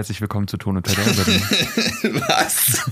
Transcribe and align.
herzlich 0.00 0.22
willkommen 0.22 0.48
zu 0.48 0.56
Ton 0.56 0.78
und 0.78 0.88
Verderben. 0.88 1.42
Was? 2.26 2.90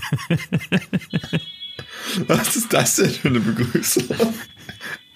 Was 2.27 2.55
ist 2.55 2.71
das 2.71 2.97
denn 2.97 3.09
für 3.09 3.29
eine 3.29 3.39
Begrüßung? 3.39 4.15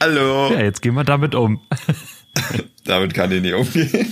Hallo. 0.02 0.52
Ja, 0.52 0.62
jetzt 0.62 0.82
gehen 0.82 0.96
wir 0.96 1.04
damit 1.04 1.36
um. 1.36 1.62
damit 2.86 3.14
kann 3.14 3.32
ich 3.32 3.44
nicht 3.44 3.54
umgehen. 3.54 4.12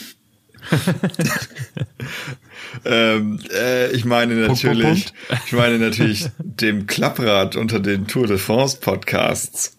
ähm, 2.86 3.40
äh, 3.52 3.90
ich 3.94 4.06
meine 4.06 4.36
natürlich, 4.36 5.06
Punkt, 5.06 5.14
Punkt, 5.14 5.28
Punkt. 5.28 5.44
ich 5.48 5.54
meine 5.54 5.80
natürlich 5.80 6.30
dem 6.38 6.86
Klapprad 6.86 7.56
unter 7.56 7.80
den 7.80 8.06
Tour 8.06 8.28
de 8.28 8.38
France 8.38 8.78
Podcasts. 8.80 9.76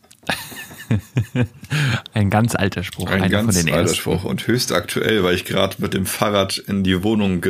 Ein 2.15 2.31
ganz 2.31 2.57
alter 2.57 2.83
Spruch. 2.83 3.09
Ein 3.09 3.31
ganz 3.31 3.57
alter 3.57 3.71
ersten. 3.71 3.97
Spruch 3.97 4.25
und 4.25 4.45
höchst 4.49 4.73
aktuell, 4.73 5.23
weil 5.23 5.37
ich 5.37 5.45
gerade 5.45 5.77
mit 5.79 5.95
dem 5.95 6.05
Fahrrad 6.05 6.59
in 6.59 6.83
die 6.83 7.05
Wohnung 7.05 7.41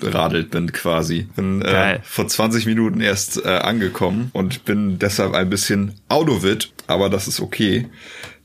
geradelt 0.00 0.50
bin 0.50 0.72
quasi. 0.72 1.28
Bin 1.36 1.62
äh, 1.62 2.00
vor 2.02 2.26
20 2.26 2.66
Minuten 2.66 3.00
erst 3.00 3.44
äh, 3.44 3.48
angekommen 3.48 4.30
und 4.32 4.64
bin 4.64 4.98
deshalb 4.98 5.34
ein 5.34 5.50
bisschen 5.50 5.94
Autowit, 6.08 6.72
aber 6.86 7.10
das 7.10 7.28
ist 7.28 7.40
okay, 7.40 7.86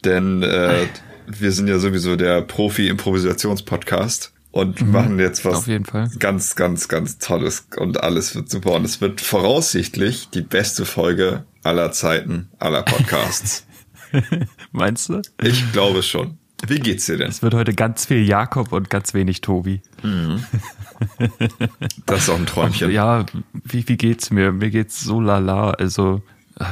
denn 0.04 0.44
äh, 0.44 0.88
wir 1.28 1.52
sind 1.52 1.68
ja 1.68 1.80
sowieso 1.80 2.16
der 2.16 2.42
Profi-Improvisations-Podcast 2.42 4.34
und 4.52 4.82
mhm, 4.82 4.92
machen 4.92 5.20
jetzt 5.20 5.46
was 5.46 5.68
ganz, 6.20 6.56
ganz, 6.56 6.88
ganz 6.88 7.18
Tolles 7.18 7.68
und 7.78 8.04
alles 8.04 8.36
wird 8.36 8.50
super 8.50 8.74
und 8.74 8.86
es 8.86 9.02
wird 9.02 9.22
voraussichtlich 9.22 10.30
die 10.30 10.42
beste 10.42 10.86
Folge 10.86 11.46
aller 11.64 11.92
Zeiten, 11.92 12.50
aller 12.60 12.84
Podcasts. 12.84 13.66
Meinst 14.72 15.10
du? 15.10 15.22
Ich 15.42 15.72
glaube 15.72 16.04
schon. 16.04 16.38
Wie 16.68 16.80
geht's 16.80 17.06
dir 17.06 17.18
denn? 17.18 17.30
Es 17.30 17.42
wird 17.42 17.54
heute 17.54 17.74
ganz 17.74 18.06
viel 18.06 18.24
Jakob 18.26 18.72
und 18.72 18.90
ganz 18.90 19.14
wenig 19.14 19.42
Tobi. 19.42 19.82
Mhm. 20.02 20.44
Das 22.06 22.24
ist 22.24 22.30
auch 22.30 22.38
ein 22.38 22.46
Träumchen. 22.46 22.88
Ach, 22.88 22.94
ja, 22.94 23.26
wie, 23.66 23.88
wie 23.88 23.98
geht's 23.98 24.32
mir? 24.32 24.52
Mir 24.52 24.70
geht's 24.70 25.02
so 25.02 25.20
lala. 25.20 25.72
Also, 25.72 26.22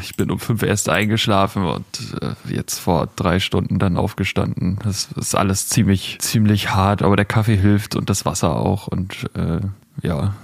ich 0.01 0.15
bin 0.15 0.31
um 0.31 0.39
fünf 0.39 0.63
erst 0.63 0.89
eingeschlafen 0.89 1.65
und 1.65 1.85
äh, 2.21 2.53
jetzt 2.53 2.79
vor 2.79 3.09
drei 3.15 3.39
Stunden 3.39 3.79
dann 3.79 3.97
aufgestanden. 3.97 4.79
Das 4.83 5.09
ist 5.15 5.35
alles 5.35 5.67
ziemlich, 5.67 6.19
ziemlich 6.19 6.69
hart, 6.69 7.01
aber 7.01 7.15
der 7.15 7.25
Kaffee 7.25 7.57
hilft 7.57 7.95
und 7.95 8.09
das 8.09 8.25
Wasser 8.25 8.55
auch 8.55 8.87
und 8.87 9.29
äh, 9.35 9.59
ja, 10.01 10.35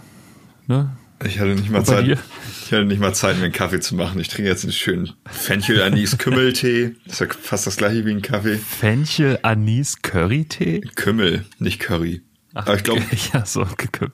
ne? 0.67 0.89
Ich 1.25 1.39
hatte 1.39 1.55
nicht 1.55 1.69
mal 1.69 1.83
Zeit. 1.83 2.05
Ich 2.05 2.71
hatte 2.71 2.85
nicht 2.85 2.99
mal 2.99 3.13
Zeit, 3.13 3.37
mir 3.37 3.45
einen 3.45 3.53
Kaffee 3.53 3.79
zu 3.79 3.95
machen. 3.95 4.19
Ich 4.19 4.27
trinke 4.27 4.49
jetzt 4.49 4.63
einen 4.63 4.73
schönen 4.73 5.13
Fenchel 5.25 5.81
Anis 5.81 6.17
Kümmeltee. 6.17 6.95
Das 7.05 7.13
ist 7.13 7.19
ja 7.21 7.27
fast 7.41 7.65
das 7.65 7.77
gleiche 7.77 8.05
wie 8.05 8.11
ein 8.11 8.21
Kaffee. 8.21 8.57
Fenchel 8.57 9.39
Anis 9.41 10.01
Curry 10.01 10.45
Tee? 10.45 10.81
Kümmel, 10.95 11.45
nicht 11.59 11.79
Curry. 11.79 12.21
Ach, 12.53 12.65
Aber 12.65 12.75
ich 12.75 12.83
glaube, 12.83 13.01
ja, 13.33 13.45
so 13.45 13.65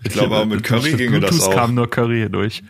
ich 0.04 0.12
glaube 0.12 0.36
auch 0.36 0.46
mit 0.46 0.64
Curry 0.64 0.94
ginge 0.94 1.20
das 1.20 1.42
auch. 1.42 1.54
kam 1.54 1.76
nur 1.76 1.90
Curry 1.90 2.18
hier 2.18 2.30
durch. 2.30 2.64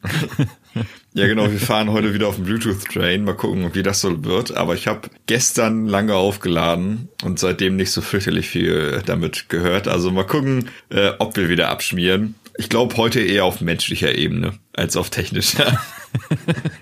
ja, 1.13 1.27
genau. 1.27 1.51
Wir 1.51 1.59
fahren 1.59 1.91
heute 1.91 2.13
wieder 2.13 2.27
auf 2.27 2.35
dem 2.35 2.45
Bluetooth 2.45 2.85
Train. 2.85 3.23
Mal 3.23 3.35
gucken, 3.35 3.73
wie 3.73 3.83
das 3.83 4.01
so 4.01 4.23
wird. 4.23 4.55
Aber 4.55 4.75
ich 4.75 4.87
habe 4.87 5.09
gestern 5.25 5.85
lange 5.87 6.15
aufgeladen 6.15 7.09
und 7.23 7.39
seitdem 7.39 7.75
nicht 7.75 7.91
so 7.91 8.01
fürchterlich 8.01 8.49
viel 8.49 9.01
damit 9.05 9.49
gehört. 9.49 9.87
Also 9.87 10.11
mal 10.11 10.25
gucken, 10.25 10.69
äh, 10.89 11.11
ob 11.19 11.37
wir 11.37 11.49
wieder 11.49 11.69
abschmieren. 11.69 12.35
Ich 12.57 12.69
glaube 12.69 12.97
heute 12.97 13.19
eher 13.19 13.45
auf 13.45 13.61
menschlicher 13.61 14.15
Ebene 14.15 14.59
als 14.73 14.95
auf 14.95 15.09
technischer. 15.09 15.79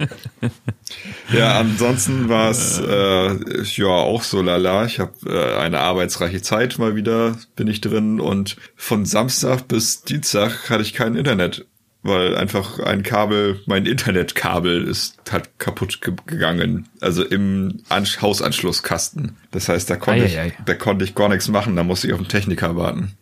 ja, 1.34 1.59
ansonsten 1.59 2.28
war 2.28 2.50
es 2.50 2.80
äh, 2.80 3.64
ja 3.64 3.88
auch 3.88 4.24
so 4.24 4.42
lala. 4.42 4.86
Ich 4.86 5.00
habe 5.00 5.14
äh, 5.26 5.58
eine 5.59 5.80
arbeitsreiche 5.80 6.42
Zeit 6.42 6.78
mal 6.78 6.96
wieder, 6.96 7.38
bin 7.56 7.68
ich 7.68 7.82
drin 7.82 8.20
und 8.20 8.58
von 8.76 9.06
Samstag 9.06 9.68
bis 9.68 10.04
Dienstag 10.04 10.70
hatte 10.70 10.82
ich 10.82 10.94
kein 10.94 11.16
Internet, 11.16 11.66
weil 12.03 12.36
einfach 12.36 12.80
ein 12.80 13.03
Kabel, 13.03 13.62
mein 13.66 13.86
Internetkabel 13.86 14.86
ist 14.88 15.18
halt 15.32 15.58
kaputt 15.59 16.02
ge 16.02 16.16
gegangen. 16.26 16.90
Also 17.00 17.24
im 17.24 17.82
An 17.90 18.06
Hausanschlusskasten. 18.06 19.38
Das 19.52 19.70
heißt, 19.70 19.90
da 19.90 19.96
konnte 19.96 20.26
ich, 20.26 20.38
da 20.66 20.74
konnte 20.74 21.06
ich 21.06 21.16
gar 21.16 21.30
nichts 21.30 21.48
machen. 21.48 21.76
Da 21.76 21.84
musste 21.84 22.08
ich 22.08 22.14
auf 22.14 22.20
den 22.20 22.28
Techniker 22.28 22.76
warten. 22.76 23.16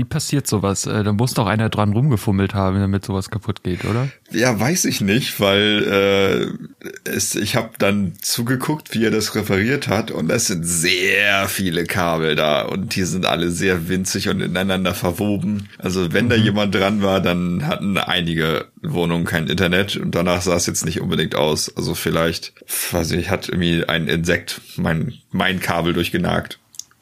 Wie 0.00 0.04
passiert 0.04 0.46
sowas? 0.46 0.86
Äh, 0.86 1.04
da 1.04 1.12
muss 1.12 1.34
doch 1.34 1.46
einer 1.46 1.68
dran 1.68 1.92
rumgefummelt 1.92 2.54
haben, 2.54 2.80
damit 2.80 3.04
sowas 3.04 3.28
kaputt 3.28 3.62
geht, 3.62 3.84
oder? 3.84 4.08
Ja, 4.30 4.58
weiß 4.58 4.86
ich 4.86 5.02
nicht, 5.02 5.40
weil 5.40 6.56
äh, 6.86 7.10
es, 7.10 7.34
ich 7.34 7.54
habe 7.54 7.72
dann 7.78 8.14
zugeguckt, 8.22 8.94
wie 8.94 9.04
er 9.04 9.10
das 9.10 9.34
referiert 9.34 9.88
hat 9.88 10.10
und 10.10 10.30
es 10.30 10.46
sind 10.46 10.64
sehr 10.64 11.48
viele 11.48 11.84
Kabel 11.84 12.34
da 12.34 12.62
und 12.62 12.96
die 12.96 13.02
sind 13.02 13.26
alle 13.26 13.50
sehr 13.50 13.90
winzig 13.90 14.30
und 14.30 14.40
ineinander 14.40 14.94
verwoben. 14.94 15.68
Also 15.76 16.14
wenn 16.14 16.24
mhm. 16.24 16.30
da 16.30 16.36
jemand 16.36 16.74
dran 16.74 17.02
war, 17.02 17.20
dann 17.20 17.66
hatten 17.66 17.98
einige 17.98 18.68
Wohnungen 18.80 19.26
kein 19.26 19.48
Internet 19.48 19.98
und 19.98 20.14
danach 20.14 20.40
sah 20.40 20.56
es 20.56 20.64
jetzt 20.64 20.86
nicht 20.86 21.02
unbedingt 21.02 21.34
aus. 21.34 21.76
Also 21.76 21.94
vielleicht, 21.94 22.54
weiß 22.90 23.10
ich, 23.10 23.28
hat 23.28 23.50
irgendwie 23.50 23.84
ein 23.84 24.08
Insekt 24.08 24.62
mein, 24.76 25.12
mein 25.30 25.60
Kabel 25.60 25.92
durchgenagt. 25.92 26.58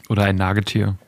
Oder 0.08 0.24
ein 0.24 0.34
Nagetier. 0.34 0.98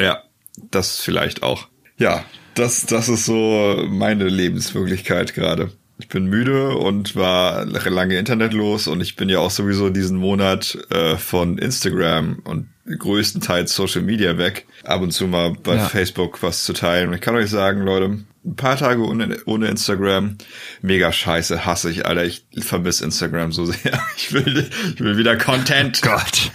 Ja, 0.00 0.22
das 0.56 1.00
vielleicht 1.00 1.42
auch. 1.42 1.68
Ja, 1.98 2.24
das, 2.54 2.86
das 2.86 3.08
ist 3.08 3.24
so 3.24 3.86
meine 3.88 4.28
Lebenswirklichkeit 4.28 5.34
gerade. 5.34 5.72
Ich 5.98 6.08
bin 6.08 6.26
müde 6.26 6.76
und 6.76 7.14
war 7.14 7.64
lange 7.64 8.18
internetlos 8.18 8.88
und 8.88 9.00
ich 9.00 9.14
bin 9.14 9.28
ja 9.28 9.38
auch 9.38 9.50
sowieso 9.50 9.88
diesen 9.88 10.18
Monat 10.18 10.76
äh, 10.90 11.16
von 11.16 11.58
Instagram 11.58 12.40
und 12.44 12.68
größtenteils 12.86 13.74
Social 13.74 14.02
Media 14.02 14.36
weg. 14.36 14.66
Ab 14.82 15.02
und 15.02 15.12
zu 15.12 15.28
mal 15.28 15.52
bei 15.62 15.76
ja. 15.76 15.88
Facebook 15.88 16.42
was 16.42 16.64
zu 16.64 16.72
teilen. 16.72 17.08
Und 17.08 17.14
ich 17.14 17.20
kann 17.20 17.36
euch 17.36 17.50
sagen, 17.50 17.82
Leute, 17.82 18.18
ein 18.44 18.56
paar 18.56 18.76
Tage 18.76 19.06
ohne, 19.06 19.38
ohne 19.46 19.68
Instagram. 19.68 20.36
Mega 20.80 21.12
scheiße, 21.12 21.64
hasse 21.64 21.90
ich, 21.90 22.06
Alter. 22.06 22.24
Ich 22.24 22.44
vermisse 22.58 23.04
Instagram 23.04 23.52
so 23.52 23.66
sehr. 23.66 24.00
Ich 24.16 24.32
will, 24.32 24.70
ich 24.94 25.00
will 25.00 25.16
wieder 25.16 25.36
Content. 25.36 26.00
Gott. 26.02 26.50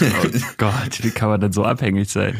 Oh 0.00 0.28
Gott, 0.58 1.02
wie 1.02 1.10
kann 1.10 1.28
man 1.28 1.40
denn 1.40 1.52
so 1.52 1.64
abhängig 1.64 2.08
sein? 2.10 2.36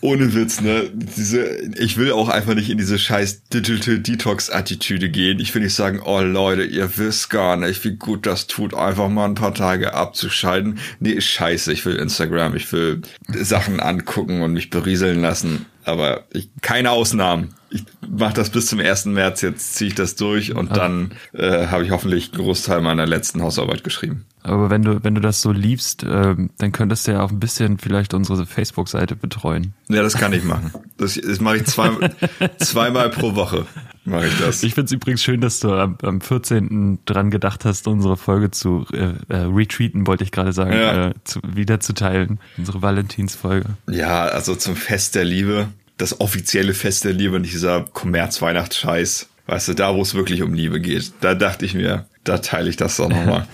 Ohne 0.00 0.34
Witz, 0.34 0.60
ne? 0.60 0.90
Diese, 0.92 1.46
ich 1.78 1.96
will 1.96 2.12
auch 2.12 2.28
einfach 2.28 2.54
nicht 2.54 2.70
in 2.70 2.78
diese 2.78 2.98
scheiß 2.98 3.44
Digital 3.44 3.98
Detox 3.98 4.50
Attitüde 4.50 5.10
gehen. 5.10 5.38
Ich 5.38 5.54
will 5.54 5.62
nicht 5.62 5.74
sagen, 5.74 6.00
oh 6.04 6.20
Leute, 6.20 6.64
ihr 6.64 6.96
wisst 6.96 7.30
gar 7.30 7.56
nicht, 7.56 7.84
wie 7.84 7.96
gut 7.96 8.26
das 8.26 8.46
tut, 8.46 8.74
einfach 8.74 9.08
mal 9.08 9.26
ein 9.26 9.34
paar 9.34 9.54
Tage 9.54 9.94
abzuschalten. 9.94 10.78
Nee, 10.98 11.20
scheiße, 11.20 11.72
ich 11.72 11.84
will 11.84 11.96
Instagram, 11.96 12.56
ich 12.56 12.72
will 12.72 13.02
Sachen 13.28 13.80
angucken 13.80 14.42
und 14.42 14.52
mich 14.52 14.70
berieseln 14.70 15.20
lassen 15.20 15.66
aber 15.86 16.24
ich, 16.32 16.50
keine 16.62 16.90
Ausnahmen. 16.90 17.54
Ich 17.70 17.84
mache 18.08 18.34
das 18.34 18.50
bis 18.50 18.66
zum 18.66 18.80
1. 18.80 19.06
März, 19.06 19.42
jetzt 19.42 19.74
ziehe 19.74 19.88
ich 19.88 19.94
das 19.94 20.16
durch 20.16 20.54
und 20.54 20.70
also, 20.70 20.80
dann 20.80 21.12
äh, 21.32 21.66
habe 21.66 21.84
ich 21.84 21.90
hoffentlich 21.90 22.32
einen 22.32 22.42
Großteil 22.42 22.80
meiner 22.80 23.06
letzten 23.06 23.42
Hausarbeit 23.42 23.84
geschrieben. 23.84 24.24
Aber 24.42 24.70
wenn 24.70 24.82
du, 24.82 25.02
wenn 25.02 25.14
du 25.14 25.20
das 25.20 25.42
so 25.42 25.50
liebst, 25.52 26.04
äh, 26.04 26.36
dann 26.58 26.72
könntest 26.72 27.06
du 27.06 27.12
ja 27.12 27.22
auch 27.22 27.30
ein 27.30 27.40
bisschen 27.40 27.78
vielleicht 27.78 28.14
unsere 28.14 28.46
Facebook-Seite 28.46 29.16
betreuen. 29.16 29.74
Ja, 29.88 30.02
das 30.02 30.14
kann 30.14 30.32
ich 30.32 30.44
machen. 30.44 30.72
Das, 30.96 31.14
das 31.14 31.40
mache 31.40 31.58
ich 31.58 31.64
zwei, 31.64 31.90
zweimal 32.58 33.10
pro 33.10 33.34
Woche. 33.34 33.66
Mache 34.06 34.28
ich 34.28 34.38
das. 34.38 34.62
Ich 34.62 34.74
finde 34.74 34.86
es 34.86 34.92
übrigens 34.92 35.22
schön, 35.22 35.40
dass 35.40 35.58
du 35.60 35.72
am, 35.72 35.98
am 36.02 36.20
14. 36.20 37.00
dran 37.04 37.30
gedacht 37.30 37.64
hast, 37.64 37.88
unsere 37.88 38.16
Folge 38.16 38.52
zu 38.52 38.86
äh, 38.92 39.14
äh, 39.28 39.36
retweeten, 39.46 40.06
wollte 40.06 40.22
ich 40.22 40.30
gerade 40.30 40.52
sagen, 40.52 40.72
ja. 40.72 41.08
äh, 41.08 41.14
zu, 41.24 41.40
wieder 41.44 41.80
zu 41.80 41.92
teilen. 41.92 42.38
Unsere 42.56 42.82
Valentinsfolge. 42.82 43.70
Ja, 43.90 44.26
also 44.26 44.54
zum 44.54 44.76
Fest 44.76 45.16
der 45.16 45.24
Liebe. 45.24 45.68
Das 45.98 46.20
offizielle 46.20 46.72
Fest 46.74 47.04
der 47.04 47.14
Liebe, 47.14 47.40
nicht 47.40 47.54
dieser 47.54 47.82
Kommerz-Weihnachtsscheiß. 47.82 49.28
Weißt 49.46 49.68
du, 49.68 49.74
da 49.74 49.94
wo 49.94 50.02
es 50.02 50.14
wirklich 50.14 50.42
um 50.42 50.54
Liebe 50.54 50.80
geht. 50.80 51.12
Da 51.20 51.34
dachte 51.34 51.64
ich 51.64 51.74
mir, 51.74 52.06
da 52.22 52.38
teile 52.38 52.68
ich 52.70 52.76
das 52.76 52.96
doch 52.96 53.08
nochmal. 53.08 53.46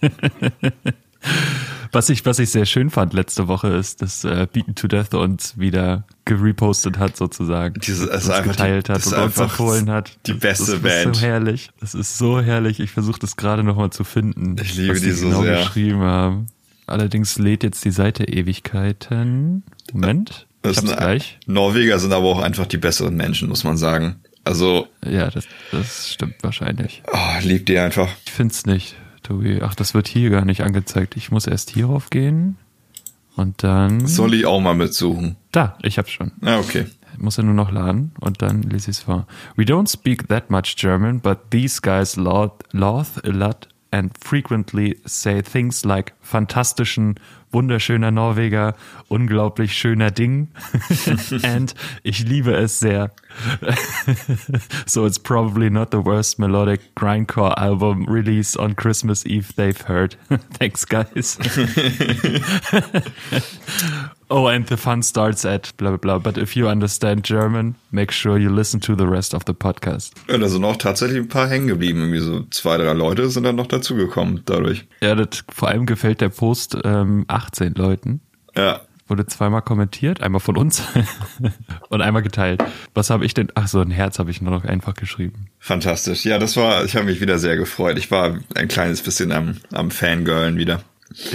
was 1.92 2.08
ich, 2.08 2.24
was 2.24 2.38
ich 2.38 2.50
sehr 2.50 2.66
schön 2.66 2.90
fand 2.90 3.12
letzte 3.12 3.48
Woche 3.48 3.68
ist, 3.68 4.02
dass 4.02 4.24
äh, 4.24 4.46
Beaten 4.52 4.74
to 4.74 4.88
Death 4.88 5.14
uns 5.14 5.58
wieder 5.58 6.04
gerepostet 6.24 6.98
hat 6.98 7.16
sozusagen. 7.16 7.80
Dieses, 7.80 8.08
also 8.08 8.32
uns 8.32 8.42
geteilt 8.44 8.88
die, 8.88 8.92
hat 8.92 9.06
und 9.06 9.12
uns 9.14 9.38
empfohlen 9.38 9.90
hat. 9.90 10.18
Die 10.26 10.34
beste 10.34 10.72
das, 10.72 10.82
das 10.82 10.82
Band. 10.82 11.16
ist 11.16 11.20
so 11.20 11.26
herrlich. 11.26 11.70
Das 11.80 11.94
ist 11.94 12.18
so 12.18 12.40
herrlich. 12.40 12.80
Ich 12.80 12.90
versuche 12.90 13.18
das 13.18 13.36
gerade 13.36 13.64
nochmal 13.64 13.90
zu 13.90 14.04
finden. 14.04 14.56
Ich 14.62 14.76
liebe 14.76 14.94
die, 14.94 15.06
die 15.06 15.12
so 15.12 15.28
genau 15.28 15.42
sehr. 15.42 15.58
geschrieben 15.58 16.00
haben. 16.00 16.46
Allerdings 16.86 17.38
lädt 17.38 17.62
jetzt 17.62 17.84
die 17.84 17.92
Seite 17.92 18.24
Ewigkeiten. 18.24 19.62
Moment. 19.92 20.46
Das 20.62 20.76
sind, 20.76 20.96
gleich. 20.96 21.38
Norweger 21.46 21.98
sind 21.98 22.12
aber 22.12 22.26
auch 22.26 22.40
einfach 22.40 22.66
die 22.66 22.76
besseren 22.76 23.16
Menschen, 23.16 23.48
muss 23.48 23.64
man 23.64 23.76
sagen. 23.76 24.16
Also. 24.44 24.88
Ja, 25.04 25.30
das, 25.30 25.46
das 25.70 26.12
stimmt 26.12 26.36
wahrscheinlich. 26.42 27.02
Oh, 27.12 27.40
liebt 27.42 27.68
die 27.68 27.78
einfach. 27.78 28.08
Ich 28.26 28.32
find's 28.32 28.66
nicht, 28.66 28.96
Tobi. 29.30 29.60
Ach, 29.62 29.74
das 29.76 29.94
wird 29.94 30.08
hier 30.08 30.30
gar 30.30 30.44
nicht 30.44 30.62
angezeigt. 30.62 31.16
Ich 31.16 31.30
muss 31.30 31.46
erst 31.46 31.70
hierauf 31.70 32.10
gehen. 32.10 32.56
Und 33.36 33.62
dann. 33.62 34.06
Soll 34.06 34.34
ich 34.34 34.44
auch 34.44 34.60
mal 34.60 34.74
mitsuchen? 34.74 35.36
Da, 35.52 35.78
ich 35.82 35.98
hab's 35.98 36.10
schon. 36.10 36.32
Ah, 36.42 36.58
okay. 36.58 36.86
Ich 37.12 37.20
muss 37.20 37.38
er 37.38 37.44
nur 37.44 37.54
noch 37.54 37.70
laden 37.70 38.12
und 38.20 38.42
dann 38.42 38.62
lese 38.62 38.90
ich 38.90 38.98
es 38.98 39.02
vor. 39.04 39.26
We 39.56 39.62
don't 39.62 39.90
speak 39.90 40.28
that 40.28 40.50
much 40.50 40.74
German, 40.76 41.20
but 41.20 41.50
these 41.50 41.80
guys 41.80 42.16
loth, 42.16 42.52
loth 42.72 43.24
a 43.24 43.28
lot 43.28 43.68
and 43.92 44.16
frequently 44.18 44.98
say 45.06 45.42
things 45.42 45.84
like 45.84 46.12
fantastischen, 46.22 47.18
wunderschöner 47.52 48.10
Norweger, 48.10 48.74
unglaublich 49.08 49.72
schöner 49.72 50.10
Ding. 50.10 50.48
and 51.42 51.74
ich 52.02 52.24
liebe 52.24 52.54
es 52.54 52.78
sehr. 52.78 53.10
so 54.86 55.06
it's 55.06 55.18
probably 55.18 55.70
not 55.70 55.90
the 55.90 56.04
worst 56.04 56.38
melodic 56.38 56.94
grindcore 56.94 57.56
album 57.58 58.06
release 58.06 58.56
on 58.56 58.74
Christmas 58.74 59.26
Eve 59.26 59.54
they've 59.56 59.80
heard. 59.82 60.16
Thanks, 60.52 60.84
guys. 60.84 61.38
Oh, 64.30 64.46
and 64.46 64.66
the 64.68 64.76
fun 64.76 65.02
starts 65.02 65.44
at 65.44 65.76
blah 65.76 65.90
blah 65.90 65.98
blah. 65.98 66.18
But 66.18 66.38
if 66.38 66.56
you 66.56 66.68
understand 66.68 67.24
German, 67.24 67.74
make 67.90 68.12
sure 68.12 68.38
you 68.38 68.50
listen 68.50 68.80
to 68.80 68.94
the 68.96 69.06
rest 69.06 69.34
of 69.34 69.42
the 69.46 69.52
podcast. 69.52 70.14
Ja, 70.28 70.38
da 70.38 70.48
sind 70.48 70.64
auch 70.64 70.76
tatsächlich 70.76 71.18
ein 71.18 71.28
paar 71.28 71.48
hängen 71.48 71.66
geblieben. 71.66 72.00
Irgendwie 72.00 72.20
so 72.20 72.44
zwei, 72.50 72.78
drei 72.78 72.92
Leute 72.92 73.28
sind 73.28 73.44
dann 73.44 73.56
noch 73.56 73.66
dazugekommen 73.66 74.42
dadurch. 74.46 74.86
Ja, 75.02 75.14
das, 75.14 75.44
vor 75.52 75.68
allem 75.68 75.86
gefällt 75.86 76.20
der 76.20 76.30
Post 76.30 76.76
ähm, 76.84 77.24
18 77.28 77.74
Leuten. 77.74 78.20
Ja. 78.56 78.80
Wurde 79.08 79.26
zweimal 79.26 79.62
kommentiert, 79.62 80.20
einmal 80.22 80.40
von 80.40 80.56
uns 80.56 80.84
und 81.88 82.00
einmal 82.00 82.22
geteilt. 82.22 82.62
Was 82.94 83.10
habe 83.10 83.24
ich 83.24 83.34
denn? 83.34 83.48
Ach 83.56 83.66
so, 83.66 83.80
ein 83.80 83.90
Herz 83.90 84.20
habe 84.20 84.30
ich 84.30 84.40
nur 84.40 84.52
noch 84.52 84.64
einfach 84.64 84.94
geschrieben. 84.94 85.46
Fantastisch. 85.58 86.24
Ja, 86.24 86.38
das 86.38 86.56
war, 86.56 86.84
ich 86.84 86.94
habe 86.94 87.06
mich 87.06 87.20
wieder 87.20 87.40
sehr 87.40 87.56
gefreut. 87.56 87.98
Ich 87.98 88.12
war 88.12 88.38
ein 88.54 88.68
kleines 88.68 89.02
bisschen 89.02 89.32
am, 89.32 89.56
am 89.72 89.90
Fangirlen 89.90 90.56
wieder. 90.58 90.84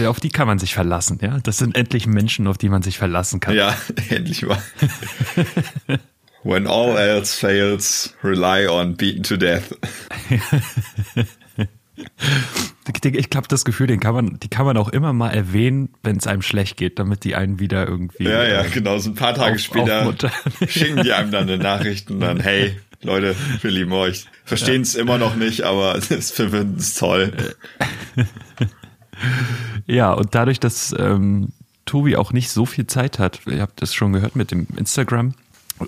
Auf 0.05 0.19
die 0.19 0.29
kann 0.29 0.47
man 0.47 0.57
sich 0.57 0.73
verlassen, 0.73 1.19
ja. 1.21 1.39
Das 1.43 1.57
sind 1.57 1.75
endlich 1.75 2.07
Menschen, 2.07 2.47
auf 2.47 2.57
die 2.57 2.69
man 2.69 2.81
sich 2.81 2.97
verlassen 2.97 3.39
kann. 3.39 3.55
Ja, 3.55 3.75
endlich 4.09 4.43
mal. 4.43 4.61
When 6.43 6.67
all 6.67 6.95
else 6.95 7.35
fails, 7.35 8.13
rely 8.23 8.67
on 8.67 8.95
beaten 8.95 9.23
to 9.23 9.37
death. 9.37 9.75
Ich 13.03 13.29
glaube, 13.29 13.47
das 13.47 13.65
Gefühl, 13.65 13.87
den 13.87 13.99
kann 13.99 14.13
man, 14.13 14.39
die 14.39 14.47
kann 14.47 14.65
man 14.65 14.77
auch 14.77 14.89
immer 14.89 15.13
mal 15.13 15.29
erwähnen, 15.29 15.89
wenn 16.03 16.17
es 16.17 16.27
einem 16.27 16.41
schlecht 16.41 16.75
geht, 16.75 16.99
damit 16.99 17.23
die 17.23 17.35
einen 17.35 17.59
wieder 17.59 17.87
irgendwie. 17.87 18.23
Ja, 18.23 18.43
ja, 18.43 18.63
äh, 18.63 18.69
genau. 18.69 18.97
So 18.97 19.11
ein 19.11 19.15
paar 19.15 19.33
Tage 19.33 19.55
auf, 19.55 19.61
später 19.61 20.13
schicken 20.67 21.03
die 21.03 21.13
einem 21.13 21.31
dann 21.31 21.43
eine 21.43 21.57
Nachricht 21.57 22.11
und 22.11 22.19
dann, 22.19 22.39
hey, 22.39 22.77
Leute, 23.01 23.35
wir 23.61 23.71
lieben 23.71 23.91
euch. 23.91 24.25
Verstehen 24.43 24.81
es 24.81 24.93
ja. 24.93 25.01
immer 25.01 25.17
noch 25.17 25.35
nicht, 25.35 25.61
aber 25.61 25.95
es 25.95 26.31
finden 26.31 26.75
es 26.77 26.95
toll. 26.95 27.31
Ja, 29.85 30.13
und 30.13 30.33
dadurch, 30.35 30.59
dass 30.59 30.95
ähm, 30.97 31.49
Tobi 31.85 32.15
auch 32.15 32.33
nicht 32.33 32.49
so 32.49 32.65
viel 32.65 32.87
Zeit 32.87 33.19
hat, 33.19 33.41
ihr 33.45 33.61
habt 33.61 33.81
das 33.81 33.93
schon 33.93 34.13
gehört 34.13 34.35
mit 34.35 34.51
dem 34.51 34.67
Instagram, 34.75 35.33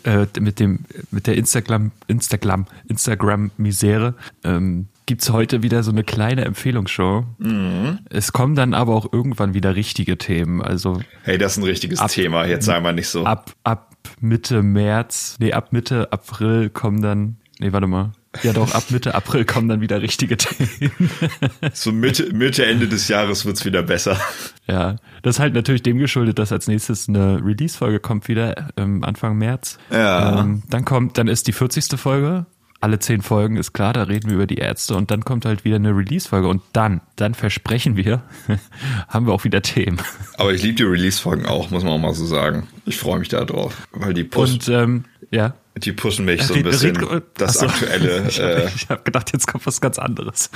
äh, 0.03 0.27
mit 0.39 0.59
dem 0.59 0.79
mit 1.11 1.27
der 1.27 1.35
Instagram 1.35 1.91
Instagram 2.07 2.67
Instagram 2.87 3.51
Misere 3.57 4.15
ähm, 4.43 4.87
gibt's 5.05 5.31
heute 5.31 5.63
wieder 5.63 5.83
so 5.83 5.91
eine 5.91 6.03
kleine 6.03 6.45
Empfehlungsshow. 6.45 7.25
Mhm. 7.39 7.99
Es 8.09 8.33
kommen 8.33 8.55
dann 8.55 8.73
aber 8.73 8.93
auch 8.95 9.11
irgendwann 9.11 9.53
wieder 9.53 9.75
richtige 9.75 10.17
Themen. 10.17 10.61
Also 10.61 11.01
hey, 11.23 11.37
das 11.37 11.53
ist 11.53 11.57
ein 11.59 11.63
richtiges 11.63 11.99
ab, 11.99 12.11
Thema. 12.11 12.45
Jetzt 12.45 12.65
sei 12.65 12.79
mal 12.79 12.93
nicht 12.93 13.07
so. 13.07 13.25
Ab 13.25 13.53
ab 13.63 13.95
Mitte 14.19 14.61
März, 14.63 15.37
nee, 15.39 15.53
ab 15.53 15.73
Mitte 15.73 16.11
April 16.11 16.69
kommen 16.69 17.01
dann, 17.01 17.37
nee, 17.59 17.71
warte 17.71 17.87
mal. 17.87 18.11
Ja, 18.43 18.53
doch, 18.53 18.73
ab 18.73 18.85
Mitte 18.89 19.15
April 19.15 19.45
kommen 19.45 19.67
dann 19.69 19.81
wieder 19.81 20.01
richtige 20.01 20.37
Themen. 20.37 20.91
so 21.73 21.91
Mitte, 21.91 22.33
Mitte, 22.33 22.65
Ende 22.65 22.87
des 22.87 23.07
Jahres 23.07 23.45
wird's 23.45 23.65
wieder 23.65 23.83
besser. 23.83 24.19
Ja, 24.67 24.97
das 25.21 25.35
ist 25.35 25.39
halt 25.39 25.53
natürlich 25.53 25.83
dem 25.83 25.97
geschuldet, 25.97 26.39
dass 26.39 26.51
als 26.51 26.67
nächstes 26.67 27.07
eine 27.07 27.43
Release-Folge 27.43 27.99
kommt 27.99 28.27
wieder, 28.27 28.69
ähm, 28.77 29.03
Anfang 29.03 29.37
März. 29.37 29.77
Ja. 29.91 30.39
Ähm, 30.41 30.63
dann 30.69 30.85
kommt, 30.85 31.17
dann 31.17 31.27
ist 31.27 31.47
die 31.47 31.53
40. 31.53 31.99
Folge. 31.99 32.45
Alle 32.79 32.99
zehn 32.99 33.23
Folgen 33.23 33.57
ist 33.57 33.73
klar, 33.73 33.91
da 33.91 34.03
reden 34.03 34.29
wir 34.29 34.35
über 34.35 34.45
die 34.45 34.57
Ärzte 34.57 34.95
und 34.95 35.09
dann 35.09 35.25
kommt 35.25 35.45
halt 35.45 35.65
wieder 35.65 35.77
eine 35.77 35.97
Release-Folge 35.97 36.47
und 36.47 36.61
dann, 36.73 37.01
dann 37.15 37.33
versprechen 37.33 37.97
wir, 37.97 38.21
haben 39.07 39.25
wir 39.25 39.33
auch 39.33 39.45
wieder 39.45 39.63
Themen. 39.63 39.97
Aber 40.37 40.53
ich 40.53 40.61
liebe 40.61 40.75
die 40.75 40.83
Release-Folgen 40.83 41.47
auch, 41.47 41.71
muss 41.71 41.83
man 41.83 41.93
auch 41.93 41.97
mal 41.97 42.13
so 42.13 42.27
sagen. 42.27 42.67
Ich 42.85 42.97
freue 42.97 43.17
mich 43.17 43.29
da 43.29 43.45
drauf, 43.45 43.87
weil 43.91 44.13
die 44.13 44.23
Push, 44.23 44.51
Und, 44.53 44.69
ähm, 44.69 45.05
ja. 45.31 45.55
Die 45.77 45.91
pushen 45.91 46.25
mich 46.25 46.43
so 46.43 46.53
ein 46.53 46.63
bisschen, 46.63 46.95
Red, 46.97 47.23
das 47.35 47.57
achso, 47.57 47.67
aktuelle. 47.67 48.27
Ich 48.27 48.39
habe 48.39 48.63
äh, 48.63 48.69
hab 48.89 49.05
gedacht, 49.05 49.31
jetzt 49.33 49.47
kommt 49.47 49.65
was 49.65 49.81
ganz 49.81 49.99
anderes. 49.99 50.49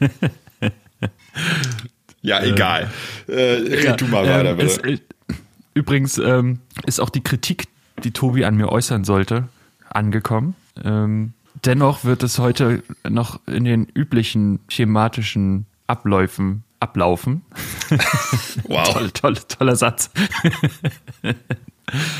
ja, 2.22 2.42
egal. 2.42 2.90
Äh, 3.26 3.32
red 3.32 3.84
ja, 3.84 3.96
du 3.96 4.06
mal 4.06 4.24
weiter, 4.24 4.50
ähm, 4.50 4.56
bitte. 4.56 4.88
Ist, 4.88 5.02
übrigens 5.74 6.18
ähm, 6.18 6.60
ist 6.86 7.00
auch 7.00 7.10
die 7.10 7.22
Kritik, 7.22 7.68
die 8.02 8.12
Tobi 8.12 8.44
an 8.44 8.56
mir 8.56 8.70
äußern 8.70 9.04
sollte, 9.04 9.48
angekommen. 9.90 10.54
Ähm, 10.82 11.32
dennoch 11.64 12.04
wird 12.04 12.22
es 12.22 12.38
heute 12.38 12.82
noch 13.08 13.40
in 13.46 13.64
den 13.64 13.86
üblichen 13.94 14.60
schematischen 14.68 15.66
Abläufen 15.86 16.64
ablaufen. 16.84 17.42
Wow. 18.66 18.92
Toll, 18.92 19.10
toll, 19.10 19.34
toller 19.48 19.76
Satz. 19.76 20.10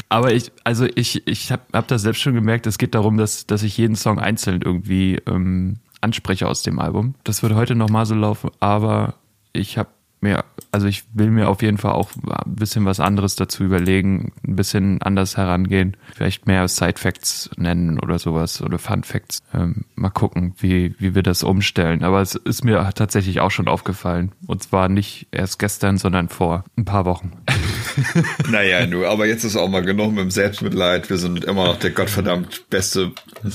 Aber 0.08 0.32
ich, 0.32 0.52
also 0.64 0.86
ich, 0.94 1.26
ich 1.26 1.52
habe 1.52 1.62
hab 1.72 1.88
das 1.88 2.02
selbst 2.02 2.20
schon 2.20 2.34
gemerkt, 2.34 2.66
es 2.66 2.78
geht 2.78 2.94
darum, 2.94 3.16
dass, 3.16 3.46
dass 3.46 3.62
ich 3.62 3.76
jeden 3.76 3.96
Song 3.96 4.18
einzeln 4.18 4.62
irgendwie 4.62 5.20
ähm, 5.26 5.76
anspreche 6.00 6.46
aus 6.46 6.62
dem 6.62 6.78
Album. 6.78 7.14
Das 7.24 7.42
wird 7.42 7.54
heute 7.54 7.74
nochmal 7.74 8.06
so 8.06 8.14
laufen, 8.14 8.50
aber 8.60 9.14
ich 9.52 9.78
habe 9.78 9.88
mir, 10.24 10.44
also 10.72 10.88
ich 10.88 11.04
will 11.12 11.30
mir 11.30 11.48
auf 11.48 11.62
jeden 11.62 11.78
Fall 11.78 11.92
auch 11.92 12.10
ein 12.26 12.56
bisschen 12.56 12.84
was 12.84 12.98
anderes 12.98 13.36
dazu 13.36 13.62
überlegen, 13.62 14.32
ein 14.44 14.56
bisschen 14.56 15.00
anders 15.02 15.36
herangehen, 15.36 15.96
vielleicht 16.12 16.46
mehr 16.48 16.66
Side 16.66 16.98
Facts 16.98 17.50
nennen 17.56 18.00
oder 18.00 18.18
sowas 18.18 18.60
oder 18.60 18.78
Fun 18.78 19.04
Facts. 19.04 19.42
Ähm, 19.52 19.84
mal 19.94 20.10
gucken, 20.10 20.54
wie, 20.58 20.96
wie 20.98 21.14
wir 21.14 21.22
das 21.22 21.44
umstellen. 21.44 22.02
Aber 22.02 22.20
es 22.20 22.34
ist 22.34 22.64
mir 22.64 22.90
tatsächlich 22.94 23.40
auch 23.40 23.50
schon 23.50 23.68
aufgefallen. 23.68 24.32
Und 24.46 24.64
zwar 24.64 24.88
nicht 24.88 25.28
erst 25.30 25.60
gestern, 25.60 25.98
sondern 25.98 26.28
vor 26.28 26.64
ein 26.76 26.84
paar 26.84 27.04
Wochen. 27.04 27.32
naja, 28.50 28.86
nur, 28.86 29.08
aber 29.08 29.26
jetzt 29.26 29.44
ist 29.44 29.56
auch 29.56 29.68
mal 29.68 29.82
genug 29.82 30.12
mit 30.12 30.20
dem 30.20 30.30
Selbstmitleid. 30.30 31.10
Wir 31.10 31.18
sind 31.18 31.44
immer 31.44 31.66
noch 31.66 31.78
der 31.78 31.90
gottverdammt 31.90 32.68
beste 32.70 33.12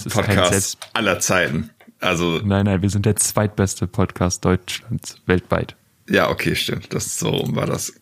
Podcast 0.10 0.78
aller 0.94 1.20
Zeiten. 1.20 1.70
Also. 2.00 2.40
Nein, 2.44 2.66
nein, 2.66 2.82
wir 2.82 2.90
sind 2.90 3.06
der 3.06 3.16
zweitbeste 3.16 3.88
Podcast 3.88 4.46
Deutschlands 4.46 5.18
weltweit. 5.26 5.76
Ja, 6.10 6.30
okay, 6.30 6.56
stimmt. 6.56 6.94
Das 6.94 7.20
so 7.20 7.44
war 7.50 7.68
das. 7.68 7.94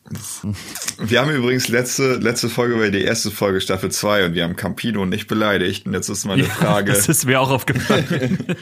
Wir 0.97 1.19
haben 1.19 1.31
übrigens 1.31 1.67
letzte 1.67 2.15
letzte 2.15 2.47
Folge 2.47 2.79
war 2.79 2.87
die 2.89 3.01
erste 3.01 3.31
Folge 3.31 3.59
Staffel 3.59 3.91
2 3.91 4.27
und 4.27 4.33
wir 4.33 4.45
haben 4.45 4.55
Campino 4.55 5.05
nicht 5.05 5.27
beleidigt 5.27 5.85
und 5.85 5.93
jetzt 5.93 6.07
ist 6.07 6.23
meine 6.23 6.43
ja, 6.43 6.49
Frage. 6.49 6.91
Das 6.97 7.09
ist 7.09 7.25
mir 7.25 7.41
auch 7.41 7.49
aufgefallen. 7.49 8.55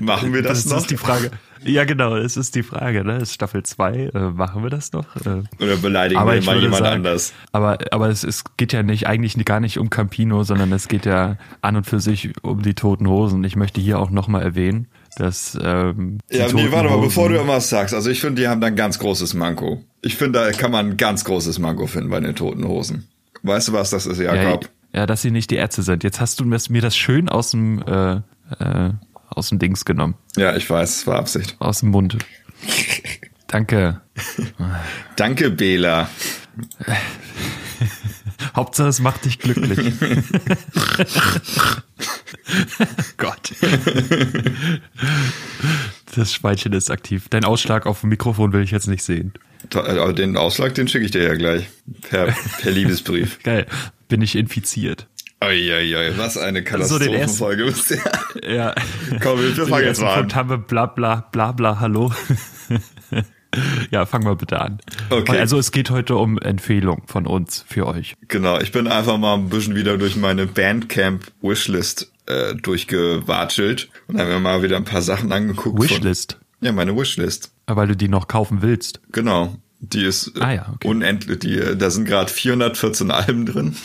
machen 0.00 0.32
wir 0.32 0.40
das, 0.40 0.64
das 0.64 0.66
noch? 0.66 0.74
Das 0.76 0.82
ist 0.84 0.90
die 0.90 0.96
Frage. 0.96 1.30
Ja, 1.64 1.84
genau, 1.84 2.16
es 2.16 2.36
ist 2.36 2.54
die 2.54 2.62
Frage, 2.62 3.04
ne? 3.04 3.18
Ist 3.18 3.32
Staffel 3.32 3.62
2, 3.62 4.10
äh, 4.14 4.18
machen 4.30 4.62
wir 4.62 4.70
das 4.70 4.92
noch? 4.92 5.16
Äh, 5.16 5.42
Oder 5.62 5.76
beleidigen 5.76 6.20
wir 6.20 6.42
mal 6.42 6.60
jemand 6.60 6.76
sagen, 6.76 6.96
anders? 6.96 7.32
Aber 7.52 7.78
aber 7.90 8.08
es, 8.08 8.24
es 8.24 8.44
geht 8.56 8.72
ja 8.72 8.82
nicht 8.82 9.06
eigentlich 9.06 9.42
gar 9.44 9.60
nicht 9.60 9.78
um 9.78 9.90
Campino, 9.90 10.42
sondern 10.42 10.72
es 10.72 10.88
geht 10.88 11.06
ja 11.06 11.36
an 11.62 11.76
und 11.76 11.86
für 11.86 12.00
sich 12.00 12.32
um 12.42 12.62
die 12.62 12.74
toten 12.74 13.08
Hosen. 13.08 13.42
Ich 13.44 13.56
möchte 13.56 13.80
hier 13.80 13.98
auch 13.98 14.10
nochmal 14.10 14.42
erwähnen, 14.42 14.88
dass 15.16 15.58
ähm, 15.60 16.18
Ja, 16.30 16.52
nee, 16.52 16.70
warte 16.70 16.90
mal, 16.90 17.00
bevor 17.00 17.28
du 17.28 17.36
irgendwas 17.36 17.68
sagst. 17.68 17.94
Also 17.94 18.10
ich 18.10 18.20
finde, 18.20 18.42
die 18.42 18.48
haben 18.48 18.60
da 18.60 18.68
ein 18.68 18.76
ganz 18.76 18.98
großes 18.98 19.34
Manko. 19.34 19.82
Ich 20.02 20.16
finde, 20.16 20.40
da 20.40 20.50
kann 20.52 20.70
man 20.70 20.90
ein 20.90 20.96
ganz 20.96 21.24
großes 21.24 21.58
Manko 21.58 21.86
finden 21.86 22.10
bei 22.10 22.20
den 22.20 22.34
Toten 22.34 22.66
Hosen. 22.68 23.08
Weißt 23.42 23.68
du, 23.68 23.72
was 23.72 23.90
das 23.90 24.06
ist, 24.06 24.18
Jakob? 24.18 24.68
Ja, 24.92 25.00
ja 25.00 25.06
dass 25.06 25.22
sie 25.22 25.30
nicht 25.30 25.50
die 25.50 25.56
Ärzte 25.56 25.82
sind. 25.82 26.04
Jetzt 26.04 26.20
hast 26.20 26.40
du 26.40 26.44
mir 26.44 26.80
das 26.80 26.96
schön 26.96 27.28
aus 27.28 27.50
dem 27.50 27.82
äh, 27.82 28.16
äh, 28.58 28.90
aus 29.36 29.50
dem 29.50 29.58
Dings 29.58 29.84
genommen. 29.84 30.14
Ja, 30.36 30.56
ich 30.56 30.68
weiß, 30.68 30.96
es 30.96 31.06
war 31.06 31.18
Absicht. 31.18 31.56
Aus 31.60 31.80
dem 31.80 31.90
Mund. 31.90 32.16
Danke. 33.46 34.00
Danke, 35.16 35.50
Bela. 35.50 36.08
Hauptsache, 38.56 38.88
es 38.88 39.00
macht 39.00 39.24
dich 39.26 39.38
glücklich. 39.38 39.78
Gott. 43.18 43.52
Das 46.14 46.32
Schweinchen 46.32 46.72
ist 46.72 46.90
aktiv. 46.90 47.28
Dein 47.28 47.44
Ausschlag 47.44 47.86
auf 47.86 48.00
dem 48.00 48.08
Mikrofon 48.08 48.52
will 48.52 48.62
ich 48.62 48.70
jetzt 48.70 48.88
nicht 48.88 49.04
sehen. 49.04 49.34
Äh, 49.74 50.14
den 50.14 50.36
Ausschlag, 50.36 50.74
den 50.74 50.88
schicke 50.88 51.04
ich 51.04 51.10
dir 51.10 51.22
ja 51.22 51.34
gleich. 51.34 51.68
Per, 52.08 52.34
per 52.60 52.70
Liebesbrief. 52.70 53.42
Geil. 53.42 53.66
Bin 54.08 54.22
ich 54.22 54.36
infiziert. 54.36 55.06
Uiuiui, 55.44 56.16
was 56.16 56.38
eine 56.38 56.64
Katastrophenfolge 56.64 57.70
so 57.70 57.94
Ja. 58.42 58.74
Komm, 59.22 59.40
wir 59.40 59.54
so 59.54 59.66
fangen 59.66 59.84
jetzt 59.84 60.00
mal 60.00 60.14
an. 60.14 60.34
Haben 60.34 60.48
wir 60.48 60.58
bla 60.58 60.86
bla 60.86 61.28
bla 61.30 61.52
bla 61.52 61.78
hallo. 61.78 62.12
ja, 63.90 64.06
fangen 64.06 64.24
wir 64.24 64.34
bitte 64.34 64.60
an. 64.60 64.80
Okay. 65.10 65.38
Also 65.38 65.58
es 65.58 65.72
geht 65.72 65.90
heute 65.90 66.16
um 66.16 66.38
Empfehlung 66.38 67.02
von 67.06 67.26
uns 67.26 67.64
für 67.68 67.86
euch. 67.86 68.14
Genau, 68.28 68.58
ich 68.60 68.72
bin 68.72 68.86
einfach 68.86 69.18
mal 69.18 69.34
ein 69.34 69.50
bisschen 69.50 69.74
wieder 69.74 69.98
durch 69.98 70.16
meine 70.16 70.46
Bandcamp-Wishlist 70.46 72.10
äh, 72.26 72.54
durchgewatschelt 72.54 73.90
und 74.08 74.18
haben 74.18 74.28
mir 74.28 74.40
mal 74.40 74.62
wieder 74.62 74.76
ein 74.76 74.84
paar 74.84 75.02
Sachen 75.02 75.32
angeguckt. 75.32 75.82
Wishlist? 75.82 76.32
Von, 76.32 76.66
ja, 76.66 76.72
meine 76.72 76.96
Wishlist. 76.96 77.52
Weil 77.66 77.88
du 77.88 77.96
die 77.96 78.08
noch 78.08 78.26
kaufen 78.26 78.62
willst. 78.62 79.00
Genau. 79.12 79.56
Die 79.78 80.04
ist 80.04 80.32
ah, 80.40 80.52
ja, 80.52 80.72
okay. 80.74 80.88
unendlich, 80.88 81.38
die, 81.40 81.60
da 81.76 81.90
sind 81.90 82.06
gerade 82.06 82.30
414 82.30 83.10
Alben 83.10 83.44
drin. 83.44 83.76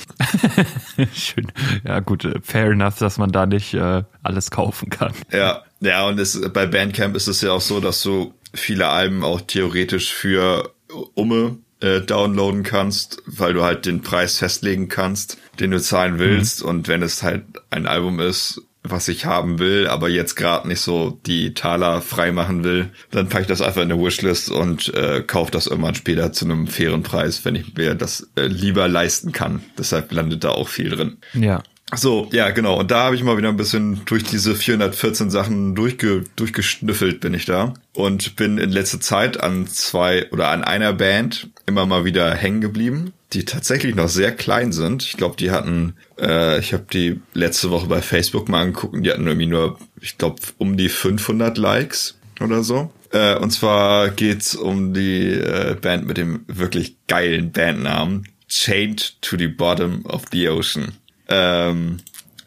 Schön. 1.14 1.52
Ja, 1.84 2.00
gut, 2.00 2.28
fair 2.44 2.72
enough, 2.72 2.98
dass 2.98 3.18
man 3.18 3.32
da 3.32 3.46
nicht 3.46 3.74
äh, 3.74 4.04
alles 4.24 4.52
kaufen 4.52 4.90
kann. 4.90 5.14
Ja, 5.32 5.64
ja, 5.82 6.08
und 6.08 6.20
es, 6.20 6.40
bei 6.54 6.66
Bandcamp 6.66 7.16
ist 7.16 7.28
es 7.28 7.42
ja 7.42 7.52
auch 7.52 7.62
so, 7.62 7.80
dass 7.80 8.02
du 8.04 8.34
viele 8.54 8.88
Alben 8.88 9.24
auch 9.24 9.42
theoretisch 9.42 10.14
für 10.14 10.74
Umme 11.14 11.58
äh, 11.82 12.02
downloaden 12.02 12.64
kannst, 12.64 13.22
weil 13.26 13.54
du 13.54 13.64
halt 13.64 13.86
den 13.86 14.02
Preis 14.02 14.38
festlegen 14.38 14.88
kannst, 14.88 15.38
den 15.60 15.72
du 15.72 15.82
zahlen 15.82 16.20
willst. 16.20 16.62
Mhm. 16.62 16.70
Und 16.70 16.88
wenn 16.88 17.02
es 17.02 17.24
halt 17.24 17.44
ein 17.70 17.88
Album 17.88 18.20
ist, 18.20 18.62
was 18.84 19.08
ich 19.08 19.26
haben 19.26 19.60
will, 19.60 19.88
aber 19.88 20.10
jetzt 20.10 20.36
gerade 20.36 20.68
nicht 20.68 20.82
so 20.82 21.20
die 21.26 21.54
Taler 21.54 22.02
frei 22.02 22.32
machen 22.32 22.64
will, 22.64 22.90
dann 23.12 23.30
packe 23.30 23.44
ich 23.44 23.48
das 23.48 23.62
einfach 23.62 23.82
in 23.82 23.92
eine 23.92 24.02
Wishlist 24.02 24.50
und 24.50 24.94
äh, 24.96 25.22
kaufe 25.22 25.52
das 25.52 25.68
irgendwann 25.68 25.96
später 25.96 26.34
zu 26.34 26.46
einem 26.46 26.68
fairen 26.68 27.04
Preis, 27.04 27.46
wenn 27.46 27.56
ich 27.56 27.76
mir 27.76 27.94
das 27.94 28.30
äh, 28.36 28.48
lieber 28.48 28.88
leisten 28.88 29.32
kann. 29.32 29.64
Deshalb 29.78 30.12
landet 30.12 30.44
da 30.44 30.50
auch 30.50 30.68
viel 30.68 30.90
drin. 30.90 31.18
Ja. 31.34 31.62
So, 31.94 32.30
ja, 32.32 32.52
genau. 32.52 32.80
Und 32.80 32.90
da 32.90 33.04
habe 33.04 33.16
ich 33.16 33.24
mal 33.24 33.38
wieder 33.38 33.50
ein 33.50 33.58
bisschen 33.58 34.02
durch 34.06 34.24
diese 34.24 34.56
414 34.56 35.30
Sachen 35.30 35.76
durchge 35.76 36.24
durchgeschnüffelt 36.38 37.20
bin 37.20 37.34
ich 37.34 37.46
da 37.46 37.74
und 37.94 38.36
bin 38.38 38.58
in 38.58 38.72
letzter 38.72 39.02
Zeit 39.02 39.42
an 39.42 39.68
zwei 39.68 40.32
oder 40.32 40.50
an 40.50 40.64
einer 40.64 40.94
Band 40.94 41.50
immer 41.66 41.86
mal 41.86 42.06
wieder 42.06 42.34
hängen 42.34 42.62
geblieben, 42.62 43.14
die 43.34 43.44
tatsächlich 43.44 43.96
noch 43.96 44.08
sehr 44.08 44.32
klein 44.32 44.72
sind. 44.72 45.04
Ich 45.04 45.18
glaube, 45.18 45.36
die 45.36 45.52
hatten, 45.52 45.96
äh, 46.18 46.60
ich 46.60 46.74
habe 46.74 46.86
die 46.92 47.20
letzte 47.34 47.72
Woche 47.72 47.88
bei 47.88 48.02
Facebook 48.02 48.48
mal 48.48 48.62
angeguckt 48.62 48.96
die 49.06 49.12
hatten 49.12 49.28
irgendwie 49.28 49.48
nur, 49.48 49.78
ich 50.00 50.18
glaube, 50.18 50.42
um 50.58 50.78
die 50.78 50.90
500 50.90 51.58
Likes 51.58 52.18
oder 52.40 52.64
so. 52.64 52.92
Äh, 53.12 53.36
und 53.36 53.52
zwar 53.52 54.10
geht's 54.10 54.56
um 54.56 54.94
die 54.94 55.32
äh, 55.32 55.76
Band 55.80 56.08
mit 56.08 56.16
dem 56.16 56.46
wirklich 56.48 56.96
geilen 57.08 57.52
Bandnamen 57.52 58.28
Chained 58.48 59.22
to 59.22 59.38
the 59.38 59.48
Bottom 59.48 60.06
of 60.06 60.26
the 60.32 60.50
Ocean. 60.50 60.94
Ähm, 61.32 61.98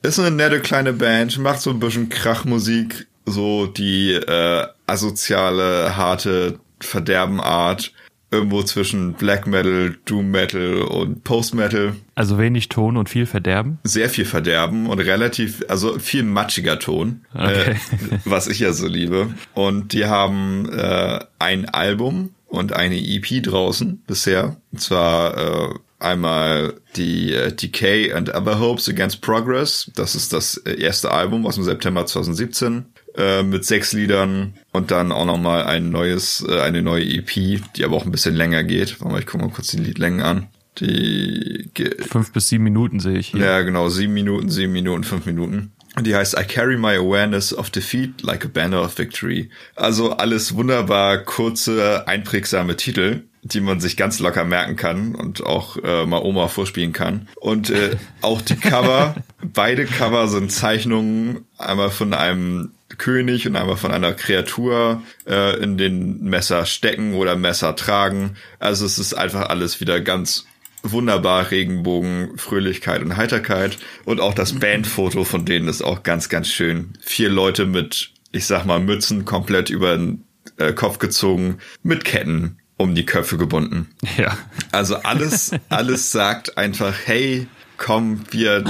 ist 0.03 0.19
eine 0.19 0.31
nette 0.31 0.61
kleine 0.61 0.93
Band, 0.93 1.39
macht 1.39 1.61
so 1.61 1.71
ein 1.71 1.81
bisschen 1.81 2.11
Krachmusik, 2.11 3.07
so 3.25 3.67
die 3.67 4.13
äh, 4.13 4.67
asoziale, 4.87 5.97
harte 5.97 6.59
Verderbenart. 6.81 7.93
Irgendwo 8.31 8.65
zwischen 8.65 9.13
Black 9.13 9.47
Metal, 9.47 9.97
Doom 10.07 10.33
Metal 10.33 10.83
und 10.83 11.23
Post 11.23 11.55
Metal. 11.55 11.95
Also 12.17 12.37
wenig 12.37 12.69
Ton 12.69 12.97
und 12.97 13.09
viel 13.09 13.27
Verderben? 13.27 13.79
Sehr 13.85 14.11
viel 14.11 14.25
Verderben 14.25 14.89
und 14.89 14.99
relativ, 14.99 15.63
also 15.69 16.01
viel 16.01 16.25
matschiger 16.25 16.81
Ton, 16.81 17.25
okay. 17.33 17.71
äh, 17.71 17.77
was 18.25 18.49
ich 18.49 18.59
ja 18.59 18.73
so 18.73 18.89
liebe. 18.89 19.33
Und 19.55 19.93
die 19.93 20.07
haben 20.07 20.69
äh, 20.69 21.21
ein 21.39 21.69
Album 21.69 22.31
und 22.49 22.73
eine 22.73 22.97
EP 22.97 23.41
draußen 23.41 24.03
bisher. 24.05 24.57
Und 24.73 24.81
zwar 24.81 25.37
äh, 25.71 25.75
einmal 26.05 26.75
die 26.97 27.33
äh, 27.33 27.53
Decay 27.53 28.13
and 28.13 28.35
Other 28.35 28.61
Hopes 28.61 28.89
Against 28.89 29.21
Progress. 29.21 29.91
Das 29.95 30.15
ist 30.15 30.33
das 30.33 30.57
äh, 30.59 30.81
erste 30.81 31.11
Album 31.11 31.47
aus 31.47 31.57
dem 31.57 31.65
September 31.65 32.07
2017 32.07 32.87
äh, 33.17 33.43
mit 33.43 33.65
sechs 33.65 33.93
Liedern 33.93 34.55
und 34.73 34.91
dann 34.91 35.13
auch 35.13 35.25
nochmal 35.25 35.65
ein 35.65 35.91
neues, 35.91 36.45
äh, 36.49 36.61
eine 36.61 36.83
neue 36.83 37.05
EP, 37.05 37.61
die 37.77 37.85
aber 37.85 37.97
auch 37.97 38.05
ein 38.05 38.13
bisschen 38.13 38.35
länger 38.35 38.63
geht. 38.65 39.01
Warte 39.01 39.13
mal, 39.13 39.21
ich 39.21 39.27
gucke 39.27 39.45
mal 39.45 39.51
kurz 39.51 39.69
die 39.69 39.79
Liedlängen 39.79 40.21
an. 40.21 40.49
Die 40.79 41.71
fünf 42.01 42.33
bis 42.33 42.49
sieben 42.49 42.65
Minuten 42.65 42.99
sehe 42.99 43.19
ich 43.19 43.29
hier. 43.29 43.41
Ja, 43.41 43.61
genau, 43.63 43.89
sieben 43.89 44.13
Minuten, 44.13 44.51
sieben 44.51 44.73
Minuten, 44.73 45.05
fünf 45.05 45.25
Minuten. 45.25 45.73
Und 45.97 46.07
die 46.07 46.17
heißt 46.17 46.37
I 46.37 46.45
carry 46.45 46.77
my 46.77 46.97
awareness 46.97 47.57
of 47.57 47.71
defeat 47.71 48.23
like 48.23 48.45
a 48.45 48.49
banner 48.49 48.83
of 48.83 48.99
victory. 48.99 49.51
Also 49.77 50.11
alles 50.11 50.57
wunderbar 50.57 51.19
kurze, 51.19 52.09
einprägsame 52.09 52.77
Titel 52.77 53.23
die 53.45 53.61
man 53.61 53.79
sich 53.79 53.97
ganz 53.97 54.19
locker 54.21 54.45
merken 54.45 54.77
kann 54.77 55.15
und 55.15 55.45
auch 55.45 55.77
äh, 55.77 56.07
mal 56.07 56.23
Oma 56.23 56.49
vorspielen 56.49 56.93
kann. 56.93 57.29
Und 57.37 57.71
äh, 57.71 57.97
auch 58.23 58.41
die 58.41 58.57
Cover, 58.57 59.15
beide 59.43 59.85
Cover 59.85 60.29
sind 60.29 60.51
Zeichnungen, 60.51 61.45
einmal 61.59 61.91
von 61.91 62.15
einem 62.15 62.73
König 62.97 63.47
und 63.47 63.57
einmal 63.57 63.77
von 63.77 63.93
einer 63.93 64.15
Kreatur 64.15 65.03
äh, 65.27 65.63
in 65.63 65.77
den 65.77 66.23
Messer 66.23 66.65
stecken 66.65 67.15
oder 67.15 67.37
Messer 67.37 67.77
tragen. 67.77 68.37
Also 68.59 68.87
es 68.87 68.99
ist 68.99 69.15
einfach 69.15 69.51
alles 69.51 69.81
wieder 69.81 70.01
ganz 70.01 70.47
wunderbar 70.83 71.51
Regenbogen, 71.51 72.37
Fröhlichkeit 72.39 73.03
und 73.03 73.17
Heiterkeit. 73.17 73.79
Und 74.05 74.21
auch 74.21 74.35
das 74.35 74.55
Bandfoto 74.55 75.25
von 75.25 75.45
denen 75.45 75.69
ist 75.69 75.83
auch 75.83 76.03
ganz, 76.03 76.29
ganz 76.29 76.49
schön. 76.49 76.95
Vier 77.01 77.29
Leute 77.29 77.67
mit, 77.67 78.13
ich 78.33 78.47
sag 78.47 78.65
mal, 78.65 78.81
Mützen 78.81 79.25
komplett 79.25 79.71
über 79.71 79.97
den 79.97 80.25
äh, 80.59 80.73
Kopf 80.73 80.99
gezogen, 80.99 81.59
mit 81.83 82.05
Ketten 82.05 82.59
um 82.77 82.95
die 82.95 83.07
Köpfe 83.07 83.39
gebunden. 83.39 83.89
Ja. 84.17 84.39
Also 84.71 84.97
alles, 84.97 85.51
alles 85.71 86.13
sagt 86.13 86.57
einfach, 86.57 86.95
hey, 87.05 87.49
komm, 87.77 88.21
wir, 88.31 88.65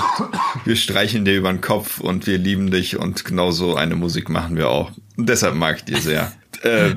wir 0.64 0.76
streichen 0.76 1.24
dir 1.24 1.36
über 1.36 1.52
den 1.52 1.60
Kopf 1.60 2.00
und 2.00 2.26
wir 2.26 2.38
lieben 2.38 2.70
dich 2.70 2.96
und 2.96 3.24
genauso 3.24 3.76
eine 3.76 3.94
Musik 3.94 4.30
machen 4.30 4.56
wir 4.56 4.70
auch. 4.70 4.92
Und 5.16 5.28
deshalb 5.28 5.54
mag 5.54 5.76
ich 5.76 5.84
dir 5.84 6.00
sehr. 6.00 6.32
äh, 6.62 6.94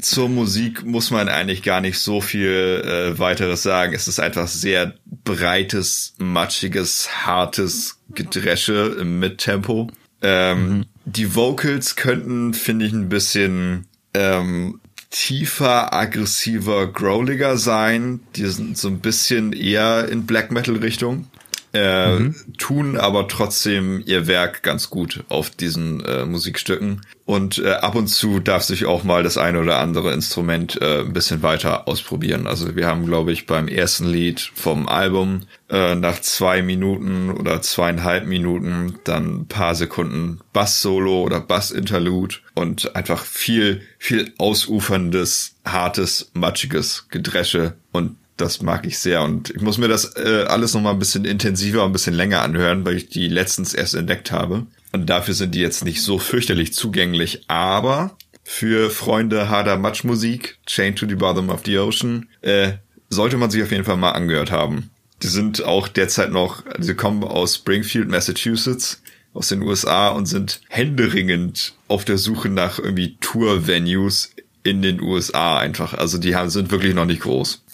zur 0.00 0.28
Musik 0.28 0.84
muss 0.84 1.10
man 1.10 1.28
eigentlich 1.28 1.62
gar 1.62 1.80
nicht 1.80 1.98
so 1.98 2.20
viel 2.20 2.82
äh, 2.84 3.18
weiteres 3.18 3.62
sagen. 3.62 3.94
Es 3.94 4.08
ist 4.08 4.20
einfach 4.20 4.48
sehr 4.48 4.94
breites, 5.24 6.14
matschiges, 6.18 7.26
hartes 7.26 8.00
Gedresche 8.14 8.96
im 8.98 9.18
Mittempo. 9.18 9.90
Ähm, 10.22 10.68
mhm. 10.68 10.86
Die 11.04 11.34
Vocals 11.34 11.96
könnten, 11.96 12.54
finde 12.54 12.86
ich, 12.86 12.92
ein 12.92 13.08
bisschen 13.08 13.86
ähm, 14.14 14.80
tiefer, 15.14 15.94
aggressiver, 15.94 16.88
growliger 16.88 17.56
sein. 17.56 18.20
Die 18.34 18.46
sind 18.46 18.76
so 18.76 18.88
ein 18.88 18.98
bisschen 18.98 19.52
eher 19.52 20.08
in 20.08 20.26
Black 20.26 20.50
Metal 20.50 20.74
Richtung. 20.74 21.28
Äh, 21.74 22.20
mhm. 22.20 22.34
tun 22.56 22.96
aber 22.96 23.26
trotzdem 23.26 24.00
ihr 24.06 24.28
Werk 24.28 24.62
ganz 24.62 24.90
gut 24.90 25.24
auf 25.28 25.50
diesen 25.50 26.04
äh, 26.04 26.24
Musikstücken. 26.24 27.00
Und 27.26 27.58
äh, 27.58 27.72
ab 27.72 27.96
und 27.96 28.06
zu 28.06 28.38
darf 28.38 28.62
sich 28.62 28.84
auch 28.84 29.02
mal 29.02 29.24
das 29.24 29.38
eine 29.38 29.58
oder 29.58 29.80
andere 29.80 30.12
Instrument 30.12 30.80
äh, 30.80 31.00
ein 31.00 31.12
bisschen 31.12 31.42
weiter 31.42 31.88
ausprobieren. 31.88 32.46
Also 32.46 32.76
wir 32.76 32.86
haben, 32.86 33.06
glaube 33.06 33.32
ich, 33.32 33.46
beim 33.46 33.66
ersten 33.66 34.06
Lied 34.06 34.52
vom 34.54 34.88
Album 34.88 35.40
äh, 35.68 35.96
nach 35.96 36.20
zwei 36.20 36.62
Minuten 36.62 37.30
oder 37.30 37.60
zweieinhalb 37.60 38.26
Minuten 38.26 39.00
dann 39.02 39.40
ein 39.40 39.48
paar 39.48 39.74
Sekunden 39.74 40.40
Bass-Solo 40.52 41.22
oder 41.22 41.40
Bass-Interlude 41.40 42.36
und 42.54 42.94
einfach 42.94 43.24
viel, 43.24 43.80
viel 43.98 44.32
ausuferndes, 44.38 45.56
hartes, 45.64 46.30
matschiges 46.34 47.08
Gedresche 47.10 47.74
und 47.90 48.16
das 48.36 48.62
mag 48.62 48.86
ich 48.86 48.98
sehr 48.98 49.22
und 49.22 49.50
ich 49.50 49.62
muss 49.62 49.78
mir 49.78 49.88
das 49.88 50.16
äh, 50.16 50.44
alles 50.48 50.74
noch 50.74 50.80
mal 50.80 50.90
ein 50.90 50.98
bisschen 50.98 51.24
intensiver, 51.24 51.84
ein 51.84 51.92
bisschen 51.92 52.14
länger 52.14 52.42
anhören, 52.42 52.84
weil 52.84 52.96
ich 52.96 53.08
die 53.08 53.28
letztens 53.28 53.74
erst 53.74 53.94
entdeckt 53.94 54.32
habe. 54.32 54.66
Und 54.92 55.10
dafür 55.10 55.34
sind 55.34 55.54
die 55.54 55.60
jetzt 55.60 55.84
nicht 55.84 56.02
so 56.02 56.18
fürchterlich 56.18 56.72
zugänglich, 56.72 57.44
aber 57.48 58.16
für 58.42 58.90
Freunde 58.90 59.48
harter 59.48 59.76
Matschmusik, 59.76 60.58
Chain 60.66 60.94
to 60.94 61.06
the 61.08 61.14
Bottom 61.14 61.48
of 61.48 61.62
the 61.64 61.78
Ocean, 61.78 62.28
äh, 62.42 62.72
sollte 63.08 63.36
man 63.36 63.50
sich 63.50 63.62
auf 63.62 63.70
jeden 63.70 63.84
Fall 63.84 63.96
mal 63.96 64.12
angehört 64.12 64.50
haben. 64.50 64.90
Die 65.22 65.28
sind 65.28 65.64
auch 65.64 65.88
derzeit 65.88 66.30
noch, 66.30 66.62
sie 66.78 66.94
kommen 66.94 67.24
aus 67.24 67.56
Springfield, 67.56 68.08
Massachusetts, 68.08 69.00
aus 69.32 69.48
den 69.48 69.62
USA 69.62 70.08
und 70.08 70.26
sind 70.26 70.60
händeringend 70.68 71.74
auf 71.88 72.04
der 72.04 72.18
Suche 72.18 72.48
nach 72.48 72.78
irgendwie 72.78 73.16
Tour-Venues 73.20 74.33
in 74.64 74.82
den 74.82 75.00
USA 75.00 75.58
einfach. 75.58 75.94
Also 75.94 76.18
die 76.18 76.34
haben, 76.34 76.50
sind 76.50 76.70
wirklich 76.70 76.94
noch 76.94 77.04
nicht 77.04 77.22
groß. 77.22 77.64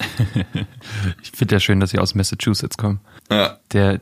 ich 1.23 1.31
finde 1.31 1.55
ja 1.55 1.61
schön, 1.61 1.81
dass 1.81 1.91
sie 1.91 1.99
aus 1.99 2.15
Massachusetts 2.15 2.77
kommen. 2.77 3.01
Ja. 3.31 3.61
Der, 3.73 4.01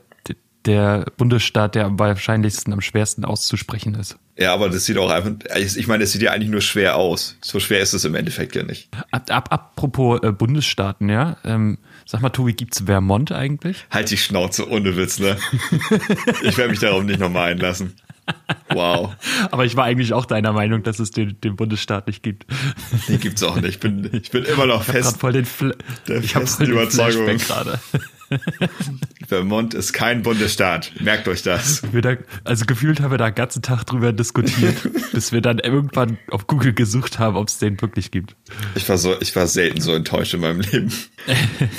der 0.65 1.05
Bundesstaat, 1.15 1.75
der 1.75 1.85
am 1.85 1.99
wahrscheinlichsten, 1.99 2.73
am 2.73 2.81
schwersten 2.81 3.23
auszusprechen 3.23 3.95
ist. 3.95 4.17
Ja, 4.37 4.53
aber 4.53 4.69
das 4.69 4.85
sieht 4.85 4.97
auch 4.97 5.09
einfach, 5.09 5.31
ich 5.55 5.87
meine, 5.87 6.05
es 6.05 6.13
sieht 6.13 6.21
ja 6.21 6.31
eigentlich 6.31 6.49
nur 6.49 6.61
schwer 6.61 6.95
aus. 6.95 7.37
So 7.41 7.59
schwer 7.59 7.81
ist 7.81 7.93
es 7.93 8.05
im 8.05 8.15
Endeffekt 8.15 8.55
ja 8.55 8.63
nicht. 8.63 8.89
Ab, 9.11 9.29
ab, 9.29 9.49
apropos 9.51 10.21
äh, 10.23 10.31
Bundesstaaten, 10.31 11.09
ja. 11.09 11.37
Ähm, 11.43 11.77
sag 12.05 12.21
mal, 12.21 12.29
Tobi, 12.29 12.53
gibt's 12.53 12.83
Vermont 12.85 13.31
eigentlich? 13.31 13.85
Halt 13.91 14.09
die 14.09 14.17
Schnauze, 14.17 14.67
ohne 14.69 14.95
Witz, 14.95 15.19
ne? 15.19 15.37
ich 16.43 16.57
werde 16.57 16.71
mich 16.71 16.79
darauf 16.79 17.03
nicht 17.03 17.19
nochmal 17.19 17.51
einlassen. 17.51 17.95
Wow. 18.71 19.15
Aber 19.51 19.65
ich 19.65 19.75
war 19.75 19.85
eigentlich 19.85 20.13
auch 20.13 20.25
deiner 20.25 20.53
Meinung, 20.53 20.83
dass 20.83 20.99
es 20.99 21.11
den, 21.11 21.39
den 21.41 21.55
Bundesstaat 21.55 22.07
nicht 22.07 22.21
gibt. 22.21 22.45
Den 23.07 23.19
gibt's 23.19 23.41
auch 23.43 23.55
nicht. 23.55 23.69
Ich 23.69 23.79
bin, 23.79 24.09
ich 24.11 24.31
bin 24.31 24.43
immer 24.45 24.65
noch 24.65 24.81
ich 24.81 24.93
fest. 24.93 25.19
Voll 25.19 25.33
den 25.33 25.45
Fl 25.45 25.75
der 26.07 26.23
ich 26.23 26.33
festen 26.33 26.65
voll 26.65 26.73
Überzeugung. 26.73 27.37
gerade. 27.37 27.79
Vermont 29.27 29.73
ist 29.73 29.93
kein 29.93 30.21
Bundesstaat. 30.21 30.91
Merkt 30.99 31.27
euch 31.27 31.41
das. 31.41 31.81
Da, 31.91 32.15
also 32.43 32.65
gefühlt 32.65 33.01
haben 33.01 33.11
wir 33.11 33.17
da 33.17 33.29
den 33.29 33.35
ganzen 33.35 33.61
Tag 33.61 33.85
drüber 33.85 34.13
diskutiert, 34.13 34.75
bis 35.13 35.31
wir 35.31 35.41
dann 35.41 35.59
irgendwann 35.59 36.17
auf 36.29 36.47
Google 36.47 36.73
gesucht 36.73 37.19
haben, 37.19 37.35
ob 37.35 37.47
es 37.47 37.57
den 37.57 37.81
wirklich 37.81 38.11
gibt. 38.11 38.35
Ich 38.75 38.87
war 38.87 38.97
so, 38.97 39.15
ich 39.19 39.35
war 39.35 39.47
selten 39.47 39.81
so 39.81 39.93
enttäuscht 39.93 40.33
in 40.33 40.41
meinem 40.41 40.61
Leben. 40.61 40.91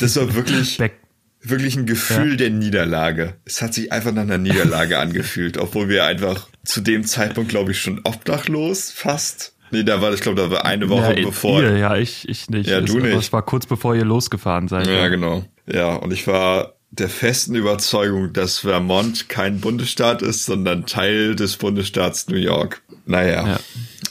Das 0.00 0.16
war 0.16 0.34
wirklich. 0.34 0.76
Back 0.78 0.94
wirklich 1.42 1.76
ein 1.76 1.86
Gefühl 1.86 2.32
ja. 2.32 2.36
der 2.36 2.50
Niederlage. 2.50 3.34
Es 3.44 3.62
hat 3.62 3.74
sich 3.74 3.92
einfach 3.92 4.12
nach 4.12 4.22
einer 4.22 4.38
Niederlage 4.38 4.98
angefühlt, 5.00 5.58
obwohl 5.58 5.88
wir 5.88 6.04
einfach 6.04 6.48
zu 6.64 6.80
dem 6.80 7.04
Zeitpunkt, 7.04 7.50
glaube 7.50 7.72
ich, 7.72 7.80
schon 7.80 8.00
obdachlos 8.04 8.90
fast. 8.90 9.54
Nee, 9.70 9.84
da 9.84 10.02
war, 10.02 10.12
ich 10.12 10.20
glaube, 10.20 10.40
da 10.40 10.50
war 10.50 10.64
eine 10.64 10.88
Woche 10.88 11.18
ja, 11.18 11.26
bevor. 11.26 11.62
Ihr, 11.62 11.76
ja, 11.76 11.96
ich, 11.96 12.28
ich 12.28 12.50
nicht. 12.50 12.68
Ja, 12.68 12.80
du 12.80 12.98
es, 12.98 13.04
nicht. 13.04 13.14
Es 13.14 13.32
war 13.32 13.42
kurz 13.42 13.66
bevor 13.66 13.94
ihr 13.94 14.04
losgefahren 14.04 14.68
seid. 14.68 14.86
Ja, 14.86 14.94
ja, 14.94 15.08
genau. 15.08 15.44
Ja, 15.66 15.94
und 15.94 16.12
ich 16.12 16.26
war 16.26 16.74
der 16.90 17.08
festen 17.08 17.54
Überzeugung, 17.54 18.32
dass 18.32 18.58
Vermont 18.58 19.28
kein 19.28 19.60
Bundesstaat 19.60 20.22
ist, 20.22 20.44
sondern 20.44 20.86
Teil 20.86 21.36
des 21.36 21.56
Bundesstaats 21.56 22.28
New 22.28 22.36
York. 22.36 22.82
Naja. 23.06 23.46
Ja. 23.46 23.60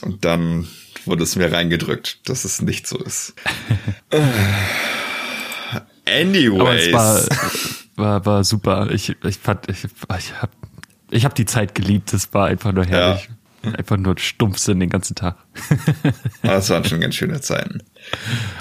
Und 0.00 0.24
dann 0.24 0.66
wurde 1.04 1.24
es 1.24 1.36
mir 1.36 1.52
reingedrückt, 1.52 2.28
dass 2.28 2.44
es 2.44 2.62
nicht 2.62 2.86
so 2.86 2.98
ist. 2.98 3.34
Anyways. 6.10 6.60
Aber 6.60 6.74
es 6.74 6.92
war, 6.92 7.36
war, 7.96 8.26
war 8.26 8.44
super. 8.44 8.90
Ich, 8.90 9.16
ich 9.24 9.38
fand, 9.38 9.68
ich, 9.68 9.84
ich 9.84 10.32
habe 10.40 10.52
ich 11.10 11.24
hab 11.24 11.34
die 11.34 11.46
Zeit 11.46 11.74
geliebt. 11.74 12.12
Es 12.12 12.32
war 12.34 12.46
einfach 12.46 12.72
nur 12.72 12.84
herrlich. 12.84 13.28
Ja. 13.62 13.72
Einfach 13.72 13.98
nur 13.98 14.18
Stumpfsinn 14.18 14.80
den 14.80 14.88
ganzen 14.88 15.14
Tag. 15.14 15.36
das 16.42 16.70
waren 16.70 16.84
schon 16.84 17.00
ganz 17.00 17.14
schöne 17.14 17.40
Zeiten. 17.42 17.82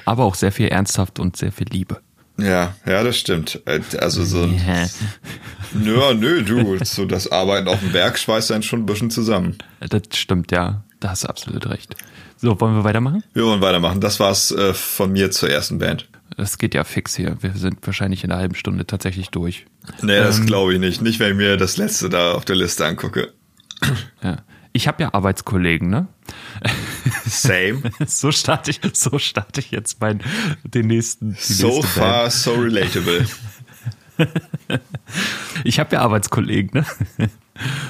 Aber 0.03 0.25
auch 0.25 0.35
sehr 0.35 0.51
viel 0.51 0.67
ernsthaft 0.67 1.19
und 1.19 1.37
sehr 1.37 1.53
viel 1.53 1.67
Liebe. 1.71 2.01
Ja, 2.37 2.75
ja, 2.85 3.03
das 3.03 3.17
stimmt. 3.17 3.61
Also 3.65 4.23
so 4.23 4.45
yeah. 4.45 4.87
nö, 5.73 6.13
nö, 6.13 6.43
du, 6.43 6.83
so 6.83 7.05
das 7.05 7.31
Arbeiten 7.31 7.67
auf 7.67 7.79
dem 7.79 7.91
Berg 7.91 8.17
schweißt 8.17 8.51
einen 8.51 8.63
schon 8.63 8.81
ein 8.81 8.85
bisschen 8.85 9.09
zusammen. 9.09 9.57
Das 9.79 10.01
stimmt, 10.13 10.51
ja. 10.51 10.83
Da 10.99 11.11
hast 11.11 11.23
du 11.23 11.29
absolut 11.29 11.67
recht. 11.69 11.95
So, 12.37 12.59
wollen 12.59 12.75
wir 12.75 12.83
weitermachen? 12.83 13.23
Wir 13.33 13.45
wollen 13.45 13.61
weitermachen. 13.61 14.01
Das 14.01 14.19
war's 14.19 14.51
äh, 14.51 14.73
von 14.73 15.11
mir 15.11 15.31
zur 15.31 15.49
ersten 15.49 15.79
Band. 15.79 16.08
Das 16.37 16.57
geht 16.57 16.73
ja 16.75 16.83
fix 16.83 17.15
hier. 17.15 17.37
Wir 17.41 17.53
sind 17.53 17.85
wahrscheinlich 17.85 18.23
in 18.23 18.31
einer 18.31 18.39
halben 18.39 18.55
Stunde 18.55 18.85
tatsächlich 18.85 19.29
durch. 19.29 19.65
Nee, 20.01 20.13
ähm, 20.13 20.23
das 20.23 20.45
glaube 20.45 20.73
ich 20.73 20.79
nicht. 20.79 21.01
Nicht, 21.01 21.19
wenn 21.19 21.31
ich 21.31 21.37
mir 21.37 21.57
das 21.57 21.77
letzte 21.77 22.09
da 22.09 22.33
auf 22.33 22.45
der 22.45 22.55
Liste 22.55 22.85
angucke. 22.85 23.33
Ja. 24.21 24.37
Ich 24.71 24.87
habe 24.87 25.01
ja 25.01 25.13
Arbeitskollegen, 25.13 25.89
ne? 25.89 26.07
Same. 27.25 27.81
so 28.05 28.31
starte 28.31 28.71
ich, 28.71 28.81
so 28.93 29.17
starte 29.17 29.61
ich 29.61 29.71
jetzt 29.71 29.99
mein, 29.99 30.21
den 30.63 30.87
nächsten. 30.87 31.35
So 31.39 31.81
far, 31.81 32.23
Band. 32.23 32.33
so 32.33 32.53
relatable. 32.53 33.25
ich 35.63 35.79
habe 35.79 35.95
ja 35.95 36.01
Arbeitskollegen, 36.01 36.81
ne? 36.81 37.29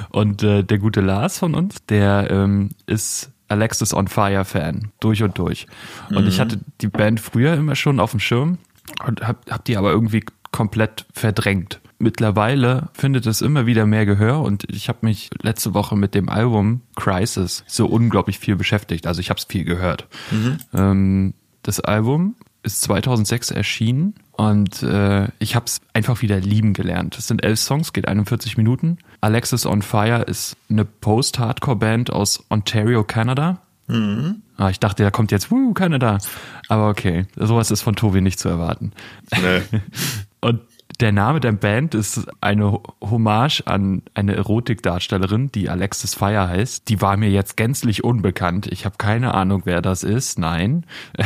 Und 0.10 0.41
äh, 0.43 0.63
der 0.63 0.77
gute 0.77 1.01
Lars 1.01 1.39
von 1.39 1.53
uns, 1.53 1.86
der 1.88 2.27
ähm, 2.31 2.69
ist 2.86 3.31
Alexis 3.50 3.94
on 3.94 4.08
Fire 4.08 4.46
Fan, 4.46 4.91
durch 5.00 5.24
und 5.24 5.38
durch. 5.38 5.68
Und 6.10 6.22
mhm. 6.22 6.27
ich 6.27 6.39
hatte 6.39 6.60
die 6.82 6.88
Band 6.88 7.20
früher 7.20 7.56
immer 7.56 7.75
schon 7.75 8.00
auf 8.00 8.12
dem 8.12 8.20
Schirm 8.20 8.58
und 9.06 9.27
hab, 9.27 9.50
hab 9.50 9.65
die 9.65 9.77
aber 9.77 9.91
irgendwie 9.91 10.24
komplett 10.51 11.06
verdrängt 11.13 11.82
mittlerweile 12.00 12.89
findet 12.94 13.27
es 13.27 13.41
immer 13.41 13.65
wieder 13.65 13.86
mehr 13.86 14.06
Gehör 14.06 14.41
und 14.41 14.63
ich 14.70 14.89
habe 14.89 15.00
mich 15.01 15.29
letzte 15.41 15.74
Woche 15.74 15.96
mit 15.96 16.15
dem 16.15 16.29
Album 16.29 16.82
Crisis 16.96 17.63
so 17.68 17.86
unglaublich 17.86 18.39
viel 18.39 18.56
beschäftigt. 18.56 19.06
Also 19.06 19.20
ich 19.20 19.29
habe 19.29 19.38
es 19.38 19.46
viel 19.46 19.65
gehört. 19.65 20.08
Mhm. 20.32 20.58
Ähm, 20.74 21.34
das 21.62 21.82
Album 21.82 22.36
ist 22.63 22.82
2006 22.82 23.51
erschienen 23.51 24.15
und 24.32 24.82
äh, 24.82 25.27
ich 25.39 25.56
habe 25.56 25.65
es 25.65 25.82
einfach 25.94 26.22
wieder 26.22 26.39
lieben 26.39 26.74
gelernt. 26.74 27.18
Es 27.18 27.27
sind 27.27 27.44
elf 27.44 27.60
Songs, 27.60 27.94
geht 27.94 28.08
41 28.08 28.58
Minuten. 28.58 28.98
Alexis 29.21 29.65
on 29.65 29.81
Fire 29.81 30.23
ist 30.23 30.55
eine 30.69 30.85
Post-Hardcore-Band 30.85 32.11
aus 32.11 32.43
Ontario, 32.49 33.03
Kanada. 33.03 33.59
Mhm. 33.88 34.43
Ah, 34.57 34.69
ich 34.69 34.79
dachte, 34.79 35.03
da 35.03 35.11
kommt 35.11 35.31
jetzt, 35.31 35.51
wuh, 35.51 35.73
Kanada. 35.73 36.19
Aber 36.67 36.89
okay, 36.89 37.25
sowas 37.36 37.71
ist 37.71 37.82
von 37.82 37.95
Tobi 37.95 38.21
nicht 38.21 38.39
zu 38.39 38.49
erwarten. 38.49 38.91
Nee. 39.32 39.62
und 40.41 40.62
der 40.99 41.12
Name 41.13 41.39
der 41.39 41.53
Band 41.53 41.95
ist 41.95 42.27
eine 42.41 42.79
Hommage 43.01 43.62
an 43.65 44.01
eine 44.13 44.35
Erotikdarstellerin, 44.35 45.51
die 45.51 45.69
Alexis 45.69 46.13
Fire 46.13 46.49
heißt. 46.49 46.89
Die 46.89 47.01
war 47.01 47.15
mir 47.15 47.29
jetzt 47.29 47.55
gänzlich 47.55 48.03
unbekannt. 48.03 48.67
Ich 48.67 48.85
habe 48.85 48.95
keine 48.97 49.33
Ahnung, 49.33 49.62
wer 49.63 49.81
das 49.81 50.03
ist. 50.03 50.39
Nein. 50.39 50.85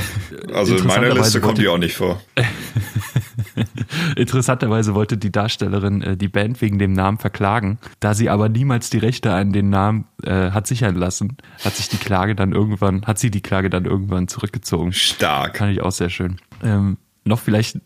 Also 0.53 0.75
in 0.75 0.86
meiner 0.86 1.13
Liste 1.13 1.41
kommt 1.41 1.57
die 1.57 1.67
auch 1.67 1.77
nicht 1.77 1.95
vor. 1.95 2.21
Interessanterweise 4.15 4.93
wollte 4.93 5.17
die 5.17 5.31
Darstellerin 5.31 6.01
äh, 6.01 6.17
die 6.17 6.27
Band 6.27 6.62
wegen 6.62 6.77
dem 6.79 6.93
Namen 6.93 7.17
verklagen. 7.17 7.79
Da 7.99 8.13
sie 8.13 8.29
aber 8.29 8.49
niemals 8.49 8.89
die 8.89 8.99
Rechte 8.99 9.33
an 9.33 9.51
den 9.51 9.69
Namen 9.69 10.05
äh, 10.23 10.51
hat 10.51 10.67
sichern 10.67 10.95
lassen, 10.95 11.38
hat 11.63 11.75
sich 11.75 11.89
die 11.89 11.97
Klage 11.97 12.36
dann 12.36 12.51
irgendwann, 12.51 13.05
hat 13.05 13.19
sie 13.19 13.31
die 13.31 13.41
Klage 13.41 13.69
dann 13.69 13.86
irgendwann 13.86 14.27
zurückgezogen. 14.27 14.93
Stark. 14.93 15.55
Kann 15.55 15.69
ich 15.69 15.81
auch 15.81 15.91
sehr 15.91 16.09
schön. 16.09 16.38
Ähm, 16.62 16.97
noch 17.25 17.39
vielleicht 17.39 17.79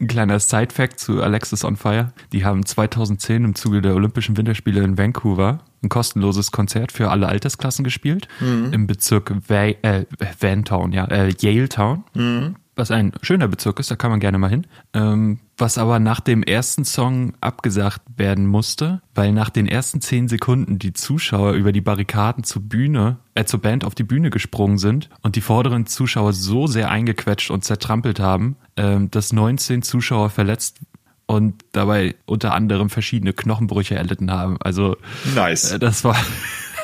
ein 0.00 0.08
kleiner 0.08 0.38
Side-Fact 0.38 0.98
zu 0.98 1.22
Alexis 1.22 1.64
on 1.64 1.76
Fire. 1.76 2.12
Die 2.32 2.44
haben 2.44 2.64
2010 2.64 3.44
im 3.44 3.54
Zuge 3.54 3.82
der 3.82 3.94
Olympischen 3.94 4.36
Winterspiele 4.36 4.82
in 4.82 4.98
Vancouver 4.98 5.60
ein 5.82 5.88
kostenloses 5.88 6.50
Konzert 6.50 6.92
für 6.92 7.10
alle 7.10 7.28
Altersklassen 7.28 7.84
gespielt. 7.84 8.28
Mhm. 8.40 8.72
Im 8.72 8.86
Bezirk 8.86 9.32
Va 9.48 9.66
äh, 9.66 10.06
Vantown, 10.40 10.92
ja, 10.92 11.04
äh, 11.06 11.32
Yale 11.40 11.68
Town. 11.68 12.04
Mhm 12.14 12.56
was 12.76 12.90
ein 12.90 13.12
schöner 13.22 13.48
Bezirk 13.48 13.78
ist, 13.80 13.90
da 13.90 13.96
kann 13.96 14.10
man 14.10 14.20
gerne 14.20 14.38
mal 14.38 14.50
hin. 14.50 14.66
Ähm, 14.92 15.40
was 15.56 15.78
aber 15.78 16.00
nach 16.00 16.20
dem 16.20 16.42
ersten 16.42 16.84
Song 16.84 17.34
abgesagt 17.40 18.02
werden 18.16 18.46
musste, 18.46 19.00
weil 19.14 19.32
nach 19.32 19.50
den 19.50 19.68
ersten 19.68 20.00
zehn 20.00 20.28
Sekunden 20.28 20.78
die 20.78 20.92
Zuschauer 20.92 21.52
über 21.52 21.72
die 21.72 21.80
Barrikaden 21.80 22.42
zur 22.44 22.62
Bühne, 22.62 23.18
äh, 23.34 23.44
zur 23.44 23.60
Band 23.60 23.84
auf 23.84 23.94
die 23.94 24.02
Bühne 24.02 24.30
gesprungen 24.30 24.78
sind 24.78 25.10
und 25.22 25.36
die 25.36 25.40
vorderen 25.40 25.86
Zuschauer 25.86 26.32
so 26.32 26.66
sehr 26.66 26.90
eingequetscht 26.90 27.50
und 27.50 27.64
zertrampelt 27.64 28.18
haben, 28.18 28.56
ähm, 28.76 29.10
dass 29.10 29.32
19 29.32 29.82
Zuschauer 29.82 30.30
verletzt 30.30 30.80
und 31.26 31.64
dabei 31.72 32.16
unter 32.26 32.52
anderem 32.54 32.90
verschiedene 32.90 33.32
Knochenbrüche 33.32 33.94
erlitten 33.94 34.30
haben. 34.30 34.58
Also 34.60 34.96
nice. 35.34 35.72
Äh, 35.72 35.78
das 35.78 36.04
war 36.04 36.16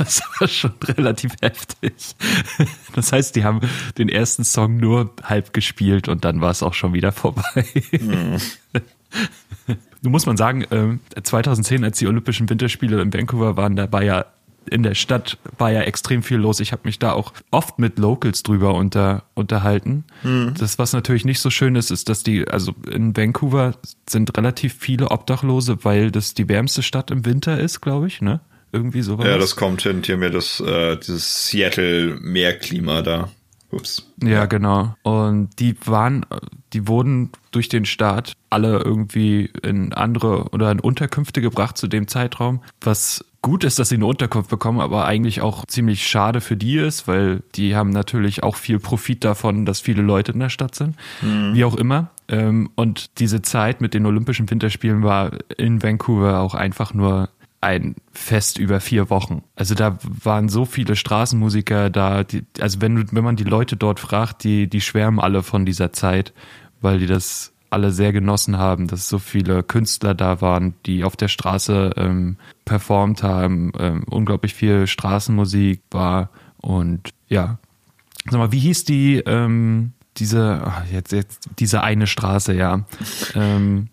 das 0.04 0.22
war 0.38 0.48
schon 0.48 0.72
relativ 0.84 1.34
heftig. 1.42 2.16
Das 2.94 3.12
heißt, 3.12 3.36
die 3.36 3.44
haben 3.44 3.60
den 3.98 4.08
ersten 4.08 4.44
Song 4.44 4.78
nur 4.78 5.14
halb 5.22 5.52
gespielt 5.52 6.08
und 6.08 6.24
dann 6.24 6.40
war 6.40 6.50
es 6.50 6.62
auch 6.62 6.74
schon 6.74 6.92
wieder 6.92 7.12
vorbei. 7.12 7.64
Mhm. 7.92 8.38
Nun 10.02 10.12
muss 10.12 10.26
man 10.26 10.36
sagen, 10.36 11.00
2010, 11.22 11.82
äh, 11.82 11.86
als 11.86 11.98
die 11.98 12.06
Olympischen 12.06 12.48
Winterspiele 12.48 13.00
in 13.02 13.12
Vancouver 13.12 13.56
waren, 13.56 13.76
da 13.76 13.92
war 13.92 14.02
ja 14.02 14.24
in 14.68 14.82
der 14.82 14.94
Stadt 14.94 15.38
war 15.58 15.70
ja 15.70 15.82
extrem 15.82 16.22
viel 16.22 16.36
los. 16.36 16.60
Ich 16.60 16.72
habe 16.72 16.82
mich 16.84 16.98
da 16.98 17.12
auch 17.12 17.32
oft 17.50 17.78
mit 17.78 17.98
Locals 17.98 18.42
drüber 18.42 18.74
unter, 18.74 19.24
unterhalten. 19.34 20.04
Mhm. 20.22 20.54
Das, 20.58 20.78
was 20.78 20.92
natürlich 20.92 21.24
nicht 21.24 21.40
so 21.40 21.50
schön 21.50 21.76
ist, 21.76 21.90
ist, 21.90 22.08
dass 22.08 22.22
die, 22.22 22.46
also 22.46 22.74
in 22.90 23.16
Vancouver 23.16 23.74
sind 24.08 24.36
relativ 24.36 24.74
viele 24.74 25.10
Obdachlose, 25.10 25.84
weil 25.84 26.10
das 26.10 26.34
die 26.34 26.48
wärmste 26.48 26.82
Stadt 26.82 27.10
im 27.10 27.24
Winter 27.24 27.58
ist, 27.58 27.80
glaube 27.80 28.06
ich, 28.06 28.20
ne? 28.20 28.40
Irgendwie 28.72 29.02
sowas. 29.02 29.26
Ja, 29.26 29.38
das 29.38 29.56
kommt 29.56 29.82
hin, 29.82 30.02
hier 30.04 30.16
mir 30.16 30.30
das, 30.30 30.60
äh, 30.60 30.96
dieses 30.96 31.48
Seattle-Meerklima 31.48 33.02
da. 33.02 33.28
Ups. 33.72 34.04
Ja, 34.22 34.46
genau. 34.46 34.96
Und 35.02 35.50
die 35.60 35.76
waren, 35.84 36.26
die 36.72 36.88
wurden 36.88 37.30
durch 37.52 37.68
den 37.68 37.84
Staat 37.84 38.32
alle 38.48 38.78
irgendwie 38.78 39.50
in 39.62 39.92
andere 39.92 40.48
oder 40.50 40.70
in 40.72 40.80
Unterkünfte 40.80 41.40
gebracht 41.40 41.78
zu 41.78 41.86
dem 41.86 42.08
Zeitraum, 42.08 42.62
was 42.80 43.24
gut 43.42 43.64
ist, 43.64 43.78
dass 43.78 43.88
sie 43.88 43.94
eine 43.94 44.06
Unterkunft 44.06 44.50
bekommen, 44.50 44.80
aber 44.80 45.06
eigentlich 45.06 45.40
auch 45.40 45.64
ziemlich 45.66 46.06
schade 46.06 46.40
für 46.40 46.56
die 46.56 46.76
ist, 46.76 47.08
weil 47.08 47.42
die 47.54 47.74
haben 47.74 47.90
natürlich 47.90 48.42
auch 48.42 48.56
viel 48.56 48.78
Profit 48.78 49.24
davon, 49.24 49.64
dass 49.64 49.80
viele 49.80 50.02
Leute 50.02 50.32
in 50.32 50.40
der 50.40 50.50
Stadt 50.50 50.74
sind. 50.74 50.96
Mhm. 51.22 51.54
Wie 51.54 51.64
auch 51.64 51.76
immer. 51.76 52.10
Ähm, 52.28 52.70
und 52.74 53.18
diese 53.18 53.40
Zeit 53.40 53.80
mit 53.80 53.94
den 53.94 54.04
Olympischen 54.04 54.50
Winterspielen 54.50 55.02
war 55.02 55.30
in 55.56 55.82
Vancouver 55.82 56.40
auch 56.40 56.54
einfach 56.54 56.92
nur 56.92 57.30
ein 57.60 57.96
Fest 58.12 58.58
über 58.58 58.80
vier 58.80 59.10
Wochen. 59.10 59.42
Also 59.54 59.74
da 59.74 59.98
waren 60.02 60.48
so 60.48 60.64
viele 60.64 60.96
Straßenmusiker 60.96 61.90
da, 61.90 62.24
die, 62.24 62.44
also 62.58 62.80
wenn, 62.80 63.12
wenn 63.12 63.24
man 63.24 63.36
die 63.36 63.44
Leute 63.44 63.76
dort 63.76 64.00
fragt, 64.00 64.44
die, 64.44 64.68
die 64.68 64.80
schwärmen 64.80 65.20
alle 65.20 65.42
von 65.42 65.66
dieser 65.66 65.92
Zeit, 65.92 66.32
weil 66.80 66.98
die 66.98 67.06
das 67.06 67.52
alle 67.68 67.92
sehr 67.92 68.12
genossen 68.12 68.58
haben, 68.58 68.88
dass 68.88 69.08
so 69.08 69.18
viele 69.18 69.62
Künstler 69.62 70.14
da 70.14 70.40
waren, 70.40 70.74
die 70.86 71.04
auf 71.04 71.16
der 71.16 71.28
Straße 71.28 71.92
ähm, 71.96 72.36
performt 72.64 73.22
haben, 73.22 73.72
ähm, 73.78 74.04
unglaublich 74.04 74.54
viel 74.54 74.86
Straßenmusik 74.86 75.82
war 75.90 76.30
und 76.58 77.10
ja. 77.28 77.58
Sag 78.28 78.38
mal, 78.38 78.52
wie 78.52 78.58
hieß 78.58 78.84
die, 78.84 79.16
ähm, 79.18 79.92
diese, 80.16 80.62
ach, 80.64 80.84
jetzt, 80.90 81.12
jetzt, 81.12 81.48
diese 81.58 81.82
eine 81.82 82.06
Straße, 82.06 82.54
ja. 82.54 82.84
ähm, 83.34 83.88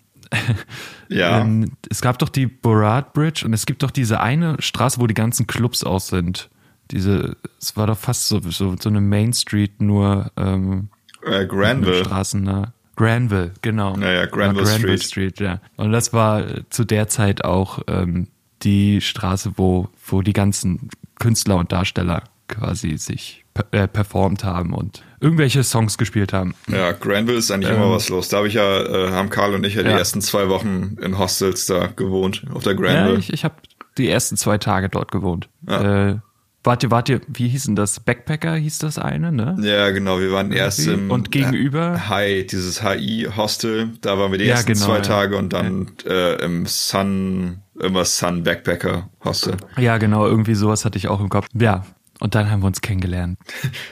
ja. 1.08 1.40
Ähm, 1.42 1.72
es 1.90 2.00
gab 2.00 2.18
doch 2.18 2.28
die 2.28 2.46
Borat 2.46 3.12
Bridge 3.12 3.44
und 3.44 3.52
es 3.52 3.66
gibt 3.66 3.82
doch 3.82 3.90
diese 3.90 4.20
eine 4.20 4.56
Straße, 4.60 5.00
wo 5.00 5.06
die 5.06 5.14
ganzen 5.14 5.46
Clubs 5.46 5.84
aus 5.84 6.08
sind. 6.08 6.50
Diese, 6.90 7.36
es 7.60 7.76
war 7.76 7.86
doch 7.86 7.98
fast 7.98 8.28
so, 8.28 8.40
so, 8.40 8.76
so 8.78 8.88
eine 8.88 9.00
Main 9.00 9.32
Street, 9.32 9.80
nur 9.80 10.30
ähm, 10.36 10.88
äh, 11.24 11.46
Granville. 11.46 12.04
Straßen 12.04 12.44
da. 12.44 12.72
Granville, 12.96 13.52
genau. 13.62 13.96
Naja, 13.96 14.26
Granville, 14.26 14.64
Granville 14.64 14.98
Street. 14.98 15.36
Street. 15.36 15.40
ja. 15.40 15.60
Und 15.76 15.92
das 15.92 16.12
war 16.12 16.44
zu 16.70 16.84
der 16.84 17.08
Zeit 17.08 17.44
auch 17.44 17.80
ähm, 17.86 18.28
die 18.62 19.00
Straße, 19.00 19.52
wo, 19.56 19.88
wo 20.06 20.22
die 20.22 20.32
ganzen 20.32 20.90
Künstler 21.18 21.56
und 21.56 21.72
Darsteller 21.72 22.24
quasi 22.48 22.96
sich 22.96 23.44
äh, 23.70 23.86
performt 23.86 24.44
haben 24.44 24.72
und 24.72 25.02
irgendwelche 25.20 25.62
Songs 25.62 25.98
gespielt 25.98 26.32
haben. 26.32 26.54
Ja, 26.68 26.92
Granville 26.92 27.38
ist 27.38 27.50
eigentlich 27.50 27.70
ähm, 27.70 27.76
immer 27.76 27.90
was 27.90 28.08
los. 28.08 28.28
Da 28.28 28.38
habe 28.38 28.48
ich 28.48 28.54
ja, 28.54 28.82
äh, 28.82 29.10
haben 29.12 29.30
Karl 29.30 29.54
und 29.54 29.64
ich 29.64 29.74
ja, 29.74 29.82
ja, 29.82 29.88
die 29.88 29.94
ersten 29.94 30.20
zwei 30.20 30.48
Wochen 30.48 30.96
in 31.02 31.18
Hostels 31.18 31.66
da 31.66 31.86
gewohnt, 31.86 32.44
auf 32.52 32.62
der 32.62 32.74
Granville. 32.74 33.14
Ja, 33.14 33.18
ich, 33.18 33.32
ich 33.32 33.44
habe 33.44 33.56
die 33.96 34.08
ersten 34.08 34.36
zwei 34.36 34.58
Tage 34.58 34.88
dort 34.88 35.12
gewohnt. 35.12 35.48
Ja. 35.66 36.10
Äh, 36.10 36.18
Wart 36.64 36.82
ihr, 36.82 36.90
wart 36.90 37.08
ihr, 37.08 37.20
wie 37.28 37.48
hieß 37.48 37.64
denn 37.64 37.76
das? 37.76 38.00
Backpacker 38.00 38.56
hieß 38.56 38.78
das 38.80 38.98
eine, 38.98 39.30
ne? 39.30 39.56
Ja, 39.62 39.90
genau. 39.90 40.18
Wir 40.20 40.32
waren 40.32 40.50
erst 40.52 40.86
im 40.86 41.10
und 41.10 41.30
gegenüber 41.30 42.08
Hi, 42.08 42.44
dieses 42.46 42.82
HI-Hostel. 42.82 43.92
Da 44.00 44.18
waren 44.18 44.32
wir 44.32 44.38
die 44.38 44.46
ja, 44.46 44.56
ersten 44.56 44.72
genau, 44.72 44.84
zwei 44.84 44.96
ja. 44.96 45.00
Tage 45.02 45.36
und 45.38 45.52
dann 45.52 45.92
äh, 46.04 46.34
im 46.44 46.66
Sun, 46.66 47.62
immer 47.80 48.04
Sun 48.04 48.42
Backpacker 48.42 49.08
Hostel. 49.24 49.56
Ja, 49.78 49.98
genau. 49.98 50.26
Irgendwie 50.26 50.54
sowas 50.54 50.84
hatte 50.84 50.98
ich 50.98 51.06
auch 51.06 51.20
im 51.20 51.28
Kopf. 51.28 51.46
Ja, 51.54 51.86
Und 52.20 52.34
dann 52.34 52.50
haben 52.50 52.62
wir 52.62 52.66
uns 52.66 52.80
kennengelernt. 52.80 53.38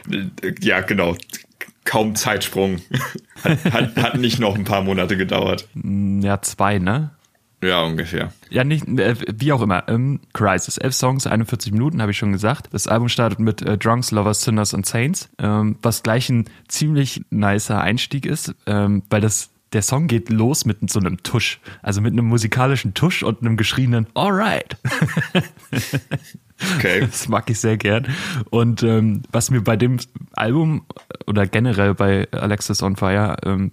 ja, 0.61 0.81
genau. 0.81 1.17
Kaum 1.85 2.17
Zeitsprung. 2.17 2.81
Hat, 3.45 3.65
hat, 3.73 3.97
hat 3.97 4.19
nicht 4.19 4.41
noch 4.41 4.57
ein 4.57 4.65
paar 4.65 4.83
Monate 4.83 5.17
gedauert. 5.17 5.69
Ja, 5.75 6.41
zwei, 6.41 6.79
ne? 6.79 7.11
Ja, 7.63 7.83
ungefähr. 7.83 8.33
Ja, 8.51 8.65
nicht, 8.65 8.87
äh, 8.89 9.15
wie 9.35 9.53
auch 9.53 9.63
immer. 9.63 9.89
Ähm, 9.89 10.21
Crisis. 10.33 10.79
Elf 10.79 10.95
Songs, 10.95 11.27
41 11.27 11.73
Minuten, 11.73 12.01
habe 12.03 12.11
ich 12.11 12.19
schon 12.19 12.33
gesagt. 12.33 12.69
Das 12.73 12.87
Album 12.87 13.09
startet 13.09 13.39
mit 13.39 13.63
äh, 13.63 13.79
Drunks, 13.79 14.11
Lovers, 14.11 14.43
Sinners 14.43 14.75
und 14.75 14.87
Saints, 14.87 15.29
ähm, 15.39 15.77
was 15.83 16.03
gleich 16.03 16.29
ein 16.29 16.47
ziemlich 16.69 17.23
nicer 17.31 17.81
Einstieg 17.81 18.27
ist, 18.27 18.55
ähm, 18.67 19.03
weil 19.11 19.21
das 19.21 19.51
der 19.73 19.83
Song 19.83 20.07
geht 20.07 20.31
los 20.31 20.65
mit 20.65 20.89
so 20.91 21.01
einem 21.01 21.23
Tusch, 21.23 21.61
also 21.83 22.01
mit 22.01 22.13
einem 22.13 22.27
musikalischen 22.27 22.95
Tusch 22.95 23.23
und 23.23 23.41
einem 23.41 23.57
geschrienen 23.57 24.07
Alright. 24.15 24.77
Okay. 26.77 27.01
Das 27.07 27.29
mag 27.29 27.49
ich 27.51 27.61
sehr 27.61 27.77
gern. 27.77 28.07
Und 28.51 28.83
ähm, 28.83 29.23
was 29.31 29.51
mir 29.51 29.63
bei 29.63 29.77
dem 29.77 29.99
Album 30.33 30.87
oder 31.27 31.47
generell 31.47 31.95
bei 31.95 32.29
Alexis 32.33 32.83
on 32.83 32.97
Fire 32.97 33.37
ähm, 33.45 33.73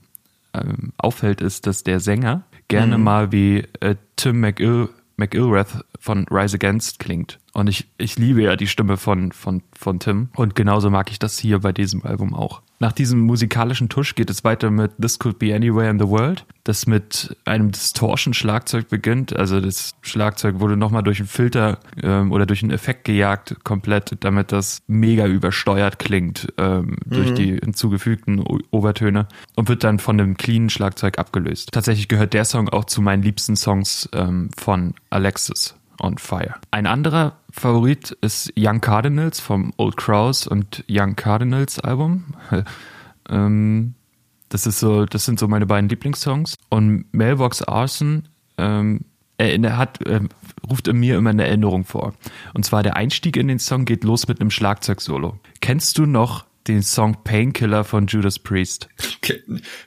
ähm, 0.54 0.94
auffällt, 0.98 1.42
ist, 1.42 1.68
dass 1.68 1.84
der 1.84 2.00
Sänger 2.00 2.44
gerne 2.68 2.98
mhm. 2.98 3.04
mal 3.04 3.32
wie 3.32 3.66
äh, 3.80 3.96
Tim 4.16 4.40
McIl 4.40 4.90
McIlrath 5.16 5.86
von 6.00 6.26
Rise 6.30 6.56
Against 6.56 7.00
klingt. 7.00 7.40
Und 7.54 7.68
ich, 7.68 7.88
ich 7.98 8.18
liebe 8.18 8.42
ja 8.42 8.56
die 8.56 8.68
Stimme 8.68 8.98
von, 8.98 9.32
von, 9.32 9.62
von 9.74 10.00
Tim. 10.00 10.30
Und 10.36 10.56
genauso 10.56 10.90
mag 10.90 11.12
ich 11.12 11.20
das 11.20 11.38
hier 11.38 11.60
bei 11.60 11.72
diesem 11.72 12.04
Album 12.04 12.34
auch. 12.34 12.62
Nach 12.80 12.92
diesem 12.92 13.22
musikalischen 13.22 13.88
Tusch 13.88 14.16
geht 14.16 14.30
es 14.30 14.44
weiter 14.44 14.70
mit 14.72 14.92
This 15.00 15.20
Could 15.20 15.40
Be 15.40 15.56
Anywhere 15.56 15.90
in 15.90 16.00
the 16.00 16.08
World, 16.08 16.46
das 16.66 16.86
mit 16.86 17.38
einem 17.46 17.72
Distortion-Schlagzeug 17.72 18.90
beginnt. 18.90 19.34
Also 19.34 19.62
das 19.62 19.94
Schlagzeug 20.02 20.60
wurde 20.60 20.76
nochmal 20.76 21.04
durch 21.04 21.20
einen 21.20 21.30
Filter 21.30 21.80
ähm, 22.02 22.32
oder 22.32 22.46
durch 22.46 22.62
einen 22.62 22.72
Effekt 22.72 23.06
gejagt, 23.06 23.64
komplett, 23.64 24.18
damit 24.22 24.52
das 24.52 24.82
mega 24.88 25.28
übersteuert 25.28 26.00
klingt 26.00 26.52
ähm, 26.58 26.98
mhm. 27.06 27.10
durch 27.10 27.34
die 27.36 27.56
hinzugefügten 27.56 28.44
Obertöne 28.72 29.28
und 29.56 29.70
wird 29.70 29.84
dann 29.84 30.00
von 30.00 30.18
dem 30.18 30.36
cleanen 30.36 30.70
Schlagzeug 30.70 31.20
abgelöst. 31.20 31.70
Tatsächlich 31.72 32.10
gehört 32.10 32.34
der 32.34 32.44
Song 32.44 32.68
auch 32.68 32.86
zu 32.86 33.02
meinen 33.02 33.24
liebsten 33.24 33.56
Songs 33.56 34.10
ähm, 34.12 34.50
von 34.58 34.96
Alexis 35.10 35.76
on 36.02 36.18
Fire. 36.18 36.56
Ein 36.72 36.88
anderer 36.88 37.38
Favorit 37.52 38.12
ist 38.22 38.52
Young 38.58 38.82
Cardinals 38.82 39.40
vom 39.40 39.74
Old 39.78 39.98
Crows 39.98 40.48
und 40.48 40.84
Young 40.90 41.16
Cardinals 41.16 41.80
Album. 41.80 42.34
ähm, 43.30 43.96
das 44.50 44.68
ist 44.68 44.80
so, 44.80 45.06
das 45.06 45.26
sind 45.26 45.40
so 45.40 45.48
meine 45.48 45.66
beiden 45.66 45.90
Lieblingssongs. 45.90 46.58
Und 46.70 47.06
Mailbox 47.14 47.62
Arson 47.64 48.28
ähm, 48.58 49.02
er 49.38 49.78
hat, 49.78 50.06
äh, 50.06 50.22
ruft 50.70 50.88
in 50.88 50.98
mir 50.98 51.18
immer 51.18 51.32
eine 51.32 51.46
Erinnerung 51.46 51.86
vor. 51.86 52.14
Und 52.54 52.66
zwar 52.66 52.84
der 52.84 52.96
Einstieg 52.96 53.36
in 53.38 53.48
den 53.48 53.60
Song 53.60 53.86
geht 53.86 54.04
los 54.04 54.28
mit 54.28 54.40
einem 54.40 54.52
Schlagzeugsolo. 54.52 55.40
Kennst 55.60 55.98
du 55.98 56.06
noch 56.06 56.46
den 56.68 56.82
Song 56.82 57.24
Painkiller 57.24 57.84
von 57.84 58.08
Judas 58.08 58.40
Priest? 58.40 58.88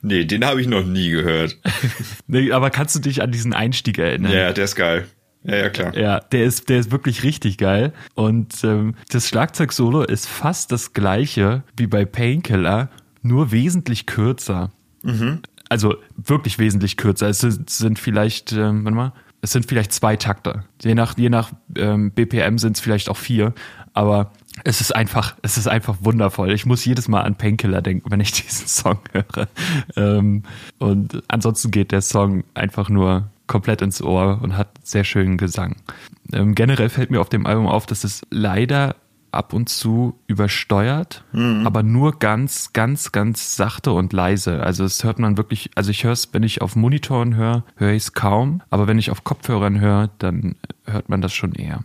Nee, 0.03 0.25
den 0.25 0.45
habe 0.45 0.61
ich 0.61 0.67
noch 0.67 0.85
nie 0.85 1.11
gehört. 1.11 1.57
nee, 2.27 2.53
aber 2.53 2.71
kannst 2.71 2.95
du 2.97 3.01
dich 3.01 3.23
an 3.23 3.33
diesen 3.33 3.55
Einstieg 3.55 3.99
erinnern? 3.99 4.33
Ja, 4.33 4.53
der 4.53 4.65
ist 4.65 4.77
geil. 4.77 5.07
Ja, 5.47 5.57
ja, 5.57 5.71
klar. 5.71 5.97
Ja, 5.97 6.21
der 6.21 6.45
ist, 6.45 6.69
der 6.69 6.79
ist 6.79 6.91
wirklich 6.91 7.23
richtig 7.23 7.59
geil. 7.59 7.93
Und 8.15 8.65
ähm, 8.65 8.95
das 9.11 9.29
Schlagzeug-Solo 9.29 10.03
ist 10.03 10.27
fast 10.27 10.73
das 10.73 10.93
gleiche 10.93 11.63
wie 11.77 11.87
bei 11.87 12.05
Painkiller, 12.05 12.89
nur 13.23 13.53
wesentlich 13.53 14.07
kürzer. 14.07 14.73
Mhm. 15.03 15.41
Also 15.69 15.97
wirklich 16.17 16.59
wesentlich 16.59 16.97
kürzer. 16.97 17.29
Es 17.29 17.41
sind, 17.41 17.71
sind 17.71 17.99
vielleicht, 17.99 18.53
ähm, 18.53 18.85
warte 18.85 18.97
mal, 18.97 19.13
es 19.41 19.53
sind 19.53 19.67
vielleicht 19.67 19.93
zwei 19.93 20.17
Takte. 20.17 20.65
Je 20.83 20.95
nach, 20.95 21.17
je 21.17 21.29
nach 21.29 21.53
ähm, 21.77 22.11
BPM 22.11 22.59
sind 22.59 22.77
es 22.77 22.81
vielleicht 22.81 23.09
auch 23.09 23.17
vier. 23.17 23.55
Aber 23.93 24.33
es 24.65 24.81
ist 24.81 24.95
einfach, 24.95 25.37
es 25.43 25.57
ist 25.57 25.69
einfach 25.69 25.97
wundervoll. 26.01 26.51
Ich 26.53 26.67
muss 26.67 26.85
jedes 26.85 27.09
Mal 27.09 27.23
an 27.23 27.37
Painkiller 27.37 27.83
denken, 27.83 28.11
wenn 28.11 28.21
ich 28.21 28.33
diesen 28.43 28.67
Song 28.67 28.99
höre. 29.13 29.49
Ähm, 29.97 30.43
und 30.79 31.23
ansonsten 31.29 31.71
geht 31.71 31.93
der 31.93 32.03
Song 32.03 32.43
einfach 32.55 32.89
nur 32.89 33.31
komplett 33.47 33.83
ins 33.83 34.03
Ohr 34.03 34.41
und 34.43 34.57
hat 34.57 34.69
sehr 34.83 35.05
schönen 35.05 35.37
Gesang. 35.37 35.77
Ähm, 36.33 36.55
generell 36.55 36.89
fällt 36.89 37.11
mir 37.11 37.21
auf 37.21 37.29
dem 37.29 37.47
Album 37.47 37.67
auf, 37.67 37.87
dass 37.87 38.05
es 38.05 38.23
leider 38.31 38.97
ab 39.33 39.53
und 39.53 39.69
zu 39.69 40.19
übersteuert, 40.27 41.25
mhm. 41.33 41.67
aber 41.67 41.83
nur 41.83 42.19
ganz, 42.19 42.73
ganz, 42.73 43.13
ganz 43.13 43.57
sachte 43.57 43.93
und 43.93 44.13
leise. 44.13 44.63
Also 44.63 44.85
es 44.85 45.05
hört 45.05 45.19
man 45.19 45.37
wirklich, 45.37 45.71
also 45.75 45.91
ich 45.91 46.05
höre 46.05 46.13
es, 46.13 46.33
wenn 46.33 46.43
ich 46.43 46.63
auf 46.63 46.75
Monitoren 46.75 47.37
höre, 47.37 47.65
höre 47.77 47.93
ich 47.93 48.05
es 48.05 48.13
kaum, 48.15 48.63
aber 48.71 48.87
wenn 48.87 48.99
ich 48.99 49.11
auf 49.11 49.25
Kopfhörern 49.25 49.81
höre, 49.81 50.11
dann 50.19 50.57
hört 50.87 51.09
man 51.09 51.21
das 51.21 51.35
schon 51.35 51.53
eher. 51.53 51.85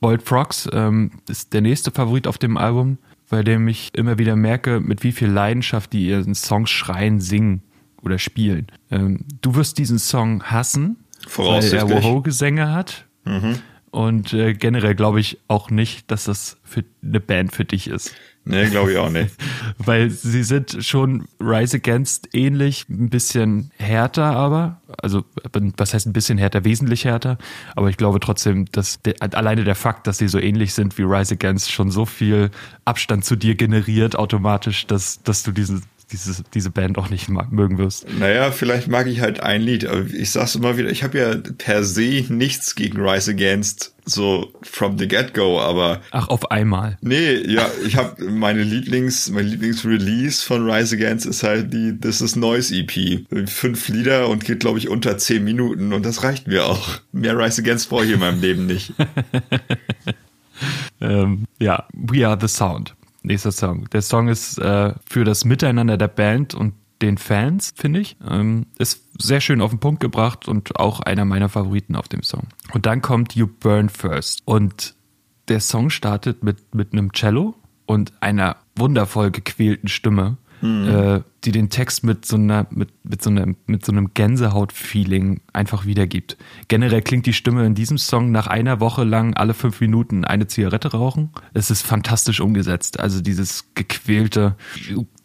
Boiled 0.00 0.22
Frogs 0.22 0.68
ähm, 0.72 1.12
ist 1.28 1.52
der 1.52 1.60
nächste 1.62 1.90
Favorit 1.90 2.26
auf 2.26 2.38
dem 2.38 2.56
Album, 2.56 2.98
bei 3.30 3.42
dem 3.42 3.66
ich 3.68 3.90
immer 3.94 4.18
wieder 4.18 4.36
merke, 4.36 4.80
mit 4.80 5.02
wie 5.04 5.12
viel 5.12 5.28
Leidenschaft 5.28 5.92
die 5.92 6.08
ihren 6.08 6.34
Songs 6.34 6.70
schreien, 6.70 7.20
singen 7.20 7.62
oder 8.02 8.18
spielen. 8.18 8.66
Ähm, 8.90 9.24
du 9.40 9.54
wirst 9.54 9.78
diesen 9.78 9.98
Song 9.98 10.44
hassen, 10.44 10.96
weil 11.36 11.64
er 11.64 11.88
Woho-Gesänge 11.88 12.72
hat. 12.72 13.06
Mhm. 13.24 13.58
Und 13.90 14.32
äh, 14.32 14.54
generell 14.54 14.94
glaube 14.94 15.20
ich 15.20 15.38
auch 15.48 15.70
nicht, 15.70 16.10
dass 16.10 16.24
das 16.24 16.58
für 16.64 16.84
eine 17.02 17.20
Band 17.20 17.54
für 17.54 17.64
dich 17.64 17.88
ist. 17.88 18.14
Nee, 18.44 18.70
glaube 18.70 18.92
ich 18.92 18.98
auch 18.98 19.10
nicht. 19.10 19.36
Weil 19.78 20.10
sie 20.10 20.42
sind 20.42 20.78
schon 20.80 21.28
Rise 21.40 21.76
Against 21.76 22.30
ähnlich, 22.32 22.86
ein 22.88 23.08
bisschen 23.08 23.70
härter 23.76 24.24
aber. 24.24 24.80
Also, 25.00 25.24
was 25.76 25.94
heißt 25.94 26.06
ein 26.06 26.12
bisschen 26.12 26.38
härter? 26.38 26.64
Wesentlich 26.64 27.04
härter. 27.04 27.38
Aber 27.76 27.88
ich 27.88 27.96
glaube 27.96 28.18
trotzdem, 28.18 28.64
dass 28.72 29.00
de, 29.02 29.14
alleine 29.20 29.62
der 29.62 29.76
Fakt, 29.76 30.08
dass 30.08 30.18
sie 30.18 30.26
so 30.26 30.40
ähnlich 30.40 30.74
sind 30.74 30.98
wie 30.98 31.02
Rise 31.02 31.34
Against, 31.34 31.70
schon 31.70 31.90
so 31.90 32.04
viel 32.04 32.50
Abstand 32.84 33.24
zu 33.24 33.36
dir 33.36 33.54
generiert 33.54 34.16
automatisch, 34.16 34.86
dass, 34.88 35.22
dass 35.22 35.44
du 35.44 35.52
diesen 35.52 35.84
dieses, 36.12 36.42
diese 36.54 36.70
Band 36.70 36.98
auch 36.98 37.10
nicht 37.10 37.28
mögen 37.28 37.78
wirst. 37.78 38.06
Naja, 38.18 38.50
vielleicht 38.50 38.88
mag 38.88 39.06
ich 39.06 39.20
halt 39.20 39.40
ein 39.40 39.62
Lied, 39.62 39.86
aber 39.86 40.06
ich 40.06 40.30
sag's 40.30 40.54
immer 40.54 40.76
wieder, 40.76 40.90
ich 40.90 41.02
habe 41.02 41.18
ja 41.18 41.34
per 41.58 41.84
se 41.84 42.24
nichts 42.28 42.74
gegen 42.74 43.00
Rise 43.00 43.32
Against, 43.32 43.94
so 44.04 44.52
from 44.62 44.98
the 44.98 45.08
get-go, 45.08 45.60
aber. 45.60 46.00
Ach, 46.10 46.28
auf 46.28 46.50
einmal. 46.50 46.98
Nee, 47.00 47.34
ja, 47.34 47.66
ich 47.86 47.96
habe 47.96 48.24
meine 48.30 48.62
Lieblings, 48.62 49.30
mein 49.30 49.46
Lieblingsrelease 49.46 50.44
von 50.44 50.68
Rise 50.68 50.96
Against 50.96 51.26
ist 51.26 51.42
halt 51.42 51.72
die 51.72 51.98
This 51.98 52.20
is 52.20 52.36
Noise 52.36 52.74
EP. 52.76 53.48
Fünf 53.48 53.88
Lieder 53.88 54.28
und 54.28 54.44
geht, 54.44 54.60
glaube 54.60 54.78
ich, 54.78 54.88
unter 54.88 55.18
zehn 55.18 55.44
Minuten 55.44 55.92
und 55.92 56.04
das 56.04 56.22
reicht 56.22 56.46
mir 56.46 56.66
auch. 56.66 57.00
Mehr 57.12 57.38
Rise 57.38 57.62
Against 57.62 57.88
brauche 57.88 58.04
ich 58.04 58.12
in 58.12 58.20
meinem 58.20 58.40
Leben 58.40 58.66
nicht. 58.66 58.92
ähm, 61.00 61.44
ja, 61.58 61.86
We 61.92 62.26
Are 62.26 62.38
the 62.40 62.48
Sound 62.48 62.94
nächster 63.22 63.52
Song. 63.52 63.88
Der 63.90 64.02
Song 64.02 64.28
ist 64.28 64.58
äh, 64.58 64.94
für 65.06 65.24
das 65.24 65.44
Miteinander 65.44 65.96
der 65.96 66.08
Band 66.08 66.54
und 66.54 66.74
den 67.02 67.18
Fans, 67.18 67.74
finde 67.76 68.00
ich. 68.00 68.16
Ähm, 68.28 68.66
ist 68.78 69.02
sehr 69.18 69.40
schön 69.40 69.60
auf 69.60 69.70
den 69.70 69.80
Punkt 69.80 70.00
gebracht 70.00 70.48
und 70.48 70.78
auch 70.78 71.00
einer 71.00 71.24
meiner 71.24 71.48
Favoriten 71.48 71.96
auf 71.96 72.08
dem 72.08 72.22
Song. 72.22 72.48
Und 72.72 72.86
dann 72.86 73.02
kommt 73.02 73.34
You 73.34 73.48
Burn 73.48 73.88
First. 73.88 74.42
Und 74.44 74.94
der 75.48 75.60
Song 75.60 75.90
startet 75.90 76.44
mit, 76.44 76.74
mit 76.74 76.92
einem 76.92 77.12
Cello 77.12 77.54
und 77.86 78.12
einer 78.20 78.56
wundervoll 78.76 79.30
gequälten 79.30 79.88
Stimme 79.88 80.38
mhm. 80.62 80.88
äh, 80.88 81.20
die 81.44 81.52
den 81.52 81.70
Text 81.70 82.04
mit 82.04 82.24
so 82.24 82.36
einer, 82.36 82.66
mit, 82.70 82.90
mit 83.04 83.22
so 83.22 83.30
einem, 83.30 83.56
mit 83.66 83.84
so 83.84 83.92
einem 83.92 84.14
Gänsehaut-Feeling 84.14 85.40
einfach 85.52 85.84
wiedergibt. 85.84 86.36
Generell 86.68 87.02
klingt 87.02 87.26
die 87.26 87.32
Stimme 87.32 87.66
in 87.66 87.74
diesem 87.74 87.98
Song 87.98 88.30
nach 88.30 88.46
einer 88.46 88.80
Woche 88.80 89.04
lang 89.04 89.34
alle 89.34 89.54
fünf 89.54 89.80
Minuten 89.80 90.24
eine 90.24 90.46
Zigarette 90.46 90.92
rauchen. 90.92 91.30
Es 91.52 91.70
ist 91.70 91.82
fantastisch 91.82 92.40
umgesetzt. 92.40 93.00
Also 93.00 93.20
dieses 93.20 93.74
gequälte 93.74 94.56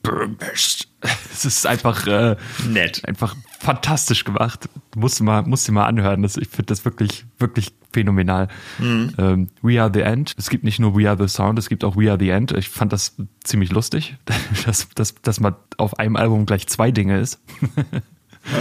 es 0.54 1.46
ist 1.46 1.66
einfach 1.66 2.08
äh, 2.08 2.36
nett, 2.68 3.08
einfach 3.08 3.36
fantastisch 3.60 4.24
gemacht. 4.24 4.70
Musst 4.96 5.20
du 5.20 5.24
mal, 5.24 5.44
musst 5.44 5.68
du 5.68 5.72
mal 5.72 5.86
anhören. 5.86 6.24
Das, 6.24 6.38
ich 6.38 6.48
finde 6.48 6.68
das 6.68 6.86
wirklich, 6.86 7.26
wirklich 7.40 7.74
phänomenal. 7.94 8.48
Mhm. 8.80 9.14
Ähm, 9.18 9.48
We 9.62 9.82
Are 9.82 9.92
the 9.94 10.02
End. 10.02 10.34
Es 10.38 10.50
gibt 10.50 10.64
nicht 10.64 10.80
nur 10.80 10.98
We 10.98 11.10
Are 11.10 11.18
the 11.18 11.28
Sound, 11.28 11.60
es 11.60 11.70
gibt 11.70 11.84
auch 11.84 11.96
We 11.96 12.10
Are 12.10 12.20
the 12.20 12.30
End. 12.30 12.52
Ich 12.52 12.70
fand 12.70 12.94
das 12.94 13.16
ziemlich 13.44 13.72
lustig, 13.72 14.18
dass, 14.66 14.90
dass, 14.90 15.16
dass 15.22 15.40
man 15.40 15.56
auf 15.78 16.00
einem 16.00 16.16
Album 16.16 16.46
gleich 16.46 16.68
zwei 16.68 16.92
Dinge 16.92 17.20
ist. 17.20 17.40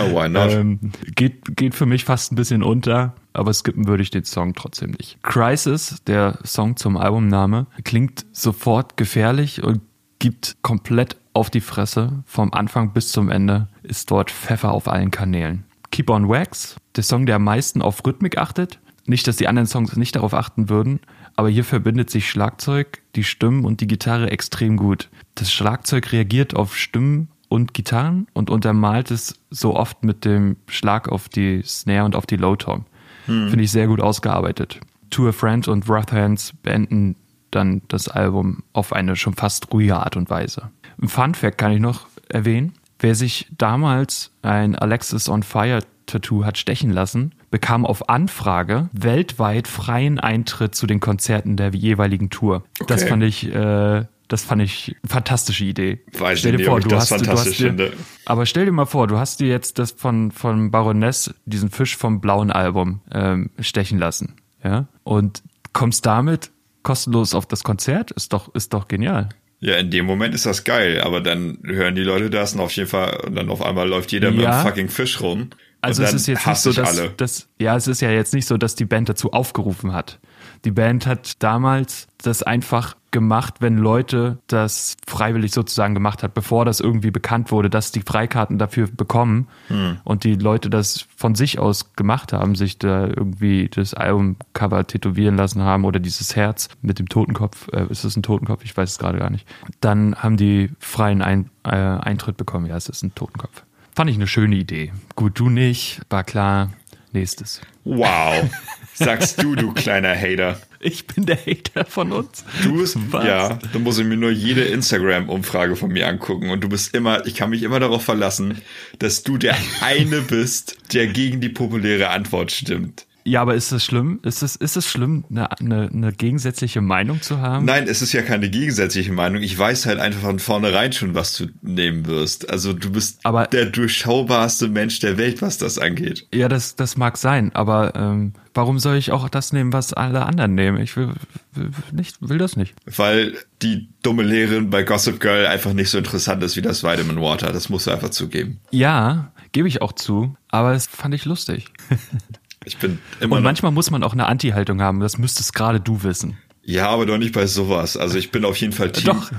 Oh, 0.01 0.17
why 0.17 0.29
not? 0.29 0.51
Ähm, 0.51 0.81
geht, 1.15 1.57
geht 1.57 1.77
für 1.77 1.87
mich 1.87 2.05
fast 2.05 2.33
ein 2.33 2.35
bisschen 2.37 2.65
unter, 2.65 3.15
aber 3.33 3.53
skippen 3.55 3.87
würde 3.87 4.03
ich 4.03 4.11
den 4.11 4.25
Song 4.25 4.55
trotzdem 4.55 4.91
nicht. 4.91 5.23
Crisis, 5.23 6.03
der 6.07 6.39
Song 6.45 6.77
zum 6.77 6.97
Albumname, 6.97 7.67
klingt 7.85 8.27
sofort 8.33 8.97
gefährlich 8.97 9.63
und 9.63 9.81
gibt 10.19 10.57
komplett 10.63 11.17
auf 11.33 11.51
die 11.51 11.61
Fresse. 11.61 12.23
Vom 12.27 12.53
Anfang 12.53 12.93
bis 12.93 13.13
zum 13.13 13.31
Ende 13.31 13.69
ist 13.83 14.11
dort 14.11 14.31
Pfeffer 14.31 14.73
auf 14.73 14.89
allen 14.89 15.11
Kanälen. 15.11 15.65
Keep 15.91 16.11
on 16.11 16.29
Wax, 16.29 16.77
der 16.97 17.05
Song, 17.05 17.27
der 17.27 17.37
am 17.37 17.45
meisten 17.45 17.83
auf 17.83 18.05
Rhythmik 18.05 18.39
achtet. 18.39 18.79
Nicht, 19.07 19.29
dass 19.29 19.37
die 19.37 19.47
anderen 19.47 19.69
Songs 19.69 19.97
nicht 19.97 20.17
darauf 20.17 20.35
achten 20.35 20.69
würden, 20.69 21.01
aber 21.37 21.49
hier 21.49 21.65
verbindet 21.65 22.11
sich 22.11 22.29
Schlagzeug, 22.29 23.03
die 23.15 23.25
Stimmen 23.25 23.65
und 23.65 23.81
die 23.81 23.87
Gitarre 23.87 24.31
extrem 24.31 24.77
gut. 24.77 25.11
Das 25.37 25.53
Schlagzeug 25.53 26.11
reagiert 26.13 26.57
auf 26.57 26.77
Stimmen 26.77 27.29
und 27.49 27.75
Gitarren 27.75 28.27
und 28.33 28.51
untermalt 28.51 29.11
es 29.11 29.39
so 29.51 29.77
oft 29.77 30.03
mit 30.03 30.25
dem 30.25 30.57
Schlag 30.67 31.09
auf 31.09 31.29
die 31.29 31.63
Snare 31.63 32.05
und 32.05 32.17
auf 32.17 32.27
die 32.27 32.37
Low 32.37 32.57
Tom. 32.57 32.85
Hm. 33.27 33.49
Finde 33.51 33.65
ich 33.65 33.71
sehr 33.71 33.87
gut 33.87 34.01
ausgearbeitet. 34.01 34.81
To 35.11 35.29
a 35.29 35.33
Friend 35.33 35.69
und 35.69 35.89
Rough 35.89 36.11
Hands 36.11 36.53
beenden 36.63 37.17
dann 37.51 37.83
das 37.89 38.09
Album 38.09 38.63
auf 38.73 38.93
eine 38.93 39.17
schon 39.17 39.35
fast 39.35 39.73
ruhige 39.73 39.97
Art 39.97 40.17
und 40.17 40.31
Weise. 40.31 40.71
Ein 41.01 41.09
Fun 41.09 41.35
Fact 41.35 41.59
kann 41.59 41.73
ich 41.73 41.81
noch 41.81 42.07
erwähnen. 42.29 42.75
Wer 42.99 43.15
sich 43.15 43.49
damals 43.57 44.33
ein 44.43 44.75
Alexis 44.75 45.29
on 45.29 45.43
Fire 45.43 45.81
Tattoo 46.07 46.45
hat 46.45 46.57
stechen 46.57 46.91
lassen, 46.91 47.35
bekam 47.51 47.85
auf 47.85 48.09
Anfrage 48.09 48.89
weltweit 48.93 49.69
freien 49.69 50.19
Eintritt 50.19 50.75
zu 50.75 50.87
den 50.87 51.01
Konzerten 51.01 51.57
der 51.57 51.75
jeweiligen 51.75 52.31
Tour. 52.31 52.65
Okay. 52.81 52.85
Das 52.87 53.05
fand 53.05 53.23
ich, 53.23 53.53
äh, 53.53 54.05
das 54.29 54.45
fand 54.45 54.63
ich 54.63 54.97
fantastische 55.05 55.65
Idee. 55.65 56.01
Weiß 56.19 56.39
stell 56.39 56.53
dir 56.53 56.59
nicht, 56.59 56.67
vor, 56.67 56.81
du 56.81 56.97
hast, 56.97 57.11
du 57.11 57.31
hast 57.31 57.59
dir, 57.59 57.93
aber 58.25 58.47
stell 58.47 58.65
dir 58.65 58.73
mal 58.73 58.87
vor, 58.87 59.07
du 59.09 59.19
hast 59.19 59.41
dir 59.41 59.49
jetzt 59.49 59.79
das 59.79 59.93
von 59.93 60.31
von 60.31 60.71
Baroness 60.71 61.35
diesen 61.45 61.71
Fisch 61.71 61.97
vom 61.97 62.21
blauen 62.21 62.51
Album 62.51 63.01
ähm, 63.13 63.51
stechen 63.61 63.99
lassen, 63.99 64.37
ja, 64.65 64.87
und 65.05 65.43
kommst 65.73 66.07
damit 66.07 66.51
kostenlos 66.87 67.35
auf 67.35 67.47
das 67.47 67.65
Konzert, 67.65 68.13
ist 68.13 68.33
doch 68.33 68.55
ist 68.55 68.73
doch 68.73 68.87
genial. 68.87 69.29
Ja, 69.59 69.75
in 69.77 69.91
dem 69.91 70.07
Moment 70.07 70.35
ist 70.37 70.47
das 70.47 70.63
geil, 70.63 71.01
aber 71.01 71.21
dann 71.21 71.59
hören 71.65 71.97
die 71.97 72.03
Leute 72.03 72.31
das 72.31 72.55
und 72.55 72.61
auf 72.61 72.71
jeden 72.73 72.89
Fall, 72.89 73.21
und 73.27 73.35
dann 73.35 73.51
auf 73.51 73.61
einmal 73.61 73.89
läuft 73.89 74.13
jeder 74.13 74.29
ja. 74.29 74.35
mit 74.37 74.47
einem 74.47 74.67
fucking 74.67 74.89
Fisch 74.89 75.21
rum. 75.21 75.51
Also 75.81 76.05
es 76.05 76.15
ist 76.15 76.29
jetzt 76.29 76.47
nicht 76.47 76.59
so, 76.59 76.73
dass, 76.73 77.01
dass, 77.17 77.49
ja, 77.59 77.77
es 77.77 77.89
ist 77.89 78.01
ja 78.03 78.11
jetzt 78.11 78.35
nicht 78.35 78.47
so, 78.47 78.57
dass 78.57 78.77
die 78.77 78.85
Band 78.85 79.09
dazu 79.09 79.33
aufgerufen 79.33 79.93
hat. 79.93 80.21
Die 80.65 80.71
Band 80.71 81.07
hat 81.07 81.43
damals 81.43 82.09
das 82.23 82.43
einfach 82.43 82.97
gemacht, 83.11 83.57
wenn 83.61 83.79
Leute 83.79 84.39
das 84.47 84.97
freiwillig 85.07 85.53
sozusagen 85.53 85.95
gemacht 85.95 86.23
hat, 86.23 86.35
bevor 86.35 86.65
das 86.65 86.81
irgendwie 86.81 87.11
bekannt 87.11 87.51
wurde, 87.51 87.71
dass 87.71 87.93
die 87.93 88.03
Freikarten 88.03 88.59
dafür 88.59 88.89
bekommen 88.89 89.49
hm. 89.69 89.99
und 90.05 90.25
die 90.25 90.35
Leute 90.35 90.69
das 90.69 91.07
von 91.17 91.35
sich 91.35 91.59
aus 91.59 91.95
gemacht 91.95 92.33
haben, 92.33 92.57
sich 92.57 92.79
da 92.79 93.07
irgendwie 93.07 93.69
das 93.69 93.95
Albumcover 93.95 94.87
tätowieren 94.87 95.37
lassen 95.37 95.63
haben 95.63 95.85
oder 95.85 95.99
dieses 95.99 96.37
Herz 96.37 96.69
mit 96.83 96.99
dem 96.99 97.09
Totenkopf, 97.09 97.69
äh, 97.73 97.87
ist 97.89 98.05
das 98.05 98.17
ein 98.17 98.23
Totenkopf? 98.23 98.65
Ich 98.65 98.77
weiß 98.77 98.91
es 98.91 98.99
gerade 98.99 99.19
gar 99.19 99.31
nicht. 99.31 99.47
Dann 99.81 100.17
haben 100.17 100.37
die 100.37 100.71
freien 100.79 101.23
ein 101.23 101.49
äh, 101.65 101.71
Eintritt 101.71 102.37
bekommen. 102.37 102.67
Ja, 102.67 102.77
es 102.77 102.89
ist 102.89 103.03
ein 103.03 103.15
Totenkopf. 103.15 103.63
Fand 103.95 104.11
ich 104.11 104.17
eine 104.17 104.27
schöne 104.27 104.57
Idee. 104.57 104.93
Gut, 105.15 105.39
du 105.39 105.49
nicht, 105.49 106.03
war 106.11 106.23
klar. 106.23 106.71
Nächstes. 107.13 107.63
Wow. 107.85 108.51
Sagst 108.99 109.43
du, 109.43 109.55
du 109.55 109.73
kleiner 109.73 110.15
Hater. 110.17 110.61
Ich 110.81 111.07
bin 111.07 111.27
der 111.27 111.37
Hater 111.37 111.85
von 111.85 112.13
uns. 112.13 112.45
Du 112.63 112.79
bist, 112.79 112.97
Was? 113.11 113.25
ja, 113.25 113.59
dann 113.73 113.83
muss 113.83 113.99
ich 113.99 114.07
mir 114.07 114.17
nur 114.17 114.31
jede 114.31 114.65
Instagram-Umfrage 114.65 115.77
von 115.77 115.91
mir 115.91 116.09
angucken 116.09 116.51
und 116.51 116.63
du 116.63 116.69
bist 116.69 116.95
immer, 116.95 117.27
ich 117.27 117.35
kann 117.35 117.51
mich 117.51 117.63
immer 117.63 117.81
darauf 117.81 118.05
verlassen, 118.05 118.63
dass 118.99 119.23
du 119.23 119.37
der 119.39 119.57
eine 119.83 120.23
bist, 120.23 120.77
der 120.93 121.07
gegen 121.09 121.41
die 121.41 121.49
populäre 121.49 122.09
Antwort 122.09 122.53
stimmt. 122.53 123.06
Ja, 123.27 123.43
aber 123.43 123.57
ist 123.57 123.73
es 123.73 123.85
schlimm? 123.85 124.21
Ist 124.23 124.45
es, 124.45 124.55
ist 124.55 124.77
es 124.77 124.87
schlimm, 124.87 125.25
eine, 125.29 125.51
eine, 125.59 125.91
eine 125.93 126.13
gegensätzliche 126.13 126.81
Meinung 126.81 127.23
zu 127.23 127.41
haben? 127.41 127.65
Nein, 127.65 127.89
es 127.89 128.01
ist 128.01 128.13
ja 128.13 128.23
keine 128.23 128.49
gegensätzliche 128.49 129.13
Meinung. 129.13 129.43
Ich 129.43 129.59
weiß 129.59 129.87
halt 129.87 129.99
einfach 129.99 130.21
von 130.21 130.39
vornherein 130.39 130.93
schon, 130.93 131.17
was 131.17 131.37
du 131.37 131.47
nehmen 131.61 132.07
wirst. 132.07 132.49
Also 132.51 132.73
du 132.73 132.93
bist 132.93 133.19
aber, 133.25 133.49
der 133.49 133.67
durchschaubarste 133.67 134.69
Mensch 134.69 135.01
der 135.01 135.19
Welt, 135.19 135.43
was 135.43 135.59
das 135.59 135.77
angeht. 135.77 136.29
Ja, 136.33 136.49
das, 136.49 136.77
das 136.77 136.97
mag 136.97 137.17
sein, 137.17 137.53
aber 137.53 137.97
ähm, 137.97 138.33
warum 138.55 138.79
soll 138.79 138.97
ich 138.97 139.11
auch 139.11 139.29
das 139.29 139.53
nehmen, 139.53 139.73
was 139.73 139.93
alle 139.93 140.25
anderen 140.25 140.55
nehmen? 140.55 140.81
Ich 140.81 140.97
will, 140.97 141.13
will, 141.53 141.71
nicht, 141.91 142.17
will 142.21 142.39
das 142.39 142.57
nicht. 142.57 142.75
Weil 142.87 143.35
die 143.61 143.89
dumme 144.05 144.23
Lehrerin 144.23 144.71
bei 144.71 144.85
Gossip 144.85 145.19
Girl 145.19 145.47
einfach 145.47 145.73
nicht 145.73 145.91
so 145.91 145.99
interessant 145.99 146.45
ist 146.45 146.55
wie 146.55 146.63
das 146.63 146.85
Vitamin 146.85 147.21
Water. 147.21 147.51
Das 147.51 147.71
musst 147.71 147.89
du 147.89 147.91
einfach 147.91 148.11
zugeben. 148.11 148.61
Ja, 148.71 149.33
gebe 149.51 149.67
ich 149.67 149.83
auch 149.83 149.95
zu, 149.95 150.37
aber 150.49 150.75
es 150.75 150.87
fand 150.87 151.13
ich 151.13 151.25
lustig. 151.25 151.73
Ich 152.67 152.77
bin 152.79 152.99
immer 153.21 153.37
Und 153.37 153.43
manchmal 153.45 153.73
muss 153.73 153.91
man 153.91 154.03
auch 154.03 154.13
eine 154.13 154.27
Anti-Haltung 154.27 154.83
haben. 154.83 155.01
Das 155.01 155.19
müsstest 155.19 155.55
gerade 155.55 155.81
du 155.81 156.03
wissen. 156.03 156.37
Ja, 156.69 156.89
aber 156.89 157.07
doch 157.07 157.17
nicht 157.17 157.33
bei 157.33 157.47
sowas. 157.47 157.97
Also 157.97 158.19
ich 158.19 158.33
bin 158.33 158.45
auf 158.45 158.57
jeden 158.57 158.73
Fall 158.73 158.91
Team. 158.91 159.05
Doch, 159.05 159.31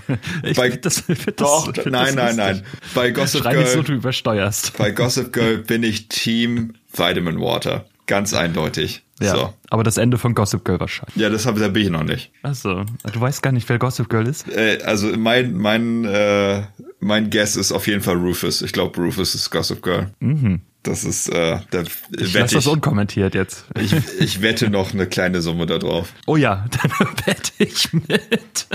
ich 0.44 0.56
bei, 0.56 0.70
das, 0.70 1.04
doch, 1.36 1.74
das, 1.74 1.86
nein, 1.86 2.16
nein, 2.16 2.38
nein. 2.38 2.64
Bei 2.96 3.12
Gossip 3.12 3.42
Schrei 3.42 3.52
Girl. 3.52 3.64
Nicht 3.64 3.74
so, 3.74 3.82
du 3.82 3.94
übersteuerst. 3.94 4.78
Bei 4.78 4.92
Gossip 4.92 5.34
Girl 5.34 5.58
bin 5.58 5.84
ich 5.84 6.08
Team 6.08 6.76
Vitamin 6.94 7.42
Water. 7.42 7.86
Ganz 8.06 8.34
eindeutig. 8.34 9.04
Ja, 9.20 9.36
so. 9.36 9.54
aber 9.70 9.84
das 9.84 9.98
Ende 9.98 10.18
von 10.18 10.36
Gossip 10.36 10.64
Girl 10.64 10.80
wahrscheinlich. 10.80 11.18
Ja, 11.18 11.30
das 11.30 11.46
habe 11.46 11.60
da 11.60 11.68
bin 11.68 11.84
ich 11.84 11.90
noch 11.90 12.04
nicht. 12.04 12.32
Achso, 12.44 12.86
du 13.12 13.20
weißt 13.20 13.44
gar 13.44 13.52
nicht, 13.52 13.68
wer 13.68 13.78
Gossip 13.78 14.10
Girl 14.10 14.26
ist? 14.26 14.48
Äh, 14.48 14.80
also 14.86 15.08
mein 15.18 15.58
mein 15.58 16.06
äh, 16.06 16.62
mein 17.02 17.30
Guess 17.30 17.58
ist 17.58 17.74
auf 17.74 17.88
jeden 17.88 18.02
Fall 18.02 18.16
Rufus. 18.16 18.62
Ich 18.62 18.72
glaube, 18.72 19.02
Rufus 19.02 19.36
ist 19.36 19.50
Gossip 19.50 19.82
Girl. 19.82 20.12
Mhm. 20.20 20.62
Das 20.88 21.04
ist, 21.04 21.28
äh, 21.28 21.60
da 21.70 21.84
ich 22.18 22.34
lasse 22.34 22.56
das 22.56 22.66
unkommentiert 22.66 23.36
jetzt. 23.36 23.66
Ich, 23.78 23.94
ich 24.20 24.42
wette 24.42 24.70
noch 24.70 24.94
eine 24.94 25.06
kleine 25.06 25.42
Summe 25.42 25.66
da 25.66 25.80
drauf. 25.80 26.14
Oh 26.26 26.38
ja, 26.38 26.66
dann 26.82 26.92
wette 27.26 27.52
ich 27.58 27.92
mit. 27.92 28.68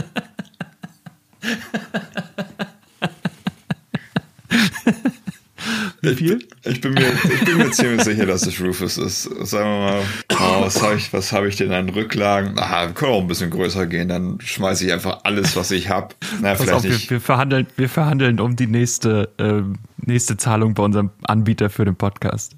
Wie 6.01 6.15
viel? 6.15 6.39
Ich, 6.65 6.73
ich, 6.73 6.81
bin 6.81 6.95
mir, 6.95 7.13
ich 7.25 7.45
bin 7.45 7.59
mir 7.59 7.71
ziemlich 7.71 8.03
sicher, 8.03 8.27
dass 8.27 8.47
es 8.47 8.61
Rufus 8.61 8.99
ist. 8.99 9.23
Sagen 9.23 9.69
wir 9.69 9.81
mal, 9.81 10.03
oh, 10.33 10.63
was 10.63 10.83
habe 10.83 10.97
ich, 10.97 11.13
hab 11.13 11.45
ich 11.45 11.57
denn 11.57 11.73
an 11.73 11.89
Rücklagen? 11.89 12.59
Ah, 12.59 12.87
wir 12.87 12.95
können 12.95 13.13
auch 13.13 13.21
ein 13.21 13.29
bisschen 13.29 13.51
größer 13.51 13.87
gehen, 13.87 14.09
dann 14.09 14.39
schmeiße 14.41 14.87
ich 14.87 14.93
einfach 14.93 15.21
alles, 15.25 15.57
was 15.57 15.71
ich 15.71 15.89
habe. 15.89 16.15
Na, 16.41 16.55
vielleicht 16.55 16.73
auf, 16.73 16.85
nicht. 16.85 17.11
Wir, 17.11 17.17
wir, 17.17 17.21
verhandeln, 17.21 17.67
wir 17.77 17.89
verhandeln 17.89 18.41
um 18.41 18.57
die 18.57 18.67
nächste, 18.67 19.31
äh, 19.39 19.63
nächste 20.05 20.37
Zahlung 20.37 20.75
bei 20.75 20.83
unserem 20.83 21.11
Anbieter 21.23 21.71
für 21.71 21.85
den 21.85 21.97
Podcast. 21.97 22.57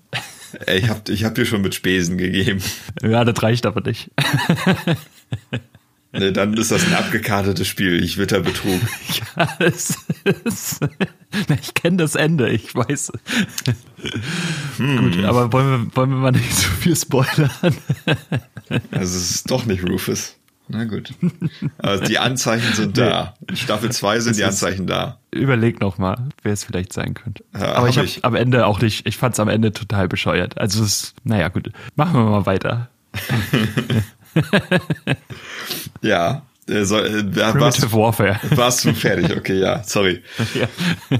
Ey, 0.67 0.79
ich 0.79 0.89
habe 0.89 1.01
ich 1.11 1.25
hab 1.25 1.35
dir 1.35 1.47
schon 1.47 1.63
mit 1.63 1.75
Spesen 1.75 2.17
gegeben. 2.17 2.63
Ja, 3.03 3.25
das 3.25 3.43
reicht 3.43 3.67
aber 3.67 3.81
nicht. 3.81 4.11
Ne, 6.17 6.33
dann 6.33 6.55
ist 6.55 6.71
das 6.71 6.87
ein 6.87 6.95
abgekartetes 6.95 7.67
Spiel. 7.67 8.03
Ich 8.03 8.19
witter 8.19 8.41
Betrug. 8.41 8.81
ja, 9.37 9.49
es 9.59 9.99
ist, 10.45 10.81
ich 11.61 11.75
kenne 11.75 11.97
das 11.97 12.15
Ende, 12.15 12.51
ich 12.51 12.73
weiß. 12.73 13.13
Hm. 14.77 14.99
Gut, 14.99 15.25
aber 15.25 15.53
wollen 15.53 15.87
wir, 15.87 15.97
wollen 15.97 16.11
wir 16.11 16.19
mal 16.19 16.31
nicht 16.31 16.55
so 16.55 16.69
viel 16.69 16.95
spoilern? 16.95 17.51
also 18.93 19.19
es 19.19 19.31
ist 19.31 19.51
doch 19.51 19.67
nicht 19.67 19.83
Rufus. 19.89 20.37
Na 20.69 20.85
gut. 20.85 21.13
Also 21.79 22.05
die 22.05 22.19
Anzeichen 22.19 22.73
sind 22.73 22.97
da. 22.97 23.35
In 23.49 23.57
Staffel 23.57 23.93
2 23.93 24.21
sind 24.21 24.31
das 24.31 24.37
die 24.37 24.45
Anzeichen 24.45 24.87
da. 24.87 25.19
Überleg 25.31 25.81
noch 25.81 25.99
mal, 25.99 26.29
wer 26.43 26.53
es 26.53 26.65
vielleicht 26.65 26.93
sein 26.93 27.15
könnte. 27.15 27.45
Ja, 27.53 27.75
aber 27.75 27.89
hab 27.89 28.05
ich 28.05 28.17
habe 28.19 28.27
am 28.27 28.35
Ende 28.35 28.67
auch 28.67 28.81
nicht, 28.81 29.07
ich 29.07 29.19
fand 29.19 29.35
es 29.35 29.41
am 29.41 29.49
Ende 29.49 29.73
total 29.73 30.09
bescheuert. 30.09 30.57
Also 30.57 30.83
es, 30.85 31.15
naja 31.25 31.49
gut, 31.49 31.71
machen 31.97 32.15
wir 32.15 32.31
mal 32.31 32.47
weiter. 32.47 32.89
ja. 36.03 36.43
Äh, 36.69 36.85
so, 36.85 36.99
äh, 36.99 37.23
Primitive 37.23 37.61
warst, 37.61 37.93
Warfare. 37.93 38.41
Warst 38.57 38.85
du 38.85 38.95
fertig? 38.95 39.37
Okay, 39.37 39.61
ja, 39.61 39.83
sorry. 39.85 40.23
ja. 40.55 40.69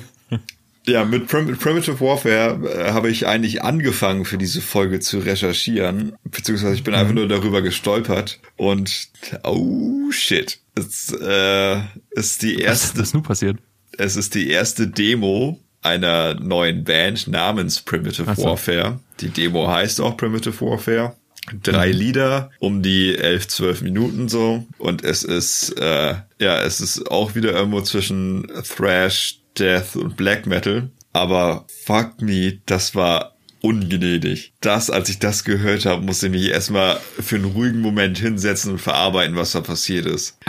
Ja, 0.87 1.07
mit 1.07 1.29
Prim 1.29 1.57
Primitive 1.57 1.99
Warfare 2.01 2.61
äh, 2.69 2.93
habe 2.93 3.11
ich 3.11 3.27
eigentlich 3.27 3.63
angefangen 3.63 4.27
für 4.27 4.37
diese 4.37 4.61
Folge 4.61 5.01
zu 5.01 5.19
recherchieren, 5.19 6.13
beziehungsweise 6.25 6.75
ich 6.75 6.85
bin 6.85 6.93
mhm. 6.93 7.01
einfach 7.01 7.15
nur 7.15 7.27
darüber 7.27 7.63
gestolpert 7.63 8.39
und 8.57 9.09
oh 9.45 10.11
shit, 10.11 10.59
es 10.75 11.11
äh, 11.11 11.81
ist 12.11 12.43
die 12.43 12.59
erste. 12.59 12.99
Was 12.99 13.07
ist 13.07 13.15
nun 13.15 13.23
passiert? 13.23 13.61
Es 13.97 14.17
ist 14.17 14.35
die 14.35 14.51
erste 14.51 14.87
Demo 14.87 15.59
einer 15.81 16.35
neuen 16.35 16.85
Band 16.85 17.29
namens 17.29 17.81
Primitive 17.81 18.35
so. 18.35 18.45
Warfare. 18.45 19.01
Die 19.21 19.31
Demo 19.31 19.67
heißt 19.67 20.03
auch 20.03 20.19
Primitive 20.19 20.61
Warfare 20.61 21.17
drei 21.63 21.89
mhm. 21.89 21.99
Lieder 21.99 22.51
um 22.59 22.83
die 22.83 23.17
elf, 23.17 23.49
zwölf 23.49 23.83
Minuten 23.83 24.29
so. 24.29 24.67
Und 24.79 25.05
es 25.05 25.23
ist, 25.23 25.79
äh, 25.79 26.15
ja, 26.39 26.63
es 26.63 26.81
ist 26.81 27.11
auch 27.11 27.35
wieder 27.35 27.53
irgendwo 27.53 27.81
zwischen 27.83 28.51
Thrash, 28.77 29.41
Death 29.59 29.97
und 29.97 30.17
Black 30.17 30.47
Metal. 30.47 30.91
Aber 31.13 31.67
fuck 31.85 32.21
me, 32.21 32.61
das 32.67 32.95
war 32.95 33.34
ungnädig. 33.65 34.53
Das, 34.61 34.91
als 34.91 35.09
ich 35.09 35.19
das 35.19 35.43
gehört 35.43 35.87
habe, 35.87 36.03
musste 36.03 36.27
ich 36.27 36.33
mich 36.33 36.51
erstmal 36.51 37.01
für 37.19 37.37
einen 37.37 37.47
ruhigen 37.47 37.81
Moment 37.81 38.19
hinsetzen 38.19 38.73
und 38.73 38.79
verarbeiten, 38.79 39.37
was 39.37 39.53
da 39.53 39.61
passiert 39.63 40.07
ist. 40.07 40.39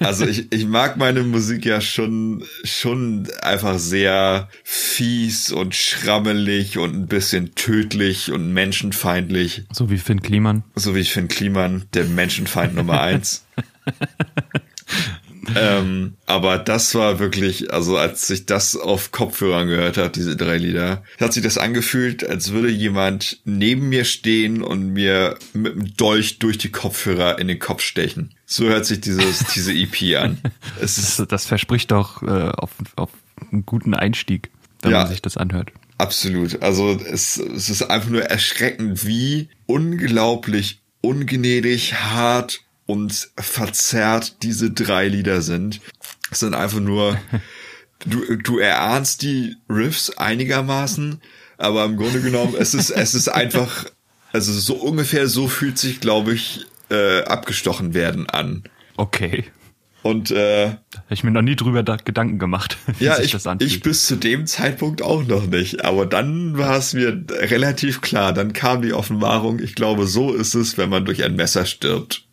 Also 0.00 0.26
ich, 0.26 0.52
ich 0.52 0.66
mag 0.66 0.98
meine 0.98 1.22
Musik 1.22 1.64
ja 1.64 1.80
schon, 1.80 2.44
schon 2.62 3.26
einfach 3.40 3.78
sehr 3.78 4.50
fies 4.62 5.50
und 5.50 5.74
schrammelig 5.74 6.76
und 6.76 6.94
ein 6.94 7.06
bisschen 7.06 7.54
tödlich 7.54 8.30
und 8.30 8.52
menschenfeindlich. 8.52 9.64
So 9.72 9.90
wie 9.90 9.96
Finn 9.96 10.20
Kliman. 10.20 10.62
So 10.74 10.94
wie 10.94 11.04
Finn 11.04 11.28
Kliman, 11.28 11.84
der 11.94 12.04
Menschenfeind 12.04 12.74
Nummer 12.74 13.00
eins. 13.00 13.46
ähm, 15.56 16.14
aber 16.26 16.58
das 16.58 16.94
war 16.94 17.18
wirklich, 17.18 17.72
also 17.72 17.96
als 17.96 18.28
ich 18.30 18.46
das 18.46 18.76
auf 18.76 19.12
Kopfhörern 19.12 19.68
gehört 19.68 19.96
habe, 19.96 20.10
diese 20.10 20.36
drei 20.36 20.58
Lieder, 20.58 21.02
hat 21.20 21.32
sich 21.32 21.42
das 21.42 21.58
angefühlt, 21.58 22.28
als 22.28 22.52
würde 22.52 22.70
jemand 22.70 23.40
neben 23.44 23.88
mir 23.88 24.04
stehen 24.04 24.62
und 24.62 24.92
mir 24.92 25.38
mit 25.52 25.74
dem 25.74 25.96
Dolch 25.96 26.38
durch 26.38 26.58
die 26.58 26.70
Kopfhörer 26.70 27.38
in 27.38 27.48
den 27.48 27.58
Kopf 27.58 27.82
stechen. 27.82 28.34
So 28.46 28.66
hört 28.66 28.86
sich 28.86 29.00
dieses, 29.00 29.44
diese 29.54 29.72
EP 29.72 30.16
an. 30.16 30.38
Es 30.80 30.98
ist, 30.98 31.18
das, 31.18 31.28
das 31.28 31.46
verspricht 31.46 31.90
doch 31.90 32.22
äh, 32.22 32.50
auf, 32.50 32.70
auf 32.96 33.10
einen 33.50 33.66
guten 33.66 33.94
Einstieg, 33.94 34.50
wenn 34.82 34.92
ja, 34.92 34.98
man 34.98 35.08
sich 35.08 35.22
das 35.22 35.36
anhört. 35.36 35.72
Absolut. 35.98 36.62
Also 36.62 36.98
es, 37.10 37.36
es 37.36 37.70
ist 37.70 37.82
einfach 37.82 38.10
nur 38.10 38.22
erschreckend, 38.22 39.06
wie 39.06 39.48
unglaublich 39.66 40.80
ungnädig, 41.00 41.94
hart 41.94 42.63
und 42.86 43.30
verzerrt 43.36 44.42
diese 44.42 44.70
drei 44.70 45.08
Lieder 45.08 45.40
sind. 45.40 45.80
Es 46.30 46.40
sind 46.40 46.54
einfach 46.54 46.80
nur, 46.80 47.18
du, 48.06 48.36
du 48.36 48.58
erahnst 48.58 49.22
die 49.22 49.56
Riffs 49.68 50.10
einigermaßen, 50.10 51.20
aber 51.56 51.84
im 51.84 51.96
Grunde 51.96 52.20
genommen, 52.20 52.54
es 52.58 52.74
ist, 52.74 52.90
es 52.90 53.14
ist 53.14 53.28
einfach, 53.28 53.86
also 54.32 54.52
so 54.52 54.74
ungefähr 54.74 55.28
so 55.28 55.48
fühlt 55.48 55.78
sich, 55.78 56.00
glaube 56.00 56.34
ich, 56.34 56.66
äh, 56.90 57.22
abgestochen 57.22 57.94
werden 57.94 58.28
an. 58.28 58.64
Okay. 58.96 59.44
Und 60.04 60.30
äh, 60.30 60.66
Habe 60.66 60.78
ich 61.08 61.24
mir 61.24 61.30
noch 61.30 61.40
nie 61.40 61.56
drüber 61.56 61.82
Gedanken 61.82 62.38
gemacht. 62.38 62.76
ja, 63.00 63.18
ich, 63.18 63.34
ich 63.60 63.80
bis 63.80 64.06
zu 64.06 64.16
dem 64.16 64.46
Zeitpunkt 64.46 65.00
auch 65.00 65.24
noch 65.24 65.46
nicht. 65.46 65.82
Aber 65.82 66.04
dann 66.04 66.58
war 66.58 66.76
es 66.76 66.92
mir 66.92 67.24
relativ 67.30 68.02
klar. 68.02 68.34
Dann 68.34 68.52
kam 68.52 68.82
die 68.82 68.92
Offenbarung. 68.92 69.60
Ich 69.60 69.74
glaube, 69.74 70.06
so 70.06 70.34
ist 70.34 70.54
es, 70.54 70.76
wenn 70.76 70.90
man 70.90 71.06
durch 71.06 71.24
ein 71.24 71.36
Messer 71.36 71.64
stirbt. 71.64 72.23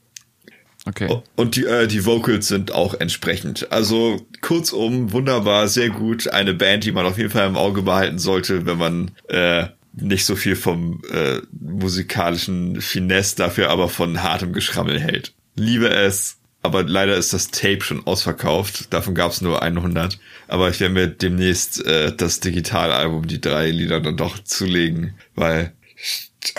Okay. 0.85 1.21
Und 1.35 1.55
die, 1.55 1.65
äh, 1.65 1.87
die 1.87 2.05
Vocals 2.05 2.47
sind 2.47 2.71
auch 2.71 2.95
entsprechend. 2.95 3.71
Also 3.71 4.25
kurzum, 4.41 5.11
wunderbar, 5.11 5.67
sehr 5.67 5.89
gut. 5.89 6.27
Eine 6.27 6.53
Band, 6.53 6.83
die 6.83 6.91
man 6.91 7.05
auf 7.05 7.17
jeden 7.17 7.29
Fall 7.29 7.47
im 7.47 7.55
Auge 7.55 7.83
behalten 7.83 8.17
sollte, 8.17 8.65
wenn 8.65 8.77
man 8.77 9.11
äh, 9.27 9.67
nicht 9.93 10.25
so 10.25 10.35
viel 10.35 10.55
vom 10.55 11.01
äh, 11.11 11.41
musikalischen 11.51 12.81
Finesse, 12.81 13.35
dafür 13.35 13.69
aber 13.69 13.89
von 13.89 14.23
hartem 14.23 14.53
Geschrammel 14.53 14.99
hält. 14.99 15.33
Liebe 15.55 15.89
es 15.89 16.37
aber 16.63 16.83
leider 16.83 17.15
ist 17.15 17.33
das 17.33 17.49
Tape 17.49 17.81
schon 17.81 18.05
ausverkauft. 18.05 18.93
Davon 18.93 19.15
gab 19.15 19.31
es 19.31 19.41
nur 19.41 19.61
100. 19.61 20.19
Aber 20.47 20.69
ich 20.69 20.79
werde 20.79 20.93
mir 20.93 21.07
demnächst 21.07 21.83
äh, 21.85 22.15
das 22.15 22.39
Digitalalbum, 22.39 23.27
die 23.27 23.41
drei 23.41 23.71
Lieder 23.71 23.99
dann 23.99 24.17
doch 24.17 24.37
zulegen, 24.43 25.15
weil 25.33 25.73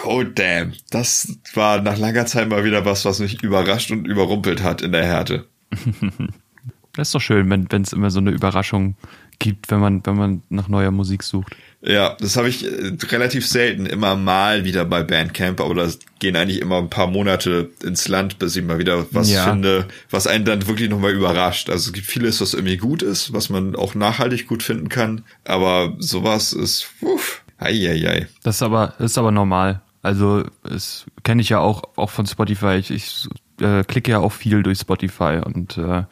oh 0.04 0.22
damn, 0.22 0.72
das 0.90 1.38
war 1.54 1.80
nach 1.80 1.98
langer 1.98 2.26
Zeit 2.26 2.48
mal 2.48 2.64
wieder 2.64 2.84
was, 2.84 3.04
was 3.04 3.18
mich 3.18 3.42
überrascht 3.42 3.90
und 3.90 4.06
überrumpelt 4.06 4.62
hat 4.62 4.82
in 4.82 4.92
der 4.92 5.04
Härte. 5.04 5.46
das 6.92 7.08
ist 7.08 7.14
doch 7.14 7.20
schön, 7.20 7.50
wenn 7.50 7.82
es 7.82 7.92
immer 7.92 8.10
so 8.10 8.20
eine 8.20 8.30
Überraschung 8.30 8.96
gibt, 9.38 9.70
wenn 9.70 9.80
man 9.80 10.06
wenn 10.06 10.16
man 10.16 10.42
nach 10.50 10.68
neuer 10.68 10.90
Musik 10.90 11.22
sucht. 11.22 11.56
Ja, 11.84 12.16
das 12.20 12.36
habe 12.36 12.48
ich 12.48 12.64
äh, 12.64 12.92
relativ 13.10 13.46
selten, 13.46 13.86
immer 13.86 14.14
mal 14.14 14.64
wieder 14.64 14.84
bei 14.84 15.02
Bandcamp, 15.02 15.60
aber 15.60 15.74
da 15.74 15.88
gehen 16.20 16.36
eigentlich 16.36 16.60
immer 16.60 16.78
ein 16.78 16.90
paar 16.90 17.08
Monate 17.08 17.70
ins 17.82 18.06
Land, 18.06 18.38
bis 18.38 18.54
ich 18.54 18.62
mal 18.62 18.78
wieder 18.78 19.06
was 19.10 19.32
ja. 19.32 19.50
finde, 19.50 19.88
was 20.08 20.28
einen 20.28 20.44
dann 20.44 20.68
wirklich 20.68 20.88
nochmal 20.88 21.12
überrascht. 21.12 21.70
Also 21.70 21.88
es 21.88 21.92
gibt 21.92 22.06
vieles, 22.06 22.40
was 22.40 22.54
irgendwie 22.54 22.76
gut 22.76 23.02
ist, 23.02 23.32
was 23.32 23.48
man 23.48 23.74
auch 23.74 23.96
nachhaltig 23.96 24.46
gut 24.46 24.62
finden 24.62 24.88
kann, 24.88 25.24
aber 25.44 25.96
sowas 25.98 26.52
ist, 26.52 26.88
uff, 27.00 27.42
ei, 27.62 27.88
ei, 27.88 28.08
ei. 28.08 28.26
Das 28.42 28.56
ist 28.56 28.62
aber, 28.62 28.94
ist 28.98 29.18
aber 29.18 29.30
normal. 29.30 29.82
Also 30.02 30.44
es 30.64 31.06
kenne 31.22 31.42
ich 31.42 31.48
ja 31.48 31.60
auch, 31.60 31.82
auch 31.96 32.10
von 32.10 32.26
Spotify. 32.26 32.74
Ich, 32.74 32.90
ich 32.90 33.28
äh, 33.60 33.84
klicke 33.84 34.10
ja 34.10 34.18
auch 34.18 34.32
viel 34.32 34.62
durch 34.62 34.80
Spotify 34.80 35.40
und 35.44 35.78
äh, 35.78 36.04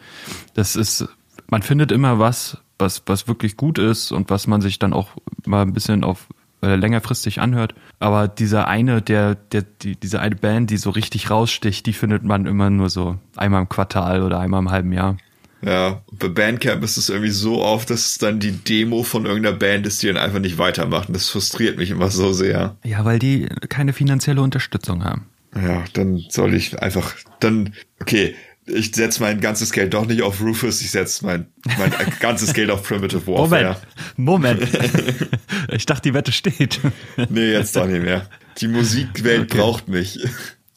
das 0.55 0.77
ist, 0.77 1.09
man 1.49 1.63
findet 1.63 1.91
immer 1.91 2.19
was, 2.19 2.59
was, 2.79 3.03
was 3.07 3.27
wirklich 3.27 3.57
gut 3.57 3.79
ist 3.79 4.13
und 4.13 4.31
was 4.31 4.47
man 4.47 4.61
sich 4.61 4.79
dann 4.79 4.93
auch 4.93 5.09
mal 5.45 5.63
ein 5.63 5.73
bisschen 5.73 6.05
auf 6.05 6.29
äh, 6.63 6.77
längerfristig 6.77 7.41
anhört. 7.41 7.75
Aber 7.99 8.29
dieser 8.29 8.69
eine, 8.69 9.03
der, 9.03 9.35
der, 9.35 9.63
die, 9.63 9.97
diese 9.97 10.21
eine 10.21 10.37
Band, 10.37 10.71
die 10.71 10.77
so 10.77 10.91
richtig 10.91 11.31
raussticht, 11.31 11.87
die 11.87 11.93
findet 11.93 12.23
man 12.23 12.47
immer 12.47 12.71
nur 12.71 12.91
so 12.91 13.19
einmal 13.37 13.63
im 13.63 13.69
Quartal 13.69 14.23
oder 14.23 14.39
einmal 14.39 14.61
im 14.61 14.71
halben 14.71 14.93
Jahr. 14.93 15.17
Ja, 15.63 16.03
bei 16.13 16.29
Bandcamp 16.29 16.83
ist 16.83 16.97
es 16.97 17.11
irgendwie 17.11 17.31
so 17.31 17.63
oft, 17.63 17.91
dass 17.91 18.07
es 18.07 18.19
dann 18.19 18.41
die 18.41 18.53
Demo 18.53 19.03
von 19.03 19.27
irgendeiner 19.27 19.57
Band 19.57 19.87
ist, 19.87 20.03
die 20.03 20.07
dann 20.07 20.17
einfach 20.17 20.39
nicht 20.39 20.59
weitermacht. 20.59 21.09
Das 21.11 21.29
frustriert 21.29 21.77
mich 21.77 21.91
immer 21.91 22.11
so 22.11 22.33
sehr. 22.33 22.77
Ja, 22.83 23.05
weil 23.05 23.19
die 23.19 23.47
keine 23.69 23.93
finanzielle 23.93 24.41
Unterstützung 24.41 25.05
haben. 25.05 25.27
Ja, 25.55 25.85
dann 25.93 26.25
soll 26.29 26.55
ich 26.55 26.81
einfach, 26.81 27.15
dann, 27.41 27.75
okay, 28.01 28.35
ich 28.67 28.95
setze 28.95 29.21
mein 29.21 29.41
ganzes 29.41 29.73
Geld 29.73 29.95
doch 29.95 30.07
nicht 30.07 30.23
auf 30.23 30.41
Rufus, 30.41 30.81
ich 30.81 30.91
setze 30.91 31.27
mein, 31.27 31.47
mein 31.79 31.93
ganzes 32.21 32.55
Geld 32.55 32.71
auf 32.71 32.83
Primitive 32.83 33.27
Warfare. 33.27 33.77
Moment, 34.17 34.61
Moment. 34.61 35.29
ich 35.73 35.87
dachte, 35.87 36.09
die 36.09 36.15
Wette 36.15 36.33
steht. 36.33 36.81
nee, 37.29 37.53
jetzt 37.53 37.77
doch 37.77 37.87
nicht 37.87 38.03
mehr. 38.03 38.29
Die 38.59 38.69
Musikwelt 38.69 39.53
okay. 39.53 39.59
braucht 39.59 39.89
mich. 39.89 40.21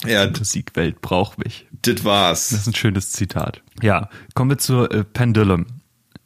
Ja, 0.05 0.25
die 0.25 0.39
Musikwelt 0.39 1.01
braucht 1.01 1.37
mich. 1.43 1.67
Das 1.83 2.03
war's. 2.03 2.49
Das 2.49 2.61
ist 2.61 2.67
ein 2.67 2.75
schönes 2.75 3.11
Zitat. 3.11 3.61
Ja, 3.81 4.09
kommen 4.33 4.51
wir 4.51 4.57
zu 4.57 4.89
äh, 4.89 5.03
Pendulum. 5.03 5.65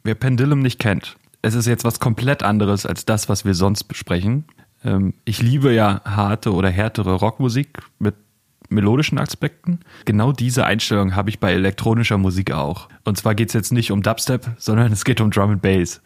Wer 0.03 0.15
Pendulum 0.15 0.61
nicht 0.61 0.79
kennt, 0.79 1.17
es 1.41 1.55
ist 1.55 1.65
jetzt 1.65 1.83
was 1.83 1.99
komplett 1.99 2.43
anderes 2.43 2.85
als 2.85 3.05
das, 3.05 3.29
was 3.29 3.45
wir 3.45 3.53
sonst 3.53 3.85
besprechen. 3.85 4.45
Ähm, 4.83 5.13
ich 5.25 5.41
liebe 5.41 5.73
ja 5.73 6.01
harte 6.03 6.53
oder 6.53 6.69
härtere 6.69 7.13
Rockmusik 7.13 7.79
mit 7.99 8.15
melodischen 8.69 9.17
Aspekten. 9.17 9.79
Genau 10.05 10.31
diese 10.31 10.65
Einstellung 10.65 11.15
habe 11.15 11.29
ich 11.29 11.39
bei 11.39 11.53
elektronischer 11.53 12.17
Musik 12.17 12.51
auch. 12.51 12.89
Und 13.05 13.17
zwar 13.17 13.33
geht 13.35 13.49
es 13.49 13.53
jetzt 13.53 13.71
nicht 13.71 13.91
um 13.91 14.03
Dubstep, 14.03 14.51
sondern 14.57 14.91
es 14.91 15.05
geht 15.05 15.21
um 15.21 15.31
Drum 15.31 15.51
and 15.51 15.61
Bass. 15.61 16.01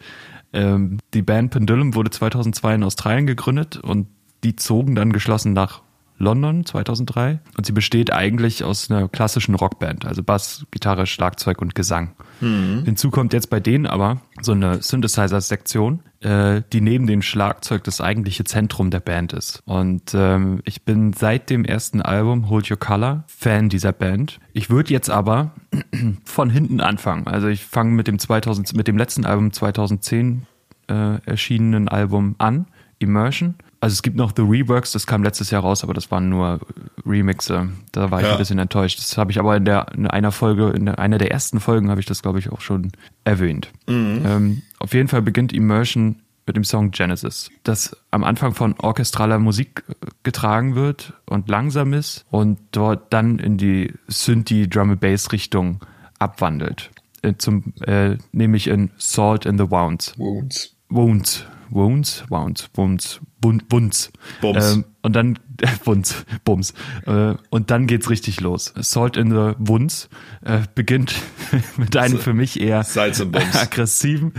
Ähm, 0.52 0.98
die 1.14 1.22
Band 1.22 1.50
Pendulum 1.50 1.94
wurde 1.94 2.10
2002 2.10 2.74
in 2.76 2.84
Australien 2.84 3.26
gegründet 3.26 3.78
und 3.78 4.06
die 4.44 4.56
zogen 4.56 4.94
dann 4.94 5.12
geschlossen 5.12 5.52
nach 5.52 5.81
London 6.18 6.64
2003 6.64 7.40
und 7.56 7.66
sie 7.66 7.72
besteht 7.72 8.12
eigentlich 8.12 8.64
aus 8.64 8.90
einer 8.90 9.08
klassischen 9.08 9.54
Rockband, 9.54 10.04
also 10.04 10.22
Bass, 10.22 10.66
Gitarre, 10.70 11.06
Schlagzeug 11.06 11.60
und 11.60 11.74
Gesang. 11.74 12.12
Mhm. 12.40 12.84
Hinzu 12.84 13.10
kommt 13.10 13.32
jetzt 13.32 13.50
bei 13.50 13.60
denen 13.60 13.86
aber 13.86 14.20
so 14.40 14.52
eine 14.52 14.82
Synthesizer-Sektion, 14.82 16.00
äh, 16.20 16.62
die 16.72 16.80
neben 16.80 17.06
dem 17.06 17.22
Schlagzeug 17.22 17.84
das 17.84 18.00
eigentliche 18.00 18.44
Zentrum 18.44 18.90
der 18.90 19.00
Band 19.00 19.32
ist. 19.32 19.62
Und 19.64 20.12
ähm, 20.14 20.60
ich 20.64 20.84
bin 20.84 21.12
seit 21.12 21.50
dem 21.50 21.64
ersten 21.64 22.00
Album 22.00 22.48
Hold 22.48 22.70
Your 22.70 22.78
Color 22.78 23.24
Fan 23.26 23.68
dieser 23.68 23.92
Band. 23.92 24.38
Ich 24.52 24.70
würde 24.70 24.92
jetzt 24.92 25.10
aber 25.10 25.52
von 26.24 26.50
hinten 26.50 26.80
anfangen. 26.80 27.26
Also 27.26 27.48
ich 27.48 27.64
fange 27.64 27.92
mit 27.92 28.06
dem 28.06 28.18
2000 28.18 28.74
mit 28.76 28.88
dem 28.88 28.96
letzten 28.96 29.24
Album 29.24 29.52
2010 29.52 30.46
äh, 30.88 31.18
erschienenen 31.24 31.88
Album 31.88 32.34
an, 32.38 32.66
Immersion 32.98 33.56
also 33.82 33.94
es 33.94 34.02
gibt 34.02 34.16
noch 34.16 34.32
The 34.36 34.42
Reworks, 34.42 34.92
das 34.92 35.08
kam 35.08 35.24
letztes 35.24 35.50
Jahr 35.50 35.62
raus, 35.62 35.82
aber 35.82 35.92
das 35.92 36.08
waren 36.12 36.28
nur 36.28 36.60
Remixe. 37.04 37.68
Da 37.90 38.12
war 38.12 38.20
ich 38.20 38.26
ja. 38.26 38.32
ein 38.32 38.38
bisschen 38.38 38.60
enttäuscht. 38.60 39.00
Das 39.00 39.18
habe 39.18 39.32
ich 39.32 39.40
aber 39.40 39.56
in 39.56 39.64
der 39.64 39.88
in 39.92 40.06
einer 40.06 40.30
Folge, 40.30 40.70
in 40.70 40.88
einer 40.88 41.18
der 41.18 41.32
ersten 41.32 41.58
Folgen 41.58 41.90
habe 41.90 41.98
ich 41.98 42.06
das, 42.06 42.22
glaube 42.22 42.38
ich, 42.38 42.52
auch 42.52 42.60
schon 42.60 42.92
erwähnt. 43.24 43.72
Mhm. 43.88 44.22
Ähm, 44.24 44.62
auf 44.78 44.94
jeden 44.94 45.08
Fall 45.08 45.20
beginnt 45.20 45.52
Immersion 45.52 46.22
mit 46.46 46.54
dem 46.54 46.62
Song 46.62 46.92
Genesis, 46.92 47.50
das 47.64 47.96
am 48.12 48.22
Anfang 48.22 48.54
von 48.54 48.76
orchestraler 48.78 49.40
Musik 49.40 49.82
äh, 49.88 49.94
getragen 50.22 50.76
wird 50.76 51.14
und 51.26 51.48
langsam 51.48 51.92
ist 51.92 52.24
und 52.30 52.60
dort 52.70 53.12
dann 53.12 53.40
in 53.40 53.58
die 53.58 53.94
Synthie 54.06 54.70
Drum 54.70 54.96
Bass 54.96 55.32
Richtung 55.32 55.80
abwandelt. 56.20 56.92
Äh, 57.22 57.34
zum, 57.36 57.72
äh, 57.80 58.16
nämlich 58.30 58.68
in 58.68 58.92
Salt 58.96 59.44
in 59.44 59.58
the 59.58 59.68
Wounds. 59.68 60.16
Wounds. 60.18 60.76
Wounds. 60.88 61.46
Wounds, 61.74 62.24
Wounds, 62.28 62.70
Wounds, 62.74 63.20
Bunz. 63.40 64.10
Bums. 64.40 64.72
Ähm, 64.72 64.84
und 65.02 65.16
dann, 65.16 65.38
äh, 65.60 65.68
Bunz, 65.84 66.24
Bums. 66.44 66.74
Äh, 67.06 67.34
und 67.50 67.70
dann 67.70 67.86
geht's 67.86 68.08
richtig 68.08 68.40
los. 68.40 68.72
Salt 68.76 69.16
in 69.16 69.30
the 69.30 69.54
Wunds 69.58 70.08
äh, 70.44 70.60
beginnt 70.74 71.14
mit 71.76 71.96
einem 71.96 72.18
für 72.18 72.34
mich 72.34 72.60
eher 72.60 72.86
aggressiven, 72.96 74.34